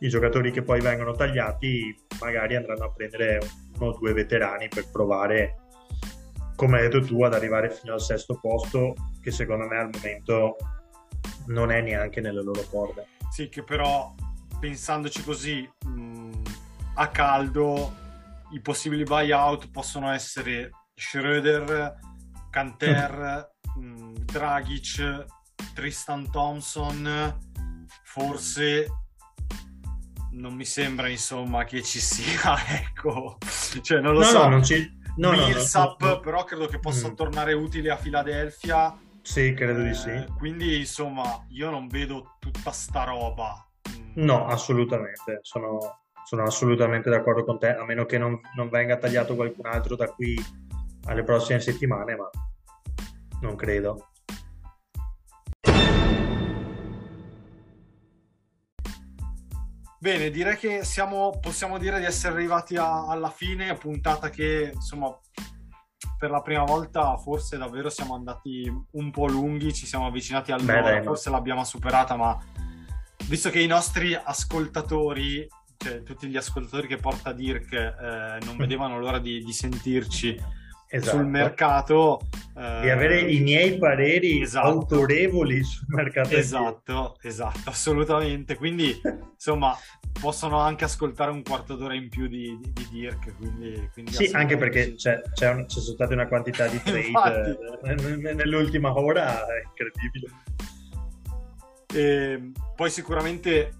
I 0.00 0.08
giocatori 0.08 0.50
che 0.50 0.62
poi 0.62 0.80
vengono 0.80 1.12
tagliati 1.12 1.94
magari 2.20 2.56
andranno 2.56 2.86
a 2.86 2.92
prendere 2.92 3.38
uno 3.76 3.90
o 3.90 3.98
due 3.98 4.12
veterani 4.12 4.66
per 4.68 4.90
provare 4.90 5.56
come 6.56 6.78
hai 6.78 6.88
detto 6.88 7.04
tu 7.04 7.22
ad 7.22 7.34
arrivare 7.34 7.70
fino 7.70 7.94
al 7.94 8.00
sesto 8.00 8.38
posto 8.40 8.94
che 9.20 9.30
secondo 9.30 9.66
me 9.66 9.78
al 9.78 9.90
momento 9.92 10.56
non 11.46 11.70
è 11.70 11.80
neanche 11.80 12.20
nelle 12.20 12.42
loro 12.42 12.62
corde. 12.68 13.06
Sì, 13.30 13.48
che 13.48 13.62
però 13.62 14.14
pensandoci 14.60 15.24
così 15.24 15.68
mh, 15.86 16.42
a 16.94 17.08
caldo, 17.08 17.92
i 18.52 18.60
possibili 18.60 19.02
buyout 19.02 19.70
possono 19.70 20.10
essere 20.10 20.70
Schroeder, 20.94 21.98
Canter, 22.50 23.50
mh, 23.76 24.12
Dragic, 24.24 25.24
Tristan 25.74 26.30
Thompson, 26.30 27.38
forse 28.04 28.86
non 30.32 30.54
mi 30.54 30.64
sembra 30.64 31.08
insomma 31.08 31.64
che 31.64 31.82
ci 31.82 32.00
sia, 32.00 32.56
ecco, 32.68 33.38
cioè 33.80 34.00
non 34.00 34.14
lo 34.14 34.20
no, 34.20 34.24
so. 34.24 34.42
No, 34.42 34.48
non 34.48 34.64
ci... 34.64 35.00
No, 35.16 35.32
Millsap, 35.32 36.00
no, 36.00 36.08
no, 36.08 36.20
però 36.20 36.44
credo 36.44 36.66
che 36.66 36.78
possa 36.78 37.10
mm. 37.10 37.14
tornare 37.14 37.52
utile 37.52 37.90
a 37.90 37.96
Filadelfia 37.96 38.96
Sì, 39.22 39.54
credo 39.54 39.82
di 39.82 39.94
sì. 39.94 40.10
Eh, 40.10 40.26
quindi, 40.36 40.78
insomma, 40.78 41.46
io 41.50 41.70
non 41.70 41.86
vedo 41.86 42.36
tutta 42.38 42.70
sta 42.72 43.04
roba. 43.04 43.66
Mm. 43.90 44.24
No, 44.24 44.46
assolutamente. 44.46 45.38
Sono, 45.42 46.02
sono 46.24 46.42
assolutamente 46.42 47.08
d'accordo 47.08 47.44
con 47.44 47.58
te, 47.58 47.74
a 47.74 47.84
meno 47.84 48.04
che 48.04 48.18
non, 48.18 48.38
non 48.56 48.68
venga 48.68 48.96
tagliato 48.96 49.34
qualcun 49.34 49.66
altro 49.66 49.96
da 49.96 50.06
qui 50.08 50.36
alle 51.06 51.22
prossime 51.22 51.60
settimane, 51.60 52.16
ma 52.16 52.28
non 53.40 53.56
credo. 53.56 54.08
Bene, 59.98 60.30
direi 60.30 60.56
che 60.56 60.82
siamo, 60.82 61.38
possiamo 61.40 61.78
dire 61.78 62.00
di 62.00 62.04
essere 62.04 62.34
arrivati 62.34 62.76
a- 62.76 63.06
alla 63.06 63.30
fine, 63.30 63.74
puntata 63.74 64.30
che 64.30 64.72
insomma 64.74 65.16
per 66.22 66.30
la 66.30 66.40
prima 66.40 66.62
volta 66.62 67.16
forse 67.16 67.56
davvero 67.58 67.90
siamo 67.90 68.14
andati 68.14 68.72
un 68.92 69.10
po' 69.10 69.26
lunghi, 69.26 69.74
ci 69.74 69.86
siamo 69.86 70.06
avvicinati 70.06 70.52
all'ora, 70.52 70.80
dai, 70.80 70.98
ma- 70.98 71.02
forse 71.02 71.30
l'abbiamo 71.30 71.64
superata, 71.64 72.14
ma 72.14 72.38
visto 73.24 73.50
che 73.50 73.58
i 73.58 73.66
nostri 73.66 74.14
ascoltatori, 74.14 75.44
cioè 75.76 76.04
tutti 76.04 76.28
gli 76.28 76.36
ascoltatori 76.36 76.86
che 76.86 76.98
porta 76.98 77.32
Dirk, 77.32 77.72
eh, 77.72 78.38
non 78.44 78.56
vedevano 78.56 79.00
l'ora 79.00 79.18
di, 79.18 79.42
di 79.42 79.52
sentirci 79.52 80.40
Esatto. 80.94 81.16
sul 81.16 81.26
mercato, 81.26 82.20
eh, 82.54 82.80
Di 82.82 82.90
avere 82.90 83.20
i 83.20 83.40
miei 83.40 83.78
pareri 83.78 84.42
Esatto. 84.42 84.66
autorevoli 84.66 85.62
sul 85.64 85.86
mercato. 85.88 86.34
Esatto, 86.36 87.16
esatto, 87.22 87.70
assolutamente. 87.70 88.56
Quindi, 88.56 89.00
insomma, 89.32 89.74
possono 90.20 90.58
anche 90.60 90.84
ascoltare 90.84 91.30
un 91.30 91.42
quarto 91.42 91.76
d'ora 91.76 91.94
in 91.94 92.10
più 92.10 92.26
di, 92.26 92.58
di, 92.60 92.72
di 92.74 92.88
Dirk. 92.90 93.34
Quindi, 93.38 93.88
quindi 93.94 94.12
Sì, 94.12 94.28
anche 94.34 94.58
perché 94.58 94.94
c'è, 94.94 95.22
c'è 95.32 95.48
un- 95.50 95.64
c'è 95.64 95.80
state 95.80 96.12
una 96.12 96.26
quantità 96.28 96.66
di 96.66 96.78
trade 96.84 97.00
Infatti. 97.06 97.50
eh, 97.84 98.34
nell'ultima 98.34 98.92
ora 98.94 99.46
è 99.46 99.62
incredibile. 99.64 100.30
E 101.94 102.52
poi 102.76 102.90
sicuramente 102.90 103.72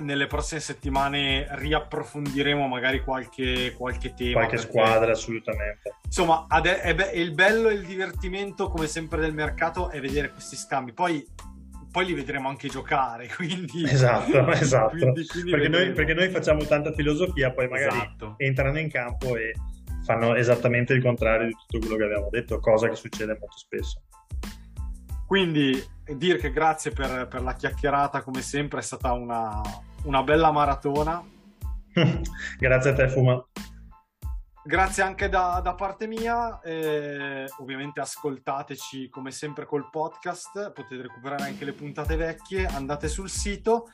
nelle 0.00 0.26
prossime 0.26 0.60
settimane 0.60 1.46
riapprofondiremo 1.50 2.66
magari 2.66 3.00
qualche, 3.00 3.74
qualche 3.76 4.14
tema. 4.14 4.32
Qualche 4.32 4.56
perché, 4.56 4.70
squadra, 4.70 5.12
assolutamente. 5.12 5.96
Insomma, 6.04 6.46
è 6.48 6.94
be- 6.94 7.10
il 7.14 7.32
bello 7.32 7.68
e 7.68 7.74
il 7.74 7.84
divertimento, 7.84 8.68
come 8.68 8.86
sempre, 8.86 9.20
del 9.20 9.34
mercato 9.34 9.90
è 9.90 10.00
vedere 10.00 10.30
questi 10.30 10.56
scambi. 10.56 10.92
Poi, 10.92 11.26
poi 11.90 12.06
li 12.06 12.14
vedremo 12.14 12.48
anche 12.48 12.68
giocare, 12.68 13.28
quindi... 13.34 13.84
Esatto, 13.84 14.46
esatto. 14.52 14.96
Quindi- 14.96 15.26
quindi 15.26 15.50
perché, 15.50 15.68
noi, 15.68 15.92
perché 15.92 16.14
noi 16.14 16.28
facciamo 16.30 16.64
tanta 16.64 16.92
filosofia, 16.92 17.52
poi 17.52 17.68
magari 17.68 17.96
Esatto. 17.96 18.34
entrano 18.38 18.78
in 18.78 18.90
campo 18.90 19.36
e 19.36 19.52
fanno 20.04 20.34
esattamente 20.34 20.92
il 20.92 21.02
contrario 21.02 21.46
di 21.46 21.54
tutto 21.66 21.78
quello 21.78 21.96
che 21.96 22.04
abbiamo 22.04 22.28
detto, 22.30 22.60
cosa 22.60 22.88
che 22.88 22.94
succede 22.96 23.36
molto 23.38 23.56
spesso. 23.56 24.02
Quindi 25.26 25.94
Dirk, 26.14 26.50
grazie 26.52 26.92
per, 26.92 27.26
per 27.26 27.42
la 27.42 27.54
chiacchierata, 27.54 28.22
come 28.22 28.40
sempre, 28.40 28.78
è 28.78 28.82
stata 28.82 29.12
una, 29.12 29.60
una 30.06 30.22
bella 30.22 30.50
maratona. 30.50 31.22
Grazie 32.58 32.90
a 32.90 32.94
te, 32.94 33.08
Fuma. 33.08 33.44
Grazie 34.64 35.04
anche 35.04 35.28
da, 35.28 35.60
da 35.62 35.74
parte 35.76 36.08
mia, 36.08 36.60
eh, 36.60 37.48
ovviamente 37.58 38.00
ascoltateci 38.00 39.08
come 39.08 39.30
sempre 39.30 39.64
col 39.64 39.88
podcast, 39.90 40.72
potete 40.72 41.02
recuperare 41.02 41.44
anche 41.44 41.64
le 41.64 41.72
puntate 41.72 42.16
vecchie, 42.16 42.66
andate 42.66 43.06
sul 43.06 43.30
sito 43.30 43.92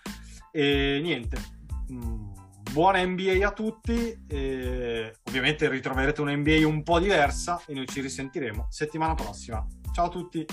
e 0.51 0.99
niente, 1.03 1.37
mm, 1.93 2.33
buona 2.73 3.05
NBA 3.05 3.47
a 3.47 3.53
tutti, 3.53 4.25
e 4.27 5.15
ovviamente 5.25 5.69
ritroverete 5.69 6.23
una 6.23 6.35
NBA 6.35 6.67
un 6.67 6.83
po' 6.83 6.99
diversa 6.99 7.61
e 7.67 7.75
noi 7.75 7.87
ci 7.87 8.01
risentiremo 8.01 8.69
settimana 8.71 9.15
prossima. 9.15 9.63
Ciao 9.93 10.07
a 10.07 10.09
tutti! 10.09 10.47